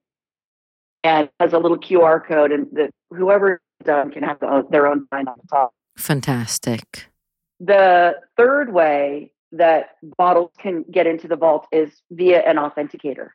and 1.04 1.30
has 1.40 1.54
a 1.54 1.60
little 1.60 1.78
QR 1.78 2.26
code, 2.26 2.52
and 2.52 2.68
that 2.74 2.92
whoever 3.10 3.62
done 3.84 4.12
can 4.12 4.24
have 4.24 4.40
their 4.40 4.50
own, 4.52 4.66
their 4.72 4.88
own 4.88 5.08
sign 5.14 5.28
on 5.28 5.36
the 5.42 5.48
top. 5.48 5.74
Fantastic. 5.98 7.06
The 7.60 8.16
third 8.36 8.72
way 8.74 9.32
that 9.54 9.92
bottles 10.18 10.52
can 10.60 10.84
get 10.92 11.08
into 11.08 11.28
the 11.28 11.36
vault 11.36 11.68
is 11.72 11.90
via 12.12 12.40
an 12.42 12.58
authenticator. 12.58 13.30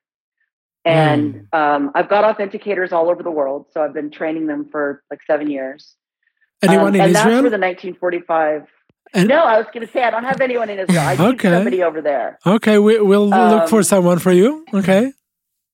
And 0.85 1.47
um, 1.53 1.93
I've 1.95 2.09
got 2.09 2.25
authenticators 2.37 2.93
all 2.93 3.09
over 3.09 3.23
the 3.23 3.31
world, 3.31 3.67
so 3.73 3.83
I've 3.83 3.95
been 3.95 4.11
training 4.11 4.47
them 4.49 4.69
for 4.71 5.03
like 5.11 5.21
seven 5.27 5.49
years. 5.49 5.95
Anyone 6.61 6.89
Um, 6.89 6.95
in 6.97 7.01
and 7.03 7.15
that's 7.15 7.27
Israel? 7.27 7.43
where 7.43 7.51
the 7.51 7.59
1945. 7.59 8.67
And- 9.15 9.29
no, 9.29 9.43
I 9.45 9.59
was 9.59 9.67
going 9.73 9.87
to 9.87 9.93
say 9.93 10.03
I 10.03 10.11
don't 10.11 10.25
have 10.25 10.41
anyone 10.41 10.71
in 10.71 10.79
Israel. 10.81 11.01
I 11.03 11.15
need 11.17 11.35
Okay. 11.35 11.51
somebody 11.51 11.83
over 11.83 12.01
there. 12.01 12.39
Okay, 12.47 12.79
we, 12.79 13.01
we'll 13.01 13.29
look 13.29 13.69
for 13.69 13.79
Um, 13.79 13.83
someone 13.85 14.19
for 14.19 14.33
you. 14.33 14.65
Okay. 14.75 15.13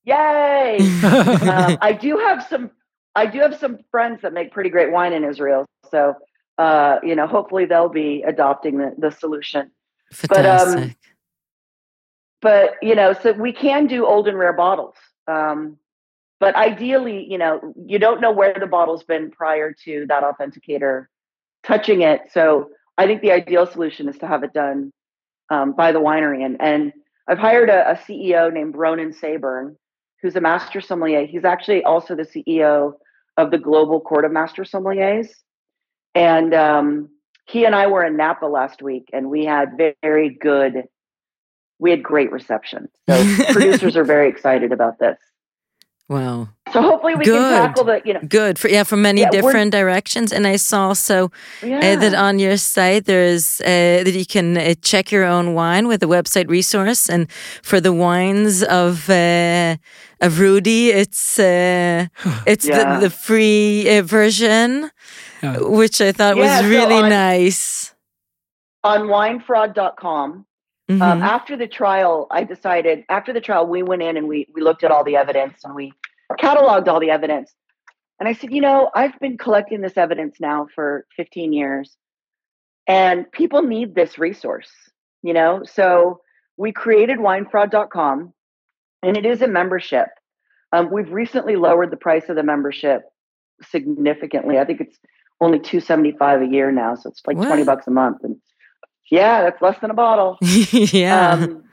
Yay! 0.05 0.77
um, 1.03 1.77
I 1.81 1.97
do 1.99 2.17
have 2.17 2.45
some. 2.49 2.71
I 3.15 3.25
do 3.25 3.39
have 3.39 3.57
some 3.59 3.79
friends 3.91 4.21
that 4.21 4.33
make 4.33 4.51
pretty 4.51 4.69
great 4.69 4.91
wine 4.91 5.13
in 5.13 5.23
Israel. 5.23 5.65
So, 5.89 6.15
uh, 6.57 6.99
you 7.03 7.15
know, 7.15 7.27
hopefully 7.27 7.65
they'll 7.65 7.89
be 7.89 8.23
adopting 8.25 8.77
the, 8.77 8.93
the 8.97 9.11
solution. 9.11 9.71
But, 10.27 10.45
um, 10.45 10.67
Fantastic. 10.67 10.97
But 12.41 12.75
you 12.81 12.95
know, 12.95 13.13
so 13.13 13.33
we 13.33 13.51
can 13.51 13.87
do 13.87 14.05
old 14.05 14.27
and 14.27 14.37
rare 14.37 14.53
bottles. 14.53 14.95
Um, 15.27 15.77
but 16.39 16.55
ideally, 16.55 17.25
you 17.29 17.37
know, 17.37 17.73
you 17.85 17.99
don't 17.99 18.21
know 18.21 18.31
where 18.31 18.55
the 18.57 18.65
bottle's 18.65 19.03
been 19.03 19.29
prior 19.29 19.73
to 19.83 20.05
that 20.07 20.23
authenticator 20.23 21.07
touching 21.63 22.01
it. 22.01 22.21
So 22.31 22.69
I 22.97 23.05
think 23.05 23.21
the 23.21 23.31
ideal 23.31 23.67
solution 23.67 24.07
is 24.07 24.17
to 24.19 24.27
have 24.27 24.43
it 24.43 24.53
done 24.53 24.91
um, 25.49 25.73
by 25.73 25.91
the 25.91 25.99
winery. 25.99 26.45
And, 26.45 26.57
and 26.61 26.93
I've 27.27 27.39
hired 27.39 27.69
a, 27.69 27.91
a 27.91 27.95
CEO 27.95 28.51
named 28.51 28.75
Ronan 28.75 29.13
Sayburn, 29.13 29.75
who's 30.21 30.35
a 30.35 30.41
master 30.41 30.81
sommelier. 30.81 31.25
He's 31.25 31.45
actually 31.45 31.83
also 31.83 32.15
the 32.15 32.23
CEO 32.23 32.93
of 33.37 33.51
the 33.51 33.57
Global 33.57 34.01
Court 34.01 34.25
of 34.25 34.31
Master 34.31 34.63
Sommeliers. 34.63 35.29
And 36.13 36.53
um, 36.53 37.09
he 37.45 37.65
and 37.65 37.75
I 37.75 37.87
were 37.87 38.03
in 38.03 38.17
Napa 38.17 38.45
last 38.45 38.81
week, 38.81 39.09
and 39.13 39.29
we 39.29 39.45
had 39.45 39.79
very 40.01 40.29
good, 40.29 40.83
we 41.79 41.91
had 41.91 42.03
great 42.03 42.31
reception. 42.31 42.89
So 43.09 43.35
producers 43.51 43.95
are 43.95 44.03
very 44.03 44.29
excited 44.29 44.71
about 44.71 44.99
this. 44.99 45.17
Wow. 46.09 46.47
So 46.73 46.81
hopefully 46.81 47.15
we 47.15 47.25
Good. 47.25 47.39
can 47.39 47.67
tackle 47.67 47.83
the, 47.85 48.01
you 48.05 48.13
know, 48.13 48.19
Good 48.27 48.59
for 48.59 48.67
yeah, 48.69 48.83
from 48.83 49.01
many 49.01 49.21
Yeah, 49.21 49.31
different 49.31 49.71
directions. 49.71 50.31
And 50.33 50.45
I 50.45 50.57
saw 50.57 50.87
also 50.89 51.31
yeah. 51.63 51.77
uh, 51.79 51.95
that 52.01 52.13
on 52.13 52.37
your 52.39 52.57
site 52.57 53.05
there's 53.05 53.61
uh, 53.61 54.03
that 54.05 54.13
you 54.13 54.25
can 54.25 54.57
uh, 54.57 54.73
check 54.81 55.11
your 55.11 55.23
own 55.25 55.53
wine 55.55 55.87
with 55.87 56.03
a 56.03 56.07
website 56.07 56.47
resource, 56.49 57.09
and 57.09 57.27
for 57.63 57.79
the 57.81 57.91
wines 57.93 58.61
of 58.63 59.09
uh, 59.09 59.77
of 60.21 60.39
Rudy, 60.39 60.89
it's 61.01 61.39
uh, 61.39 62.05
it's 62.45 62.65
Yeah. 62.67 62.99
the, 62.99 63.07
the 63.07 63.09
free 63.09 63.87
uh, 63.97 64.03
version, 64.03 64.91
Yeah. 65.41 65.57
which 65.61 66.01
I 66.01 66.11
thought 66.11 66.35
Yeah, 66.37 66.43
was 66.43 66.59
so 66.65 66.69
really 66.69 67.01
on- 67.03 67.09
nice. 67.09 67.95
on 68.83 69.07
winefraud.com. 69.07 70.45
Mhm. 70.89 71.01
Um, 71.01 71.21
after 71.21 71.55
the 71.55 71.67
trial, 71.67 72.25
I 72.31 72.43
decided, 72.43 73.05
after 73.09 73.31
the 73.31 73.41
trial, 73.41 73.67
we 73.67 73.83
went 73.83 74.01
in 74.01 74.17
and 74.17 74.27
we, 74.27 74.47
we 74.55 74.61
looked 74.61 74.83
at 74.83 74.89
all 74.89 75.03
the 75.03 75.15
evidence 75.17 75.59
and 75.63 75.75
we 75.75 75.93
cataloged 76.31 76.87
all 76.87 76.99
the 76.99 77.11
evidence. 77.11 77.53
And 78.19 78.27
I 78.27 78.33
said, 78.33 78.51
you 78.51 78.59
know, 78.59 78.89
I've 78.95 79.17
been 79.19 79.37
collecting 79.37 79.81
this 79.81 79.97
evidence 79.97 80.37
now 80.39 80.67
for 80.73 81.05
15 81.15 81.53
years 81.53 81.95
and 82.87 83.31
people 83.31 83.61
need 83.61 83.93
this 83.93 84.17
resource, 84.17 84.69
you 85.21 85.33
know? 85.33 85.61
So 85.63 86.21
we 86.57 86.71
created 86.71 87.19
winefraud.com 87.19 88.33
and 89.03 89.17
it 89.17 89.25
is 89.27 89.43
a 89.43 89.47
membership. 89.47 90.07
Um, 90.73 90.89
we've 90.91 91.11
recently 91.11 91.55
lowered 91.55 91.91
the 91.91 91.97
price 91.97 92.29
of 92.29 92.35
the 92.35 92.43
membership 92.43 93.03
significantly. 93.61 94.57
I 94.57 94.65
think 94.65 94.81
it's 94.81 94.97
only 95.39 95.59
275 95.59 96.41
a 96.41 96.45
year 96.47 96.71
now. 96.71 96.95
So 96.95 97.09
it's 97.09 97.21
like 97.27 97.37
What? 97.37 97.47
20 97.47 97.63
bucks 97.63 97.85
a 97.87 97.91
month. 97.91 98.23
And 98.23 98.37
yeah, 99.09 99.41
that's 99.41 99.61
less 99.61 99.79
than 99.79 99.91
a 99.91 99.95
bottle. 99.95 100.37
yeah. 100.41 101.31
Um, 101.31 101.63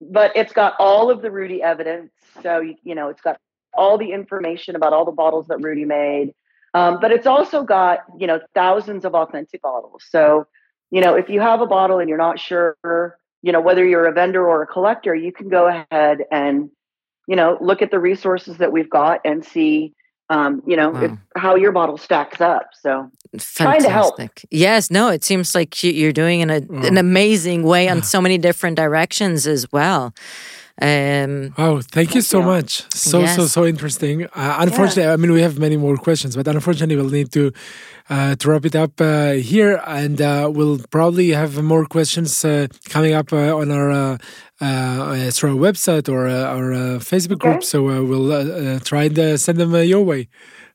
but 0.00 0.32
it's 0.36 0.52
got 0.52 0.74
all 0.78 1.10
of 1.10 1.22
the 1.22 1.30
Rudy 1.30 1.62
evidence. 1.62 2.10
So, 2.42 2.60
you, 2.60 2.74
you 2.82 2.94
know, 2.94 3.08
it's 3.08 3.20
got 3.20 3.38
all 3.74 3.98
the 3.98 4.12
information 4.12 4.76
about 4.76 4.92
all 4.92 5.04
the 5.04 5.12
bottles 5.12 5.46
that 5.48 5.58
Rudy 5.58 5.84
made. 5.84 6.34
Um, 6.74 6.98
but 7.00 7.12
it's 7.12 7.26
also 7.26 7.62
got, 7.62 8.00
you 8.18 8.26
know, 8.26 8.40
thousands 8.54 9.04
of 9.04 9.14
authentic 9.14 9.62
bottles. 9.62 10.04
So, 10.08 10.46
you 10.90 11.00
know, 11.00 11.14
if 11.14 11.28
you 11.28 11.40
have 11.40 11.60
a 11.60 11.66
bottle 11.66 11.98
and 11.98 12.08
you're 12.08 12.18
not 12.18 12.38
sure, 12.38 12.76
you 13.42 13.52
know, 13.52 13.60
whether 13.60 13.84
you're 13.84 14.06
a 14.06 14.12
vendor 14.12 14.46
or 14.46 14.62
a 14.62 14.66
collector, 14.66 15.14
you 15.14 15.32
can 15.32 15.48
go 15.48 15.68
ahead 15.68 16.24
and, 16.30 16.70
you 17.26 17.36
know, 17.36 17.58
look 17.60 17.82
at 17.82 17.90
the 17.90 17.98
resources 17.98 18.58
that 18.58 18.72
we've 18.72 18.90
got 18.90 19.20
and 19.24 19.44
see, 19.44 19.94
um, 20.30 20.62
you 20.66 20.76
know, 20.76 20.96
if, 20.96 21.10
Wow. 21.10 21.18
how 21.36 21.54
your 21.56 21.72
bottle 21.72 21.98
stacks 21.98 22.40
up. 22.40 22.70
So, 22.80 23.10
trying 23.38 23.82
to 23.82 23.90
help. 23.90 24.18
Yes, 24.50 24.90
no, 24.90 25.08
it 25.08 25.24
seems 25.24 25.54
like 25.54 25.82
you- 25.82 25.92
you're 25.92 26.12
doing 26.12 26.40
in 26.40 26.50
a, 26.50 26.60
Wow. 26.60 26.82
an 26.86 26.98
amazing 26.98 27.62
way 27.64 27.88
on 27.88 28.02
so 28.02 28.20
many 28.20 28.38
different 28.38 28.76
directions 28.76 29.46
as 29.46 29.70
well. 29.72 30.14
Um, 30.80 31.52
Oh, 31.58 31.80
thank 31.82 32.14
you 32.14 32.22
so 32.22 32.38
Yeah. 32.40 32.46
much. 32.46 32.70
So, 32.94 33.10
so, 33.10 33.20
Yes. 33.20 33.52
so 33.52 33.64
interesting. 33.66 34.24
Uh, 34.24 34.56
unfortunately, 34.60 35.06
I 35.12 35.16
mean, 35.16 35.32
we 35.32 35.42
have 35.42 35.58
many 35.58 35.76
more 35.76 35.96
questions, 35.96 36.34
but 36.36 36.48
unfortunately, 36.48 36.96
we'll 36.96 37.10
need 37.10 37.30
to 37.32 37.52
uh, 38.10 38.34
to 38.36 38.50
wrap 38.50 38.64
it 38.64 38.74
up 38.74 39.00
uh, 39.00 39.32
here, 39.32 39.80
and 39.86 40.20
uh, 40.20 40.50
we'll 40.52 40.78
probably 40.90 41.30
have 41.30 41.62
more 41.62 41.84
questions 41.86 42.44
uh, 42.44 42.66
coming 42.88 43.12
up 43.14 43.32
uh, 43.32 43.54
on 43.56 43.70
our 43.70 43.90
uh, 43.90 44.16
uh, 44.60 45.30
through 45.30 45.50
our 45.50 45.60
website 45.72 46.08
or 46.08 46.26
uh, 46.26 46.54
our 46.56 46.72
uh, 46.72 46.78
Facebook 47.12 47.40
Okay. 47.40 47.48
group. 47.48 47.62
So 47.64 47.88
uh, 47.88 48.02
we'll 48.02 48.80
try 48.80 49.04
and 49.04 49.18
uh, 49.18 49.36
send 49.36 49.58
them 49.58 49.74
uh, 49.74 49.78
your 49.78 50.04
way, 50.04 50.28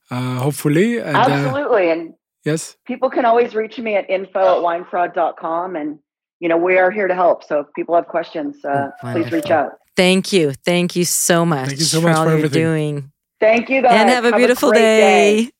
uh, 0.09 0.39
hopefully. 0.39 0.99
And, 0.99 1.17
uh, 1.17 1.19
absolutely. 1.29 1.89
And 1.91 2.13
yes. 2.45 2.77
people 2.85 3.09
can 3.09 3.25
always 3.25 3.53
reach 3.55 3.77
me 3.77 3.95
at 3.95 4.09
info 4.09 4.39
at 4.39 4.63
winefraud.com 4.63 5.75
and 5.75 5.99
you 6.39 6.49
know, 6.49 6.57
we 6.57 6.77
are 6.77 6.91
here 6.91 7.07
to 7.07 7.15
help. 7.15 7.43
So 7.43 7.61
if 7.61 7.67
people 7.75 7.95
have 7.95 8.07
questions, 8.07 8.63
uh, 8.63 8.89
oh, 9.03 9.11
please 9.11 9.31
reach 9.31 9.49
out. 9.49 9.71
Thank 9.95 10.31
you. 10.31 10.53
Thank 10.53 10.95
you 10.95 11.05
so 11.05 11.45
much, 11.45 11.69
Thank 11.69 11.79
you 11.79 11.85
so 11.85 12.01
much 12.01 12.13
for 12.13 12.19
all 12.19 12.25
for 12.25 12.37
you're 12.37 12.49
doing. 12.49 13.11
Thank 13.39 13.69
you 13.69 13.81
guys. 13.81 13.93
And 13.93 14.09
have 14.09 14.25
a 14.25 14.29
have 14.29 14.37
beautiful 14.37 14.71
a 14.71 14.75
day. 14.75 15.45
day. 15.45 15.51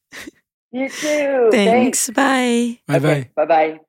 You 0.72 0.90
too. 0.90 1.50
Thanks. 1.52 2.08
Thanks. 2.08 2.10
Bye. 2.12 2.80
Bye 2.88 2.98
okay. 2.98 3.30
bye. 3.36 3.46
Bye 3.46 3.46
bye. 3.46 3.80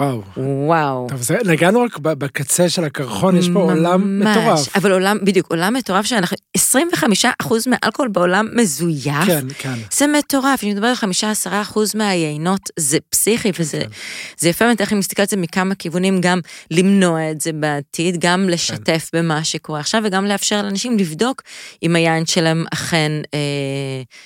וואו. 0.00 0.22
וואו. 0.36 1.06
טוב, 1.10 1.22
זה, 1.22 1.38
נגענו 1.44 1.82
רק 1.82 1.98
בקצה 1.98 2.68
של 2.68 2.84
הקרחון, 2.84 3.36
יש 3.36 3.48
פה 3.52 3.62
עולם 3.62 4.20
ממש. 4.20 4.36
מטורף. 4.36 4.76
אבל 4.76 4.92
עולם, 4.92 5.18
בדיוק, 5.22 5.50
עולם 5.50 5.74
מטורף 5.74 6.06
שאנחנו, 6.06 6.36
25% 6.58 7.46
מהאלכוהול 7.66 8.08
בעולם 8.08 8.48
מזויף. 8.52 9.24
כן, 9.26 9.46
כן. 9.58 9.74
זה 9.92 10.06
מטורף, 10.06 10.64
אני 10.64 10.72
מדברת 10.74 10.98
על 11.02 11.10
5-10% 11.72 11.78
מהיינות, 11.94 12.60
זה 12.78 12.98
פסיכי, 13.10 13.50
וזה 13.58 13.80
כן. 13.80 13.88
זה 14.38 14.48
יפה 14.48 14.64
באמת 14.64 14.80
איך 14.80 14.92
היא 14.92 14.98
מסתכלת 14.98 15.32
על 15.32 15.36
זה 15.38 15.42
מכמה 15.42 15.74
כיוונים, 15.74 16.20
גם 16.20 16.40
למנוע 16.70 17.30
את 17.30 17.40
זה 17.40 17.52
בעתיד, 17.52 18.14
כן. 18.14 18.28
גם 18.28 18.48
לשתף 18.48 19.10
במה 19.12 19.44
שקורה 19.44 19.80
עכשיו, 19.80 20.02
וגם 20.04 20.24
לאפשר 20.24 20.62
לאנשים 20.62 20.98
לבדוק 20.98 21.42
אם 21.82 21.96
היין 21.96 22.26
שלהם 22.26 22.64
אכן 22.72 23.12
אה, 23.34 23.38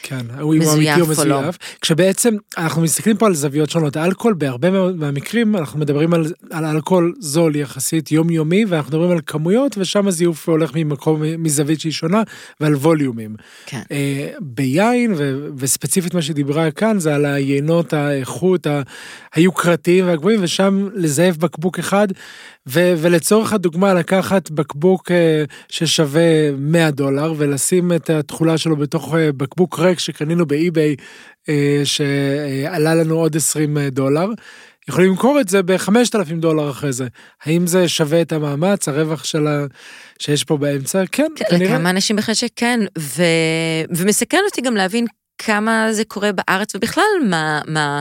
כן, 0.03 0.27
מזויף 0.45 1.19
או 1.19 1.25
לא. 1.25 1.41
כשבעצם 1.81 2.35
אנחנו 2.59 2.83
מסתכלים 2.83 3.17
פה 3.17 3.27
על 3.27 3.35
זוויות 3.35 3.71
שונות. 3.71 3.97
אלכוהול, 3.97 4.35
בהרבה 4.35 4.71
מאוד 4.71 4.97
מהמקרים 4.97 5.60
אנחנו 5.61 5.79
מדברים 5.79 6.15
על, 6.15 6.27
על 6.51 6.65
אלכוהול 6.65 7.15
זול 7.19 7.57
יחסית 7.57 8.13
יומיומי, 8.13 8.65
ואנחנו 8.65 8.91
מדברים 8.91 9.11
על 9.11 9.21
כמויות, 9.27 9.79
ושם 9.79 10.09
הזיוף 10.09 10.49
הולך 10.49 10.71
ממקום, 10.75 11.23
מזווית 11.39 11.81
שהיא 11.81 11.93
שונה, 11.93 12.23
ועל 12.61 12.75
ווליומים. 12.75 13.37
כן. 13.67 13.83
אה, 13.93 14.31
ביין, 14.41 15.13
ו, 15.17 15.49
וספציפית 15.57 16.15
מה 16.15 16.23
שדיברה 16.23 16.71
כאן, 16.71 16.99
זה 16.99 17.15
על 17.15 17.25
היינות, 17.27 17.93
האיכות, 17.93 18.67
ה- 18.67 18.83
היוקרתיים 19.35 20.07
והגבוהים, 20.07 20.41
ושם 20.43 20.89
לזייף 20.95 21.37
בקבוק 21.37 21.79
אחד, 21.79 22.09
ו, 22.69 22.95
ולצורך 22.97 23.53
הדוגמה 23.53 23.95
לקחת 23.95 24.51
בקבוק 24.51 25.11
אה, 25.11 25.45
ששווה 25.69 26.51
100 26.59 26.91
דולר, 26.91 27.35
ולשים 27.37 27.93
את 27.93 28.11
התכולה 28.11 28.59
שלו 28.59 28.77
בתוך 28.77 29.15
אה, 29.15 29.33
בקבוק 29.33 29.79
ריק 29.79 29.99
שקנינו 29.99 30.47
באי-ביי, 30.47 30.97
אה, 31.49 31.81
שעלה 31.85 32.95
לנו 32.95 33.15
עוד 33.15 33.37
20 33.37 33.79
דולר. 33.79 34.27
יכולים 34.89 35.11
למכור 35.11 35.41
את 35.41 35.49
זה 35.49 35.63
ב-5,000 35.63 36.35
דולר 36.35 36.71
אחרי 36.71 36.93
זה. 36.93 37.07
האם 37.45 37.67
זה 37.67 37.89
שווה 37.89 38.23
את 38.23 38.33
המאמץ, 38.33 38.89
הרווח 38.89 39.25
של 39.25 39.47
ה... 39.47 39.65
שיש 40.19 40.45
פה 40.45 40.57
באמצע? 40.57 41.03
כן, 41.13 41.27
כן, 41.37 41.45
כנראה. 41.51 41.75
לכמה 41.75 41.91
אנשים 41.91 42.17
בכלל 42.17 42.35
שכן, 42.35 42.81
ו... 42.99 43.23
ומסכן 43.91 44.41
אותי 44.47 44.61
גם 44.61 44.77
להבין 44.77 45.07
כמה 45.43 45.93
זה 45.93 46.05
קורה 46.05 46.31
בארץ, 46.33 46.75
ובכלל 46.75 47.05
מה, 47.29 47.61
מה 47.67 48.01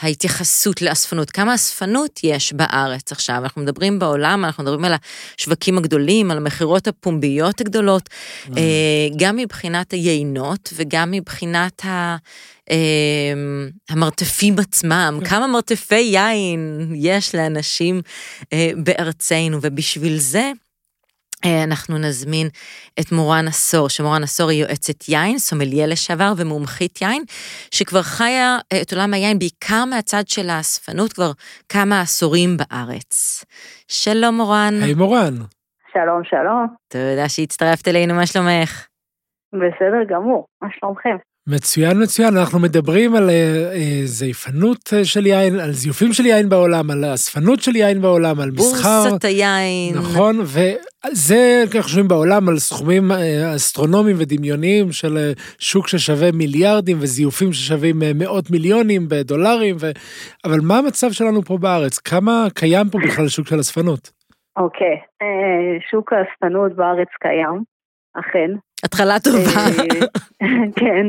ההתייחסות 0.00 0.82
לאספנות, 0.82 1.30
כמה 1.30 1.54
אספנות 1.54 2.20
יש 2.22 2.52
בארץ 2.52 3.12
עכשיו. 3.12 3.36
אנחנו 3.42 3.62
מדברים 3.62 3.98
בעולם, 3.98 4.44
אנחנו 4.44 4.62
מדברים 4.62 4.84
על 4.84 4.92
השווקים 5.38 5.78
הגדולים, 5.78 6.30
על 6.30 6.36
המכירות 6.36 6.88
הפומביות 6.88 7.60
הגדולות, 7.60 8.08
mm. 8.46 8.50
גם 9.16 9.36
מבחינת 9.36 9.92
היינות 9.92 10.72
וגם 10.76 11.10
מבחינת 11.10 11.84
ה... 11.84 12.16
המרתפים 13.88 14.58
עצמם, 14.58 15.18
כן. 15.20 15.28
כמה 15.28 15.46
מרתפי 15.46 15.94
יין 15.94 16.92
יש 16.94 17.34
לאנשים 17.34 18.02
בארצנו, 18.76 19.58
ובשביל 19.62 20.18
זה 20.18 20.38
אה, 20.38 20.52
אנחנו 21.44 21.98
נזמין 21.98 22.46
את 23.00 23.12
מורן 23.12 23.48
עשור, 23.48 23.88
שמורן 23.88 24.22
עשור 24.22 24.50
היא 24.50 24.62
יועצת 24.62 25.08
יין, 25.08 25.38
סומליה 25.38 25.86
לשעבר 25.86 26.32
ומומחית 26.36 27.02
יין, 27.02 27.22
שכבר 27.70 28.02
חיה 28.02 28.58
אה, 28.72 28.82
את 28.82 28.92
עולם 28.92 29.14
היין 29.14 29.38
בעיקר 29.38 29.84
מהצד 29.90 30.22
של 30.26 30.50
האספנות 30.50 31.12
כבר 31.12 31.30
כמה 31.68 32.00
עשורים 32.00 32.50
בארץ. 32.56 33.44
שלום 33.88 34.34
מורן. 34.34 34.74
היי 34.82 34.92
hey, 34.92 34.98
מורן. 34.98 35.34
שלום, 35.92 36.24
שלום. 36.24 36.66
תודה 36.88 37.28
שהצטרפת 37.28 37.88
אלינו, 37.88 38.14
מה 38.14 38.26
שלומך? 38.26 38.86
בסדר 39.52 40.04
גמור, 40.08 40.46
מה 40.62 40.68
שלומכם? 40.70 41.16
מצוין 41.48 42.02
מצוין 42.02 42.36
אנחנו 42.36 42.58
מדברים 42.58 43.14
על 43.14 43.30
אה, 43.30 43.34
אה, 43.72 44.00
זייפנות 44.04 44.78
אה, 44.92 45.04
של 45.04 45.26
יין 45.26 45.60
על 45.60 45.72
זיופים 45.72 46.12
של 46.12 46.26
יין 46.26 46.48
בעולם 46.48 46.90
על 46.90 47.04
אספנות 47.14 47.60
של 47.60 47.76
יין 47.76 48.02
בעולם 48.02 48.40
על 48.40 48.50
מסחר 48.50 49.08
בורסת 49.08 49.24
היין 49.24 49.94
נכון 49.94 50.36
וזה 50.40 51.62
אנחנו 51.64 51.82
חושבים 51.82 52.08
בעולם 52.08 52.48
על 52.48 52.56
סכומים 52.56 53.12
אסטרונומיים 53.56 54.16
ודמיוניים 54.20 54.92
של 54.92 55.32
שוק 55.58 55.88
ששווה 55.88 56.32
מיליארדים 56.32 56.96
וזיופים 57.00 57.52
ששווים 57.52 57.96
מאות 58.14 58.50
מיליונים 58.50 59.02
בדולרים 59.08 59.76
ו... 59.80 59.90
אבל 60.44 60.58
מה 60.62 60.78
המצב 60.78 61.10
שלנו 61.10 61.42
פה 61.42 61.58
בארץ 61.58 61.98
כמה 61.98 62.46
קיים 62.54 62.88
פה 62.88 62.98
בכלל 62.98 63.28
שוק 63.28 63.46
של 63.46 63.60
אספנות. 63.60 64.10
אוקיי 64.56 64.96
okay. 64.96 65.26
שוק 65.90 66.12
האספנות 66.12 66.76
בארץ 66.76 67.08
קיים 67.20 67.62
אכן. 68.20 68.50
התחלה 68.84 69.16
טובה. 69.20 69.84
כן. 70.80 71.06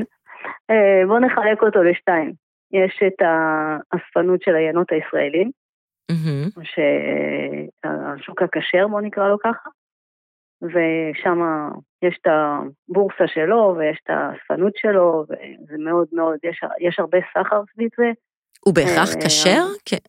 אה, 0.69 1.07
בואו 1.07 1.19
נחלק 1.19 1.61
אותו 1.61 1.83
לשתיים. 1.83 2.33
יש 2.71 2.99
את 3.07 3.21
האספנות 3.21 4.41
של 4.41 4.55
היינות 4.55 4.91
הישראלים, 4.91 5.51
mm-hmm. 6.11 6.61
שהשוק 6.63 8.41
הכשר, 8.41 8.87
בואו 8.87 9.01
נקרא 9.01 9.27
לו 9.27 9.39
ככה, 9.39 9.69
ושם 10.61 11.39
יש 12.01 12.17
את 12.21 12.27
הבורסה 12.27 13.27
שלו 13.27 13.75
ויש 13.77 13.99
את 14.03 14.09
האספנות 14.09 14.73
שלו, 14.75 15.25
וזה 15.29 15.77
מאוד 15.77 16.07
מאוד, 16.11 16.37
יש, 16.43 16.59
יש 16.79 16.99
הרבה 16.99 17.17
סחר 17.33 17.61
סביב 17.73 17.89
זה. 17.97 18.11
הוא 18.65 18.75
בהכרח 18.75 19.15
אה, 19.15 19.21
כשר? 19.21 19.63
כן. 19.85 20.03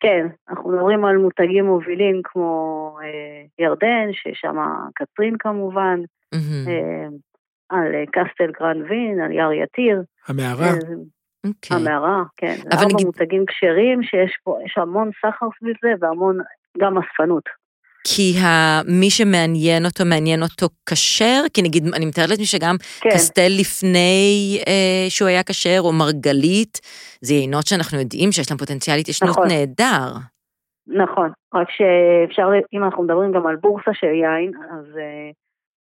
כן, 0.00 0.26
אנחנו 0.48 0.70
מדברים 0.70 1.04
על 1.04 1.16
מותגים 1.16 1.64
מובילים 1.64 2.20
כמו 2.24 2.96
אה, 3.02 3.64
ירדן, 3.64 4.12
ששם 4.12 4.56
קצרין 4.94 5.36
כמובן, 5.38 6.00
mm-hmm. 6.34 6.68
אה, 6.68 7.08
על 7.70 7.94
אה, 7.94 8.04
קסטל 8.06 8.50
גרנד 8.60 8.90
וין, 8.90 9.20
על 9.20 9.32
יער 9.32 9.52
יתיר. 9.52 10.02
המערה. 10.28 10.66
אה, 10.66 10.72
אוקיי. 11.46 11.76
המערה, 11.76 12.22
כן. 12.36 12.54
זה 12.56 12.68
ארבע 12.72 12.84
נגיד... 12.94 13.06
מותגים 13.06 13.44
כשרים 13.46 14.02
שיש 14.02 14.38
פה, 14.44 14.58
יש 14.64 14.78
המון 14.78 15.10
סחר 15.20 15.46
סביב 15.58 15.76
זה 15.82 15.88
והמון, 16.00 16.38
גם 16.78 16.98
אספנות. 16.98 17.44
כי 18.04 18.34
מי 19.00 19.10
שמעניין 19.10 19.84
אותו, 19.84 20.04
מעניין 20.04 20.42
אותו 20.42 20.66
כשר? 20.88 21.42
כי 21.54 21.62
נגיד, 21.62 21.84
אני 21.94 22.06
מתארת 22.06 22.28
לעצמי 22.28 22.44
שגם 22.44 22.76
כן. 23.00 23.10
קסטל 23.10 23.52
לפני 23.60 24.58
אה, 24.68 25.06
שהוא 25.08 25.28
היה 25.28 25.42
כשר, 25.42 25.78
או 25.80 25.92
מרגלית, 25.92 26.80
זה 27.20 27.34
יינות 27.34 27.66
שאנחנו 27.66 27.98
יודעים 27.98 28.32
שיש 28.32 28.50
להם 28.50 28.58
פוטנציאל 28.58 28.96
התיישנות 28.98 29.30
נכון. 29.30 29.48
נהדר. 29.48 30.06
נכון, 30.86 31.30
רק 31.54 31.68
שאפשר, 31.70 32.48
אם 32.72 32.84
אנחנו 32.84 33.02
מדברים 33.02 33.32
גם 33.32 33.46
על 33.46 33.56
בורסה 33.56 33.90
של 33.94 34.06
יין, 34.06 34.52
אז 34.70 34.86
אה, 34.98 35.30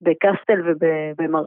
בקסטל 0.03 0.61
ובמר... 0.67 1.45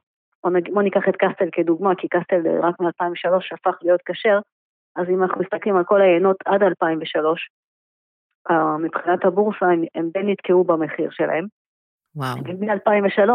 בוא 0.73 0.81
ניקח 0.81 1.01
את 1.09 1.15
קסטל 1.15 1.49
כדוגמה, 1.51 1.95
כי 1.95 2.07
קסטל 2.07 2.41
רק 2.61 2.79
מ-2003 2.79 3.35
הפך 3.53 3.77
להיות 3.81 4.01
כשר, 4.05 4.39
אז 4.95 5.09
אם 5.09 5.23
אנחנו 5.23 5.41
מסתכלים 5.41 5.75
על 5.77 5.83
כל 5.83 6.01
היינות 6.01 6.37
עד 6.45 6.63
2003, 6.63 7.49
אה, 8.49 8.77
מבחינת 8.77 9.25
הבורסה 9.25 9.65
הם, 9.65 9.83
הם 9.95 10.09
די 10.13 10.23
נתקעו 10.23 10.63
במחיר 10.63 11.09
שלהם. 11.11 11.45
וואו. 12.15 12.37
מ-2003 12.37 13.31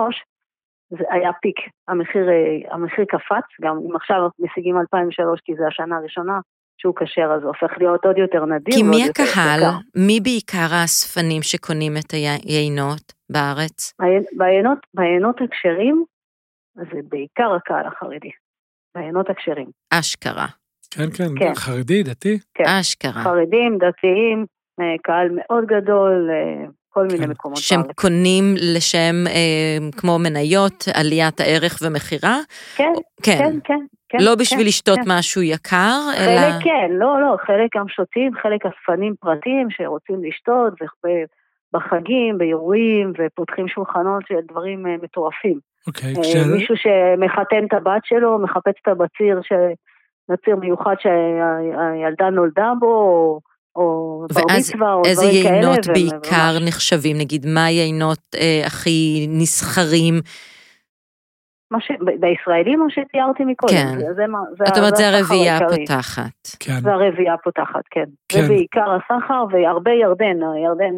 זה 0.91 1.05
היה 1.11 1.31
פיק, 1.43 1.57
המחיר, 1.89 2.29
אה, 2.29 2.75
המחיר 2.75 3.05
קפץ, 3.05 3.47
גם 3.61 3.77
אם 3.77 3.97
עכשיו 3.97 4.29
משיגים 4.39 4.79
2003 4.79 5.41
כי 5.41 5.55
זו 5.55 5.67
השנה 5.67 5.97
הראשונה 5.97 6.41
שהוא 6.79 6.95
כשר, 6.97 7.33
אז 7.37 7.43
הופך 7.43 7.79
להיות 7.79 8.05
עוד 8.05 8.19
יותר 8.19 8.45
נדיר. 8.45 8.75
כי 8.75 8.83
מי 8.83 9.05
הקהל? 9.11 9.61
מי 9.97 10.21
בעיקר 10.21 10.75
האספנים 10.81 11.43
שקונים 11.43 11.93
את 11.97 12.11
היינות 12.11 13.13
בארץ? 13.31 13.95
ביינות, 14.39 14.79
ביינות 14.95 15.41
זה 16.75 16.99
בעיקר 17.09 17.55
הקהל 17.55 17.87
החרדי, 17.87 18.31
בעיינות 18.95 19.31
הכשרים. 19.31 19.71
אשכרה. 19.91 20.47
כן, 20.91 21.11
כן, 21.17 21.29
כן. 21.39 21.55
חרדי, 21.55 22.03
דתי. 22.03 22.39
כן. 22.55 22.65
אשכרה. 22.67 23.23
חרדים, 23.23 23.79
דתיים, 23.79 24.47
אה, 24.81 24.95
קהל 25.03 25.29
מאוד 25.35 25.65
גדול, 25.67 26.31
אה, 26.31 26.67
כל 26.89 27.07
מיני 27.07 27.25
כן. 27.25 27.31
מקומות 27.31 27.59
שהם 27.59 27.83
בארץ. 27.83 27.95
קונים 27.95 28.55
לשם 28.75 29.15
אה, 29.27 29.91
כמו 29.97 30.19
מניות, 30.19 30.85
עליית 30.95 31.41
הערך 31.41 31.79
ומכירה? 31.83 32.39
כן, 32.77 32.93
כן, 33.23 33.39
כן. 33.39 33.59
כן, 33.65 33.79
כן 34.09 34.19
לא 34.21 34.35
בשביל 34.35 34.61
כן, 34.61 34.67
לשתות 34.67 34.99
כן. 34.99 35.11
משהו 35.19 35.43
יקר, 35.43 36.01
חלק 36.17 36.29
אלא... 36.29 36.41
חלק 36.41 36.65
כן, 36.65 36.91
לא, 36.91 37.21
לא, 37.21 37.37
חלק 37.47 37.77
גם 37.77 37.89
שותים, 37.89 38.33
חלק 38.43 38.61
אספנים 38.67 39.15
פרטיים 39.21 39.67
שרוצים 39.71 40.25
לשתות, 40.25 40.73
בחגים, 41.75 42.39
באירועים, 42.39 43.13
ופותחים 43.19 43.69
שולחנות 43.69 44.23
של 44.29 44.35
דברים 44.49 44.87
מטורפים. 45.03 45.59
אוקיי, 45.87 46.13
okay, 46.13 46.23
כש... 46.23 46.37
מישהו 46.37 46.75
שמחתן 46.77 47.65
את 47.69 47.73
הבת 47.73 48.03
שלו, 48.05 48.39
מחפש 48.39 48.75
את 48.83 48.89
הבציר, 48.89 49.41
ש... 49.43 49.53
בציר 50.29 50.57
מיוחד 50.57 50.95
שהילדה 50.99 52.31
נולדה 52.31 52.73
בו, 52.81 52.87
או, 52.87 53.41
או 53.77 54.27
בר 54.35 54.41
מצווה, 54.59 54.93
או 54.93 55.03
דברים 55.03 55.17
כאלה. 55.17 55.19
ואז 55.19 55.23
איזה 55.23 55.49
יינות 55.49 55.87
בעיקר 55.87 56.53
וממש... 56.57 56.69
נחשבים? 56.69 57.19
נגיד, 57.19 57.47
מה 57.47 57.65
היינות 57.65 58.19
אה, 58.35 58.63
הכי 58.67 59.27
נסחרים? 59.31 60.15
ש... 61.81 61.91
בישראלים 62.21 62.81
או 62.81 62.91
שתיארתי 62.91 63.45
מקודם? 63.45 63.73
כן. 63.73 63.99
זה, 63.99 64.15
זה, 64.15 64.25
זה, 64.59 64.65
את 64.69 64.79
אומרת, 64.79 64.97
זה 64.97 65.09
הרביעייה 65.09 65.57
הפותחת. 65.57 66.49
כן. 66.61 66.81
זה 66.81 66.93
הרביעייה 66.93 67.35
הפותחת, 67.35 67.83
כן. 67.91 68.05
כן. 68.29 68.41
זה 68.41 68.49
בעיקר 68.49 68.97
הסחר, 68.97 69.45
והרבה 69.51 69.91
ירדן, 69.91 70.37
ירדן, 70.65 70.95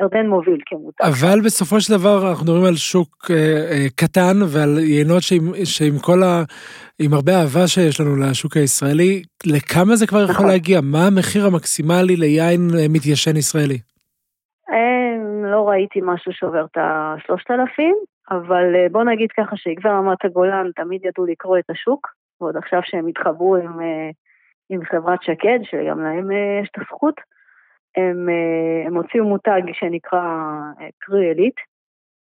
ירדן 0.00 0.26
מוביל 0.26 0.60
כמותג. 0.66 1.04
אבל 1.04 1.40
בסופו 1.44 1.80
של 1.80 1.98
דבר 1.98 2.28
אנחנו 2.30 2.44
מדברים 2.44 2.64
על 2.64 2.74
שוק 2.76 3.30
אה, 3.30 3.36
אה, 3.70 3.86
קטן 3.96 4.36
ועל 4.52 4.78
יינות 4.78 5.22
שעם, 5.22 5.64
שעם 5.64 5.98
כל 6.02 6.22
ה... 6.22 6.42
עם 6.98 7.12
הרבה 7.12 7.32
אהבה 7.40 7.66
שיש 7.66 8.00
לנו 8.00 8.16
לשוק 8.16 8.56
הישראלי, 8.56 9.22
לכמה 9.46 9.96
זה 9.96 10.06
כבר 10.06 10.22
יכול 10.22 10.34
נכון. 10.34 10.46
להגיע? 10.46 10.80
מה 10.82 11.06
המחיר 11.06 11.46
המקסימלי 11.46 12.16
ליין 12.16 12.60
אה, 12.78 12.86
מתיישן 12.88 13.36
ישראלי? 13.36 13.78
אין, 14.72 15.42
לא 15.52 15.68
ראיתי 15.68 16.00
משהו 16.02 16.32
שעובר 16.32 16.64
את 16.64 16.78
השלושת 16.80 17.50
אלפים. 17.50 17.96
אבל 18.30 18.74
אה, 18.76 18.86
בוא 18.92 19.04
נגיד 19.04 19.32
ככה 19.32 19.56
שעקבי 19.56 19.88
רמת 19.88 20.24
הגולן 20.24 20.70
תמיד 20.76 21.04
ידעו 21.04 21.26
לקרוא 21.26 21.58
את 21.58 21.70
השוק, 21.70 22.08
ועוד 22.40 22.56
עכשיו 22.56 22.80
שהם 22.84 23.06
התחברו 23.06 23.56
עם, 23.56 23.80
אה, 23.80 24.10
עם 24.70 24.84
חברת 24.84 25.22
שקד, 25.22 25.58
שגם 25.62 26.00
להם 26.00 26.30
אה, 26.30 26.60
יש 26.62 26.68
את 26.72 26.78
הזכות, 26.78 27.14
הם, 27.96 28.28
הם 28.86 28.96
הוציאו 28.96 29.24
מותג 29.24 29.62
שנקרא 29.72 30.22
קרי 30.98 31.30
אליט, 31.30 31.54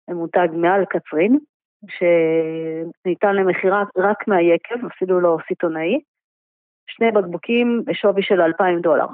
מותג 0.08 0.48
מעל 0.52 0.84
קצרין, 0.84 1.38
שניתן 1.86 3.34
למכירה 3.36 3.84
רק 3.96 4.28
מהיקב, 4.28 4.86
אפילו 4.86 5.20
לא 5.20 5.36
סיטונאי, 5.48 6.00
שני 6.86 7.10
בקבוקים 7.10 7.82
בשווי 7.86 8.22
של 8.22 8.40
2,000 8.40 8.80
דולר. 8.80 9.06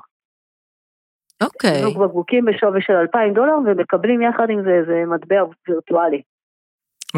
אוקיי. 1.43 1.85
Okay. 1.85 2.05
בקבוקים 2.05 2.45
בשווי 2.45 2.83
של 2.83 2.93
2,000 2.93 3.35
דולר, 3.35 3.55
ומקבלים 3.67 4.23
יחד 4.23 4.51
עם 4.51 4.63
זה 4.63 4.71
איזה 4.71 5.03
מטבע 5.07 5.45
וירטואלי. 5.69 6.23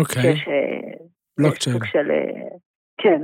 אוקיי. 0.01 0.32
יש 0.32 0.44
בלוקצ'יין. 1.38 1.76
של... 1.84 2.09
כן, 2.99 3.11
כן. 3.11 3.22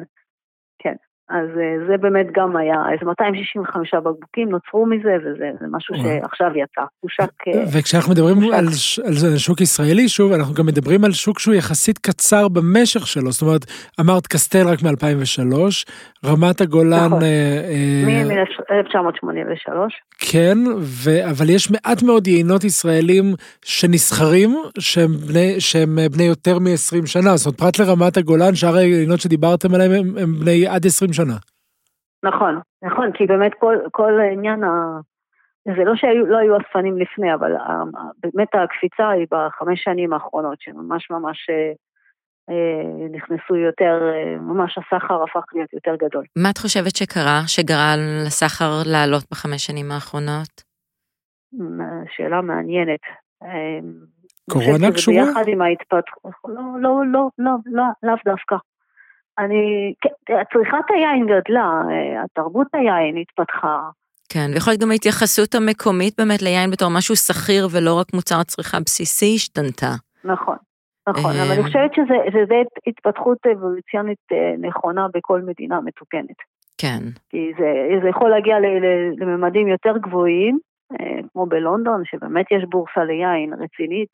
אז 1.28 1.48
אה, 1.60 1.86
זה 1.88 1.96
באמת 1.96 2.26
גם 2.32 2.56
היה, 2.56 2.74
איזה 2.92 3.04
265 3.06 3.94
בקבוקים 3.94 4.48
נוצרו 4.48 4.86
מזה, 4.86 5.16
וזה 5.20 5.50
זה 5.60 5.66
משהו. 5.70 5.94
שעכשיו 5.94 6.50
יצא. 6.54 6.82
הושק... 7.00 7.48
אה, 7.48 7.64
וכשאנחנו 7.72 8.12
מדברים 8.12 8.36
הושק. 8.36 8.54
על, 8.54 9.38
שוק 9.38 9.60
ישראלי, 9.60 10.08
שוב, 10.08 10.32
אנחנו 10.32 10.54
גם 10.54 10.66
מדברים 10.66 11.04
על 11.04 11.12
שוק 11.12 11.38
שהוא 11.38 11.54
יחסית 11.54 11.98
קצר 11.98 12.48
במשך 12.48 13.06
שלו. 13.06 13.32
זאת 13.32 13.42
אומרת, 13.42 13.64
אמרת 14.00 14.26
קסטל 14.26 14.68
רק 14.68 14.78
מ-2003, 14.82 15.56
רמת 16.24 16.60
הגולן... 16.60 17.06
נכון. 17.06 17.22
אה, 17.22 17.60
אה, 18.08 18.24
מ-1983. 18.24 19.72
כן, 20.18 20.58
ו... 20.80 21.30
אבל 21.30 21.50
יש 21.50 21.70
מעט 21.70 22.02
מאוד 22.02 22.26
יינות 22.26 22.64
ישראלים 22.64 23.24
שנסחרים, 23.64 24.56
שהם 24.78 25.10
בני, 25.28 25.60
שהם 25.60 25.98
בני 26.12 26.24
יותר 26.24 26.58
מ-20 26.58 27.06
שנה. 27.06 27.36
זאת 27.36 27.46
אומרת, 27.46 27.58
פרט 27.58 27.78
לרמת 27.78 28.16
הגולן, 28.16 28.54
שאר 28.54 28.76
היינות 28.76 29.20
שדיברתם 29.20 29.74
עליהם 29.74 29.92
הם, 29.92 30.18
הם 30.18 30.34
בני 30.40 30.66
עד 30.66 30.86
20 30.86 31.13
שנה. 31.14 31.36
נכון, 32.24 32.60
נכון, 32.82 33.12
כי 33.12 33.26
באמת 33.26 33.52
כל, 33.58 33.76
כל 33.92 34.20
העניין, 34.20 34.64
ה... 34.64 35.00
זה 35.64 35.84
לא 35.84 35.92
שהיו 35.96 36.26
לא 36.26 36.38
היו 36.38 36.56
אספנים 36.56 36.98
לפני, 36.98 37.34
אבל 37.34 37.52
באמת 38.22 38.48
הקפיצה 38.54 39.08
היא 39.08 39.26
בחמש 39.30 39.82
שנים 39.84 40.12
האחרונות, 40.12 40.60
שממש 40.60 41.10
ממש 41.10 41.50
אה, 41.50 41.72
אה, 42.50 43.08
נכנסו 43.16 43.56
יותר, 43.56 44.00
אה, 44.14 44.38
ממש 44.38 44.78
הסחר 44.78 45.22
הפך 45.22 45.44
להיות 45.54 45.72
יותר 45.72 45.94
גדול. 45.96 46.24
מה 46.36 46.50
את 46.50 46.58
חושבת 46.58 46.96
שקרה, 46.96 47.40
שגרם 47.46 48.00
לסחר 48.26 48.72
לעלות 48.86 49.24
בחמש 49.30 49.66
שנים 49.66 49.92
האחרונות? 49.92 50.74
שאלה 52.16 52.40
מעניינת. 52.40 53.00
קורונה 54.50 54.92
קשורה? 54.94 55.24
ביחד 55.24 55.48
עם 55.48 55.62
ההתפתחות, 55.62 56.04
לא, 56.48 56.62
לא, 56.80 57.02
לא, 57.12 57.28
לא, 57.38 57.52
לא, 57.66 57.84
לאו 58.02 58.14
דווקא. 58.24 58.56
אני, 59.38 59.94
כן, 60.00 60.34
צריכת 60.52 60.90
היין 60.94 61.26
גדלה, 61.26 61.70
אה, 61.90 62.22
התרבות 62.22 62.66
היין 62.72 63.16
התפתחה. 63.16 63.80
כן, 64.32 64.50
ויכול 64.54 64.70
להיות 64.70 64.82
גם 64.82 64.90
ההתייחסות 64.90 65.54
המקומית 65.54 66.14
באמת 66.18 66.42
ליין 66.42 66.70
בתור 66.70 66.88
משהו 66.98 67.16
שכיר 67.16 67.68
ולא 67.72 67.94
רק 68.00 68.06
מוצר 68.14 68.42
צריכה 68.42 68.78
בסיסי 68.80 69.32
השתנתה. 69.34 69.92
נכון, 70.24 70.56
נכון, 71.08 71.30
אה, 71.30 71.42
אבל 71.42 71.52
אני 71.54 71.62
חושבת 71.62 71.94
שזה 72.32 72.54
התפתחות 72.86 73.38
אבולוציונית 73.52 74.18
אה, 74.32 74.54
נכונה 74.68 75.06
בכל 75.14 75.42
מדינה 75.42 75.80
מתוקנת. 75.80 76.38
כן, 76.78 77.00
כי 77.28 77.52
זה, 77.58 77.72
זה 78.02 78.08
יכול 78.08 78.30
להגיע 78.30 78.60
ל- 78.60 78.78
ל- 78.84 79.14
לממדים 79.22 79.68
יותר 79.68 79.98
גבוהים, 79.98 80.58
אה, 81.00 81.20
כמו 81.32 81.46
בלונדון, 81.46 82.02
שבאמת 82.04 82.46
יש 82.50 82.64
בורסה 82.70 83.04
ליין 83.04 83.52
רצינית. 83.52 84.08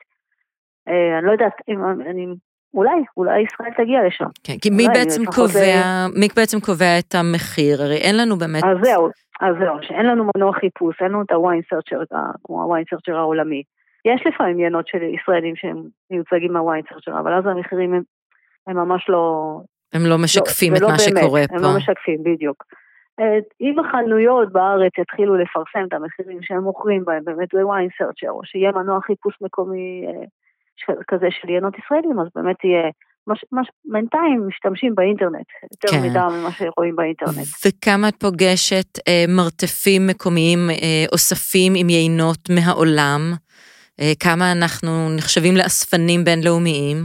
אה, 0.87 1.17
אני 1.17 1.25
לא 1.27 1.31
יודעת, 1.31 1.53
אם, 1.69 1.85
אני, 2.09 2.27
אולי, 2.73 3.03
אולי 3.17 3.39
ישראל 3.39 3.71
תגיע 3.77 3.99
לשם. 4.07 4.25
כן, 4.43 4.53
כי 4.61 4.69
מי 4.69 4.85
אולי, 4.85 4.99
בעצם 4.99 5.25
קובע, 5.25 6.07
מי 6.19 6.27
בעצם 6.35 6.59
קובע 6.59 6.99
את 6.99 7.15
המחיר? 7.15 7.83
הרי 7.83 7.97
אין 7.97 8.17
לנו 8.17 8.35
באמת... 8.37 8.63
אז 8.63 8.77
זהו, 8.83 9.09
אז 9.41 9.55
זהו, 9.59 9.75
שאין 9.81 10.05
לנו 10.05 10.25
מנוע 10.35 10.53
חיפוש, 10.53 11.01
אין 11.01 11.11
לנו 11.11 11.21
את 11.21 11.31
הוויין 11.31 11.61
סרצ'ר, 11.69 12.01
כמו 12.43 12.63
הוויין 12.63 12.85
סרצ'ר 12.89 13.17
העולמי. 13.17 13.63
יש 14.05 14.21
לפעמים 14.25 14.59
יינות 14.59 14.87
של 14.87 15.03
ישראלים 15.03 15.55
שהם 15.55 15.83
מיוצגים 16.11 16.53
מהוויין 16.53 16.83
סרצ'ר, 16.89 17.19
אבל 17.19 17.33
אז 17.33 17.45
המחירים 17.45 17.93
הם, 17.93 18.01
הם 18.67 18.77
ממש 18.77 19.09
לא, 19.09 19.55
הם 19.93 20.01
לא 20.05 20.17
משקפים 20.17 20.73
לא, 20.73 20.77
את 20.77 20.81
מה 20.81 20.87
באמת, 20.87 20.99
שקורה 20.99 21.41
הם 21.41 21.47
פה. 21.47 21.67
לא 21.67 21.77
משקפים, 21.77 22.23
בדיוק. 22.23 22.63
אה, 23.19 23.39
אם 23.61 23.79
החנויות 23.79 24.51
בארץ 24.51 24.91
יתחילו 24.97 25.35
לפרסם 25.35 25.83
את 25.87 25.93
המחירים 25.93 26.39
שהם 26.41 26.63
מוכרים 26.63 27.05
בהם 27.05 27.23
באמת 27.23 27.53
בוויין 27.53 27.89
סרצ'ר, 27.97 28.31
או 28.31 28.45
שיהיה 28.45 28.71
מנוע 28.71 29.01
חיפוש 29.01 29.37
מקומי 29.41 30.05
אה, 30.89 30.95
ש- 30.95 31.03
כזה 31.07 31.27
של 31.31 31.49
יינות 31.49 31.73
ישראלים, 31.79 32.19
אז 32.19 32.27
באמת 32.35 32.57
מש, 33.27 33.45
מש, 33.51 33.67
בינתיים 33.85 34.47
משתמשים 34.47 34.95
באינטרנט, 34.95 35.47
יותר 35.71 35.87
כן. 35.87 36.01
מידע 36.01 36.27
ממה 36.29 36.51
שרואים 36.51 36.95
באינטרנט. 36.95 37.47
וכמה 37.65 38.09
את 38.09 38.15
פוגשת 38.15 38.99
אה, 39.07 39.25
מרתפים 39.37 40.01
מקומיים 40.07 40.59
אה, 40.69 41.05
אוספים 41.11 41.73
עם 41.75 41.89
יינות 41.89 42.49
מהעולם? 42.55 43.21
אה, 44.01 44.11
כמה 44.19 44.51
אנחנו 44.51 44.91
נחשבים 45.17 45.55
לאספנים 45.57 46.23
בינלאומיים? 46.23 46.97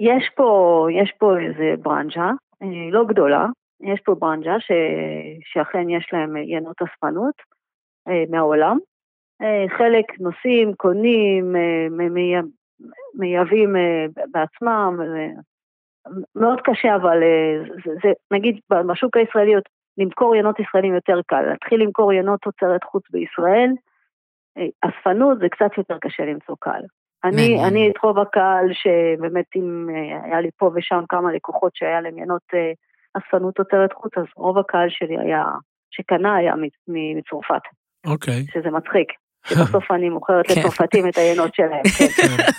יש 0.00 0.24
פה, 0.36 0.86
יש 1.02 1.12
פה 1.18 1.38
איזה 1.38 1.74
ברנז'ה, 1.82 2.30
אה, 2.62 2.90
לא 2.92 3.04
גדולה, 3.08 3.46
יש 3.80 4.00
פה 4.04 4.14
ברנז'ה 4.14 4.56
ש, 4.60 4.70
שאכן 5.52 5.90
יש 5.90 6.08
להם 6.12 6.36
יינות 6.36 6.76
אספנות 6.82 7.34
אה, 8.08 8.24
מהעולם. 8.30 8.78
אה, 9.42 9.64
חלק 9.78 10.20
נוסעים, 10.20 10.74
קונים, 10.74 11.56
אה, 11.56 11.86
מייבאים 13.14 13.76
אה, 13.76 14.06
בעצמם. 14.30 14.98
מאוד 16.36 16.60
קשה, 16.64 16.96
אבל 16.96 17.22
זה, 17.84 17.92
זה, 18.02 18.12
נגיד 18.30 18.58
בשוק 18.88 19.16
הישראלי 19.16 19.52
למכור 19.98 20.36
יינות 20.36 20.60
ישראלים 20.60 20.94
יותר 20.94 21.20
קל. 21.26 21.42
להתחיל 21.42 21.82
למכור 21.82 22.12
יינות 22.12 22.40
תוצרת 22.40 22.84
חוץ 22.84 23.02
בישראל, 23.10 23.70
אספנות 24.82 25.38
זה 25.38 25.48
קצת 25.48 25.78
יותר 25.78 25.98
קשה 25.98 26.24
למצוא 26.24 26.56
קהל. 26.60 26.82
אני. 27.24 27.68
אני 27.68 27.90
את 27.90 27.98
רוב 28.02 28.18
הקהל 28.18 28.66
שבאמת 28.72 29.44
אם 29.56 29.88
היה 30.24 30.40
לי 30.40 30.48
פה 30.56 30.70
ושם 30.74 31.04
כמה 31.08 31.32
לקוחות 31.32 31.76
שהיה 31.76 32.00
להם 32.00 32.18
יינות 32.18 32.42
אה, 32.54 32.72
אספנות 33.14 33.54
תוצרת 33.54 33.92
חוץ, 33.92 34.12
אז 34.16 34.24
רוב 34.36 34.58
הקהל 34.58 34.88
שלי 34.90 35.18
היה, 35.18 35.44
שקנה 35.90 36.36
היה 36.36 36.54
מצרפת, 36.88 37.62
אוקיי. 38.06 38.44
שזה 38.52 38.70
מצחיק. 38.70 39.08
שבסוף 39.46 39.84
אני 39.90 40.08
מוכרת 40.08 40.46
כן. 40.46 40.60
לצרפתים 40.60 41.08
את 41.08 41.16
היינות 41.18 41.54
שלהם, 41.54 41.82
כן. 41.98 42.06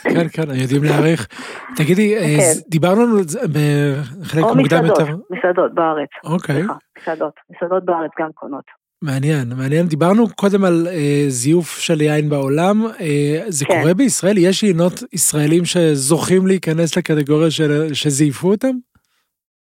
כן, 0.03 0.27
כן, 0.33 0.45
כן, 0.45 0.55
יודעים 0.55 0.83
להעריך. 0.83 1.27
תגידי, 1.75 2.17
אה, 2.17 2.21
כן. 2.37 2.59
דיברנו 2.69 3.01
על 3.01 3.23
זה 3.27 3.39
בחלק 3.47 4.43
או 4.43 4.55
מוקדם 4.55 4.83
מסעדות, 4.83 4.99
יותר. 4.99 5.15
מסעדות 5.29 5.73
בארץ, 5.73 6.09
אוקיי, 6.23 6.63
מסעדות, 7.01 7.33
מסעדות 7.49 7.85
בארץ 7.85 8.11
גם 8.19 8.29
קונות. 8.33 8.63
מעניין, 9.01 9.47
מעניין. 9.57 9.85
דיברנו 9.87 10.25
קודם 10.35 10.65
על 10.65 10.87
אה, 10.91 11.25
זיוף 11.27 11.77
של 11.79 12.01
יין 12.01 12.29
בעולם. 12.29 12.81
אה, 13.01 13.39
זה 13.47 13.65
כן. 13.65 13.79
קורה 13.81 13.93
בישראל? 13.93 14.37
יש 14.37 14.63
יינות 14.63 14.93
ישראלים 15.13 15.65
שזוכים 15.65 16.47
להיכנס 16.47 16.97
לקטגוריה 16.97 17.51
של- 17.51 17.93
שזייפו 17.93 18.51
אותם? 18.51 18.71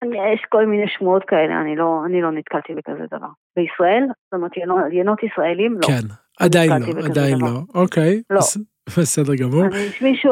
אני- 0.03 0.17
יש 0.33 0.41
כל 0.49 0.65
מיני 0.65 0.85
שמועות 0.87 1.23
כאלה, 1.27 1.61
אני 1.61 1.75
לא, 1.75 2.01
אני 2.05 2.21
לא 2.21 2.31
נתקלתי 2.31 2.73
בכזה 2.73 3.05
דבר. 3.11 3.27
בישראל, 3.55 4.03
זאת 4.07 4.33
אומרת, 4.33 4.57
יינות, 4.57 4.79
יינות 4.91 5.17
ישראלים, 5.23 5.73
לא. 5.81 5.87
כן, 5.87 6.07
עדיין 6.45 6.71
לא, 6.71 7.05
עדיין 7.05 7.37
דבר. 7.37 7.47
לא. 7.47 7.81
אוקיי, 7.81 8.21
לא. 8.29 8.37
בס- 8.39 8.57
בסדר 8.99 9.35
גמור. 9.35 9.65
אני, 9.65 9.71
מישהו 10.01 10.31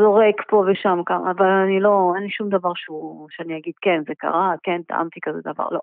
זורק 0.00 0.36
פה 0.50 0.64
ושם 0.72 0.98
כמה, 1.06 1.30
אבל 1.30 1.46
אני 1.46 1.80
לא, 1.80 2.12
אין 2.16 2.22
לי 2.24 2.30
שום 2.30 2.48
דבר 2.48 2.72
שהוא, 2.74 3.26
שאני 3.30 3.58
אגיד, 3.58 3.72
כן, 3.82 4.00
זה 4.08 4.14
קרה, 4.18 4.52
כן, 4.62 4.80
טעמתי 4.88 5.20
כזה 5.22 5.38
דבר, 5.44 5.64
לא. 5.70 5.78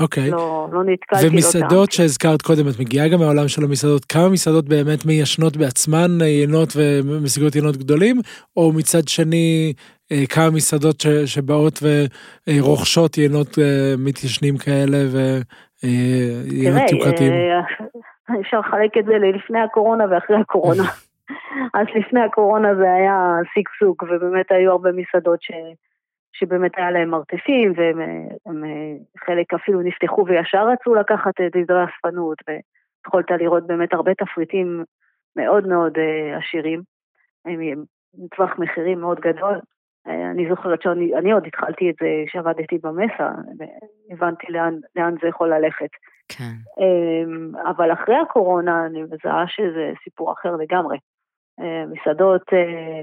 אוקיי. 0.00 0.30
לא, 0.30 0.68
לא 0.72 0.84
נתקלתי, 0.84 1.26
לא 1.26 1.30
ומסעדות 1.32 1.70
טעמתי. 1.70 1.92
שהזכרת 1.96 2.42
קודם, 2.42 2.68
את 2.68 2.80
מגיעה 2.80 3.08
גם 3.08 3.18
מהעולם 3.18 3.48
של 3.48 3.64
המסעדות, 3.64 4.04
כמה 4.04 4.28
מסעדות 4.28 4.68
באמת 4.68 5.06
מיישנות 5.06 5.56
בעצמן 5.56 6.20
יינות 6.20 6.68
ומשיגות 6.76 7.54
יינות 7.54 7.76
גדולים, 7.76 8.16
או 8.56 8.72
מצד 8.72 9.08
שני 9.08 9.72
אה, 10.12 10.22
כמה 10.28 10.50
מסעדות 10.50 11.00
ש- 11.00 11.06
שבאות 11.06 11.78
ורוכשות 12.48 13.18
יינות 13.18 13.58
אה, 13.58 13.94
מתיישנים 13.98 14.56
כאלה 14.58 14.98
ויינות 14.98 16.82
תראה, 16.88 16.98
יוקרתיים. 16.98 17.32
אפשר 18.40 18.60
לחלק 18.60 18.96
את 18.98 19.04
זה 19.04 19.12
ללפני 19.12 19.60
הקורונה 19.60 20.04
ואחרי 20.10 20.36
הקורונה. 20.36 20.82
אז 21.78 21.86
לפני 21.94 22.20
הקורונה 22.20 22.74
זה 22.74 22.92
היה 22.92 23.34
שגשוג, 23.54 24.02
ובאמת 24.02 24.52
היו 24.52 24.70
הרבה 24.70 24.90
מסעדות 24.92 25.42
ש... 25.42 25.50
שבאמת 26.32 26.72
היה 26.76 26.90
להם 26.90 27.10
מרתפים, 27.10 27.72
והם 27.76 28.00
הם, 28.46 28.64
אה, 28.64 28.94
חלק 29.26 29.54
אפילו 29.54 29.82
נפתחו 29.82 30.26
וישר 30.26 30.68
רצו 30.68 30.94
לקחת 30.94 31.34
את 31.46 31.56
דברי 31.56 31.84
אספנות, 31.84 32.38
ויכולת 32.48 33.30
לראות 33.30 33.66
באמת 33.66 33.92
הרבה 33.92 34.14
תפריטים 34.14 34.84
מאוד 35.36 35.66
מאוד 35.66 35.98
אה, 35.98 36.38
עשירים, 36.38 36.82
עם 37.46 37.84
טווח 38.36 38.58
מחירים 38.58 39.00
מאוד 39.00 39.20
גדול. 39.20 39.60
אה, 40.08 40.30
אני 40.30 40.48
זוכרת 40.48 40.82
שאני 40.82 41.14
אני 41.16 41.32
עוד 41.32 41.46
התחלתי 41.46 41.90
את 41.90 41.94
זה 42.00 42.08
כשעבדתי 42.26 42.78
במסע, 42.82 43.30
והבנתי 43.58 44.52
לאן, 44.52 44.74
לאן 44.96 45.14
זה 45.22 45.28
יכול 45.28 45.54
ללכת. 45.54 45.90
כן. 46.28 46.54
אמ, 46.80 47.52
אבל 47.76 47.92
אחרי 47.92 48.16
הקורונה 48.16 48.86
אני 48.86 49.02
מזהה 49.02 49.44
שזה 49.48 49.92
סיפור 50.04 50.32
אחר 50.32 50.56
לגמרי. 50.56 50.98
אה, 51.60 51.84
מסעדות 51.86 52.42
אה, 52.52 53.00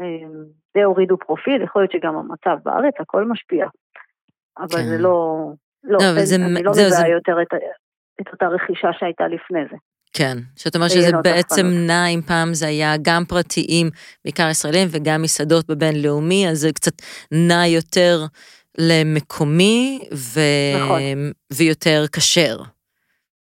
אמ, 0.00 0.44
די 0.76 0.82
הורידו 0.82 1.16
פרופיל, 1.18 1.62
יכול 1.62 1.82
להיות 1.82 1.92
שגם 1.92 2.16
המצב 2.16 2.56
בארץ, 2.64 2.94
הכל 3.00 3.24
משפיע. 3.24 3.66
אבל 4.58 4.68
כן. 4.78 4.84
זה 4.88 4.98
לא, 4.98 5.46
לא, 5.84 5.98
לא, 6.02 6.10
אבל 6.10 6.24
זה- 6.24 6.36
אני 6.36 6.62
לא 6.62 6.72
זהו, 6.72 6.86
מזהה 6.86 7.00
זה- 7.00 7.06
יותר 7.06 7.42
את, 7.42 7.48
את 8.20 8.32
אותה 8.32 8.46
רכישה 8.48 8.88
שהייתה 8.98 9.28
לפני 9.28 9.60
זה. 9.70 9.76
כן, 10.12 10.36
שאת 10.56 10.76
אומרת 10.76 10.90
שזה 10.90 11.10
בעצם. 11.24 11.66
נע, 11.86 12.06
אם 12.06 12.20
פעם 12.26 12.54
זה 12.54 12.66
היה 12.66 12.92
גם 13.02 13.22
פרטיים, 13.28 13.86
בעיקר 14.24 14.48
ישראלים, 14.50 14.88
וגם 14.90 15.22
מסעדות 15.22 15.66
בבינלאומי, 15.70 16.48
אז 16.50 16.58
זה 16.58 16.72
קצת 16.72 16.92
נע 17.48 17.66
יותר 17.66 18.18
למקומי 18.80 20.00
ו... 20.14 20.40
נכון. 20.84 21.00
ויותר 21.52 22.04
כשר. 22.12 22.56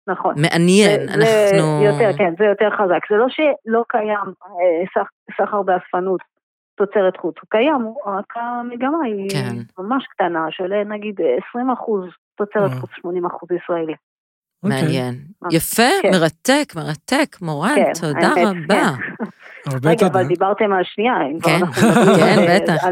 נכון. 0.07 0.35
מעניין, 0.41 0.99
זה, 1.07 1.13
אנחנו... 1.13 1.79
זה 1.81 1.85
יותר, 1.85 2.17
כן, 2.17 2.33
זה 2.39 2.45
יותר 2.45 2.69
חזק. 2.77 2.99
זה 3.09 3.15
לא 3.15 3.25
שלא 3.29 3.83
קיים 3.87 4.33
אה, 4.43 4.85
סח- 4.95 5.35
סחר 5.37 5.61
באספנות 5.61 6.21
תוצרת 6.77 7.17
חוץ, 7.17 7.35
הוא 7.41 7.47
קיים, 7.49 7.93
רק 8.05 8.25
המגמה 8.35 8.97
היא 9.05 9.29
כן. 9.29 9.55
ממש 9.83 10.03
קטנה, 10.07 10.45
של 10.49 10.73
אה, 10.73 10.83
נגיד 10.83 11.15
20 11.49 11.69
אחוז 11.71 12.03
תוצרת. 12.37 12.71
חוץ, 12.81 12.89
80 13.01 13.25
אחוז 13.25 13.49
ישראלי. 13.63 13.93
אוקיי. 14.63 14.81
מעניין. 14.81 15.13
אה, 15.43 15.49
יפה, 15.51 15.91
כן. 16.01 16.09
מרתק, 16.11 16.73
מרתק. 16.75 17.41
מורן, 17.41 17.75
כן, 17.75 17.91
תודה 18.01 18.29
רבה. 18.37 18.83
כן. 19.65 19.89
רגע. 19.89 20.07
אבל 20.07 20.27
דיברתם 20.27 20.73
על 20.73 20.83
שנייה, 20.83 21.13
אם 21.31 21.39
כבר 21.39 21.51
כן, 21.51 21.65
אנחנו 21.65 21.87
כן, 22.19 22.35
בטח. 22.49 22.83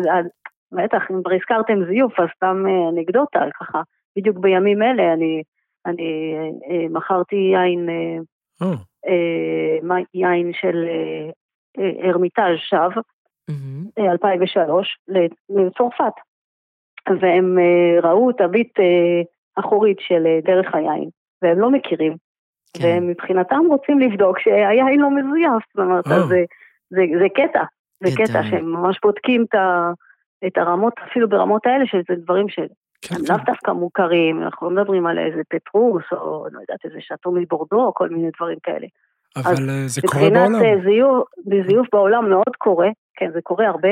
בטח, 0.71 1.11
אם 1.11 1.23
כבר 1.23 1.33
הזכרתם 1.33 1.85
זיוף, 1.85 2.19
אז 2.19 2.27
סתם 2.35 2.63
אה, 2.67 2.89
אנקדוטה, 2.89 3.39
ככה, 3.59 3.81
בדיוק 4.17 4.37
בימים 4.37 4.81
אלה 4.81 5.13
אני 5.13 5.43
אני 5.85 6.33
אה, 6.35 6.75
אה, 6.75 6.85
מכרתי 6.89 7.35
יין, 7.35 7.89
אה, 7.89 8.17
או, 8.61 8.71
אה, 9.07 9.97
יין 10.13 10.51
של 10.53 10.85
אה, 10.87 11.29
אה, 11.79 12.09
הרמיטאז' 12.09 12.57
שווא, 12.57 13.01
מהמם. 13.49 13.85
אה, 13.99 14.11
2003, 14.11 14.97
ל- 15.07 15.27
לצרפת. 15.49 16.13
והם 17.21 17.57
אה, 17.59 18.09
ראו 18.09 18.31
תווית 18.31 18.79
אה, 18.79 19.21
אחורית 19.55 19.97
של 19.99 20.25
אה, 20.25 20.39
דרך 20.43 20.75
היין, 20.75 21.09
והם 21.41 21.59
לא 21.59 21.71
מכירים. 21.71 22.15
כן. 22.73 22.85
והם 22.85 23.07
מבחינתם 23.07 23.61
רוצים 23.69 23.99
לבדוק 23.99 24.39
שהיין 24.39 24.99
לא 24.99 25.09
מזויף, 25.11 25.63
זאת 25.67 25.85
אומרת, 25.85 26.07
אה. 26.07 26.15
אז 26.15 26.23
זה, 26.23 26.43
זה, 26.89 27.01
זה 27.19 27.27
קטע, 27.35 27.63
זה. 28.03 28.11
קטע 28.17 28.43
שהם 28.43 28.71
ממש 28.73 28.99
בודקים 29.03 29.45
את, 29.49 29.55
ה, 29.55 29.91
את 30.47 30.57
הרמות, 30.57 30.93
אפילו 31.09 31.29
ברמות 31.29 31.65
האלה, 31.65 31.85
שזה 31.85 32.15
דברים 32.23 32.49
שהם 32.49 32.67
כן, 33.01 33.15
לאו 33.29 33.37
כן. 33.37 33.43
דווקא 33.45 33.71
מוכרים, 33.71 34.43
אנחנו 34.43 34.69
לא 34.69 34.81
מדברים 34.81 35.07
על 35.07 35.19
איזה 35.19 35.41
פטרוס, 35.49 36.03
או 36.11 36.45
לא 36.51 36.59
יודעת, 36.59 36.85
איזה 36.85 36.97
שאטו 36.99 37.31
מבורדו, 37.31 37.81
או 37.85 37.93
כל 37.93 38.09
מיני 38.09 38.29
דברים 38.37 38.57
כאלה. 38.63 38.87
אבל 39.35 39.69
אה, 39.69 39.83
זה 39.87 40.01
קורה 40.01 40.23
מבחינת 40.23 40.49
בעולם. 40.51 40.65
אה, 40.65 40.83
זיוף, 40.83 41.27
זיוף 41.69 41.87
בעולם 41.93 42.29
מאוד 42.29 42.55
קורה, 42.57 42.89
כן, 43.17 43.31
זה 43.33 43.39
קורה 43.43 43.67
הרבה. 43.67 43.89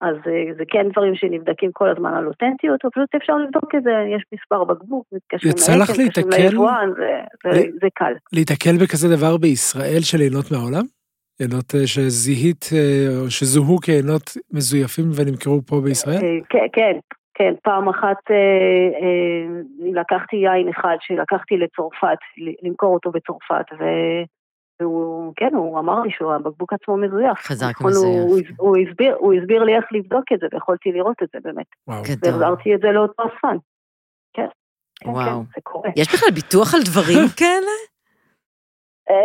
אז 0.00 0.16
אה, 0.26 0.54
זה 0.58 0.64
כן 0.68 0.88
דברים 0.92 1.14
שנבדקים 1.14 1.70
כל 1.72 1.88
הזמן 1.90 2.14
על 2.14 2.26
אותנטיות, 2.26 2.80
פשוט 2.94 3.14
אפשר 3.16 3.36
לבדוק 3.36 3.74
את 3.74 3.82
זה, 3.82 3.90
יש 4.16 4.22
מספר 4.34 4.64
בקבוק, 4.64 5.06
מתקשרים 5.12 5.52
יצא 5.52 5.72
לך? 5.76 5.90
ליבואן, 6.38 6.90
זה- 6.96 7.60
זה- 7.80 7.88
קל. 7.94 8.12
להיתקל 8.32 8.76
בכזה 8.82 9.16
דבר 9.16 9.36
בישראל 9.36 10.00
של 10.00 10.18
עינות 10.20 10.44
מהעולם? 10.52 10.82
עינות 11.38 11.74
אה, 11.74 11.86
שזיהית 11.86 12.64
אה, 12.72 13.06
או 13.20 13.30
שזוהו 13.30 13.78
כעינות 13.82 14.22
מזויפים 14.50 15.04
ונמכרו 15.16 15.60
פה 15.66 15.80
בישראל? 15.84 16.16
אה, 16.22 16.38
כן, 16.48 16.66
כן, 16.72 16.98
כן, 17.34 17.52
פעם 17.62 17.88
אחת 17.88 18.16
לקחתי 19.94 20.36
יין 20.36 20.68
אחד 20.68 20.96
שלקחתי 21.00 21.56
לצרפת, 21.56 22.18
למכור 22.62 22.94
אותו 22.94 23.10
בצרפת, 23.10 23.64
ו- 23.80 24.22
והוא, 24.80 25.32
כן, 25.36 25.54
הוא 25.54 25.78
אמר 25.78 26.00
לי 26.00 26.10
שהבקבוק 26.18 26.72
עצמו 26.72 26.96
מזויף. 26.96 27.38
חזר 27.38 27.70
נכון, 27.70 27.92
הוא- 27.92 28.02
כמזויף. 28.02 28.24
הוא 28.26 28.38
הס- 28.38 28.54
הוא 28.58 28.76
הסביר- 28.76 29.16
הוא 29.18 29.34
הסביר 29.34 29.64
לי 29.64 29.76
איך 29.76 29.84
לבדוק 29.92 30.24
את 30.34 30.40
זה, 30.40 30.46
ויכולתי 30.52 30.92
לראות 30.92 31.16
את 31.22 31.28
זה 31.32 31.38
באמת. 31.44 31.66
וואו. 31.88 32.02
גדול. 32.02 32.30
והחזרתי 32.32 32.74
את 32.74 32.80
זה 32.80 32.88
לאותו 32.92 33.22
אספן. 33.22 33.56
כן, 34.32 34.46
כן, 35.00 35.08
וואו. 35.10 35.24
כן, 35.40 35.46
זה 35.54 35.60
קורה. 35.62 35.90
יש 35.96 36.08
בכלל 36.14 36.28
ביטוח 36.34 36.74
על 36.74 36.80
דברים 36.84 37.18
כאלה? 37.38 37.74
אה, 39.10 39.16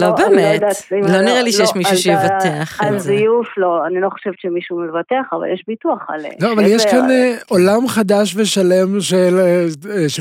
לא 0.00 0.06
אני 0.06 0.36
באמת. 0.36 0.54
יודעת, 0.54 0.76
אם- 0.92 1.12
לא 1.14 1.22
נראה 1.22 1.42
לי 1.42 1.52
שיש 1.52 1.74
מישהו 1.76 1.96
שיבטח 1.96 2.80
על 2.82 2.94
את 2.94 3.00
זה. 3.00 3.08
זיוף 3.08 3.48
לא, 3.58 3.86
אני 3.86 4.00
לא 4.00 4.08
חושבת 4.10 4.34
שמישהו 4.38 4.78
מבטח, 4.80 5.32
אבל 5.32 5.52
יש 5.54 5.62
ביטוח 5.68 5.98
על... 6.08 6.20
לא, 6.42 6.52
אבל 6.52 6.62
יש 6.66 6.84
כאן 6.86 7.10
אה, 7.10 7.34
עולם 7.48 7.88
חדש 7.88 8.36
ושלם 8.36 9.00
של 9.00 9.38
אה, 9.38 9.64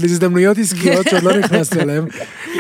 הזדמנויות 0.04 0.58
עסקיות 0.58 1.06
שעוד 1.10 1.24
לא 1.24 1.32
נכנסתי 1.40 1.80
אליהם. 1.82 2.06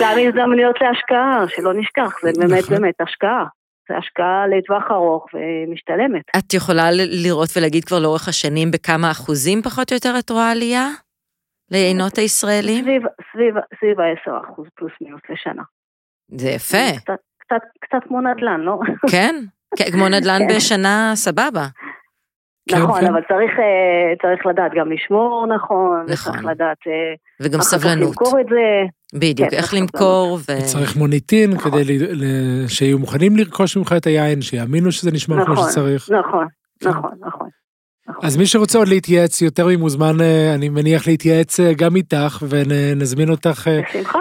גם 0.01 0.15
הזדמנויות 0.27 0.75
להשקעה, 0.81 1.43
שלא 1.47 1.73
נשכח, 1.73 2.11
זה 2.21 2.31
באמת 2.39 2.63
נכון. 2.63 2.75
באמת 2.77 2.95
השקעה. 3.01 3.45
זה 3.89 3.97
השקעה 3.97 4.43
לטווח 4.47 4.83
ארוך 4.91 5.25
ומשתלמת. 5.33 6.21
את 6.37 6.53
יכולה 6.53 6.91
ל- 6.91 7.23
לראות 7.23 7.49
ולהגיד 7.57 7.85
כבר 7.85 7.99
לאורך 7.99 8.27
השנים 8.27 8.71
בכמה 8.71 9.11
אחוזים 9.11 9.61
פחות 9.61 9.91
או 9.91 9.95
יותר 9.95 10.13
את 10.19 10.29
רואה 10.29 10.51
עלייה? 10.51 10.87
לעינות 11.71 12.17
הישראלים? 12.17 12.83
סביב, 12.83 13.01
סביב, 13.33 13.55
סביב 13.79 13.99
ה-10 13.99 14.31
אחוז 14.53 14.67
פלוס 14.75 14.91
מינוס 15.01 15.21
לשנה. 15.29 15.63
זה 16.31 16.49
יפה, 16.49 16.77
קצת, 16.97 17.13
קצת, 17.39 17.61
קצת 17.81 18.07
כמו 18.07 18.21
נדל"ן, 18.21 18.61
לא? 18.61 18.79
כן? 19.11 19.35
כן, 19.77 19.91
כמו 19.91 20.09
נדל"ן 20.09 20.39
כן. 20.49 20.55
בשנה, 20.55 21.11
סבבה. 21.15 21.67
כן, 22.69 22.77
נכון, 22.81 23.01
כן. 23.01 23.07
אבל 23.07 23.21
צריך, 23.21 23.51
אה, 23.59 24.15
צריך 24.21 24.45
לדעת 24.45 24.71
גם 24.75 24.91
לשמור 24.91 25.47
נכון, 25.55 26.05
נכון. 26.09 26.33
צריך 26.33 26.45
לדעת 26.45 26.77
אה, 26.87 27.13
וגם 27.41 27.61
סבלנות. 27.61 28.07
למכור 28.07 28.39
את 28.41 28.45
זה. 28.49 28.83
בדיוק, 29.19 29.49
כן, 29.49 29.57
איך 29.57 29.73
למכור 29.73 30.33
ו... 30.41 30.61
צריך 30.65 30.97
מוניטין 30.97 31.57
כדי 31.57 31.83
ל- 31.83 32.23
ל- 32.23 32.67
שיהיו 32.67 32.99
מוכנים 32.99 33.35
לרכוש 33.37 33.77
ממך 33.77 33.93
את 33.97 34.05
היין, 34.05 34.41
שיאמינו 34.41 34.91
שזה 34.91 35.11
נשמע 35.11 35.45
כמו 35.45 35.53
נכון, 35.53 35.69
שצריך. 35.69 36.09
נכון, 36.11 36.47
כן. 36.79 36.89
נכון, 36.89 37.11
נכון. 37.27 37.49
אז 38.23 38.37
מי 38.37 38.45
שרוצה 38.45 38.77
עוד 38.77 38.87
להתייעץ 38.87 39.41
יותר 39.41 39.67
ממוזמן, 39.67 40.21
אה, 40.21 40.53
אני 40.55 40.69
מניח 40.69 41.07
להתייעץ 41.07 41.59
אה, 41.59 41.73
גם 41.73 41.95
איתך, 41.95 42.43
ונזמין 42.49 43.29
אותך 43.29 43.67
אה, 43.67 43.81
בשמחה. 43.89 44.19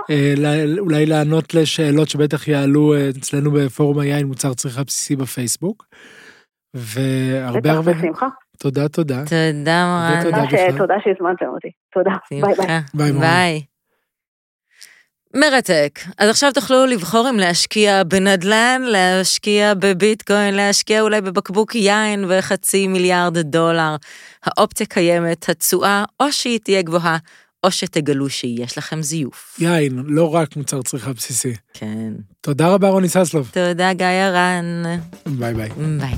אולי 0.78 1.07
לענות 1.07 1.55
לשאלות 1.55 2.09
שבטח 2.09 2.49
יעלו 2.49 2.95
אצלנו 3.11 3.51
בפורום 3.51 3.99
היין 3.99 4.26
מוצר 4.26 4.55
צריכה 4.55 4.85
בסיסי 4.85 5.16
בפייסבוק. 5.16 5.87
והרבה 6.74 7.61
בטח, 7.61 7.74
הרבה, 7.74 7.93
בשמחה. 7.93 8.26
תודה 8.59 8.89
תודה. 8.89 9.22
תודה 9.24 9.85
מורן. 9.87 10.18
ותודה. 10.20 10.78
תודה 10.78 10.95
שהזמנתם 11.05 11.47
אותי. 11.47 11.70
תודה. 11.93 12.12
ביי 12.30 12.55
ביי. 12.95 13.12
ביי. 13.12 13.74
מרתק. 15.35 16.01
אז 16.18 16.30
עכשיו 16.30 16.53
תוכלו 16.53 16.87
לבחור 16.87 17.30
אם 17.30 17.39
להשקיע 17.39 18.03
בנדל"ן, 18.05 18.82
להשקיע 18.87 19.74
בביטקוין, 19.74 20.55
להשקיע 20.55 21.01
אולי 21.01 21.20
בבקבוק 21.20 21.74
יין 21.74 22.24
וחצי 22.28 22.87
מיליארד 22.87 23.39
דולר. 23.39 23.97
האופציה 24.45 24.87
קיימת, 24.87 25.49
התשואה 25.49 26.05
או 26.20 26.32
שהיא 26.32 26.59
תהיה 26.64 26.82
גבוהה, 26.82 27.16
או 27.64 27.70
שתגלו 27.70 28.28
שיש 28.28 28.78
לכם 28.78 29.03
זיוף. 29.03 29.57
יין, 29.61 30.03
לא 30.07 30.35
רק 30.35 30.57
מוצר 30.57 30.82
צריכה 30.82 31.12
בסיסי. 31.12 31.55
כן. 31.74 32.12
תודה 32.41 32.68
רבה 32.68 32.89
רוני 32.89 33.09
ססלוב. 33.09 33.51
תודה, 33.53 33.93
גיא 33.93 34.07
הרן. 34.07 34.82
ביי 35.26 35.55
ביי. 35.55 35.68
ביי. 35.99 36.14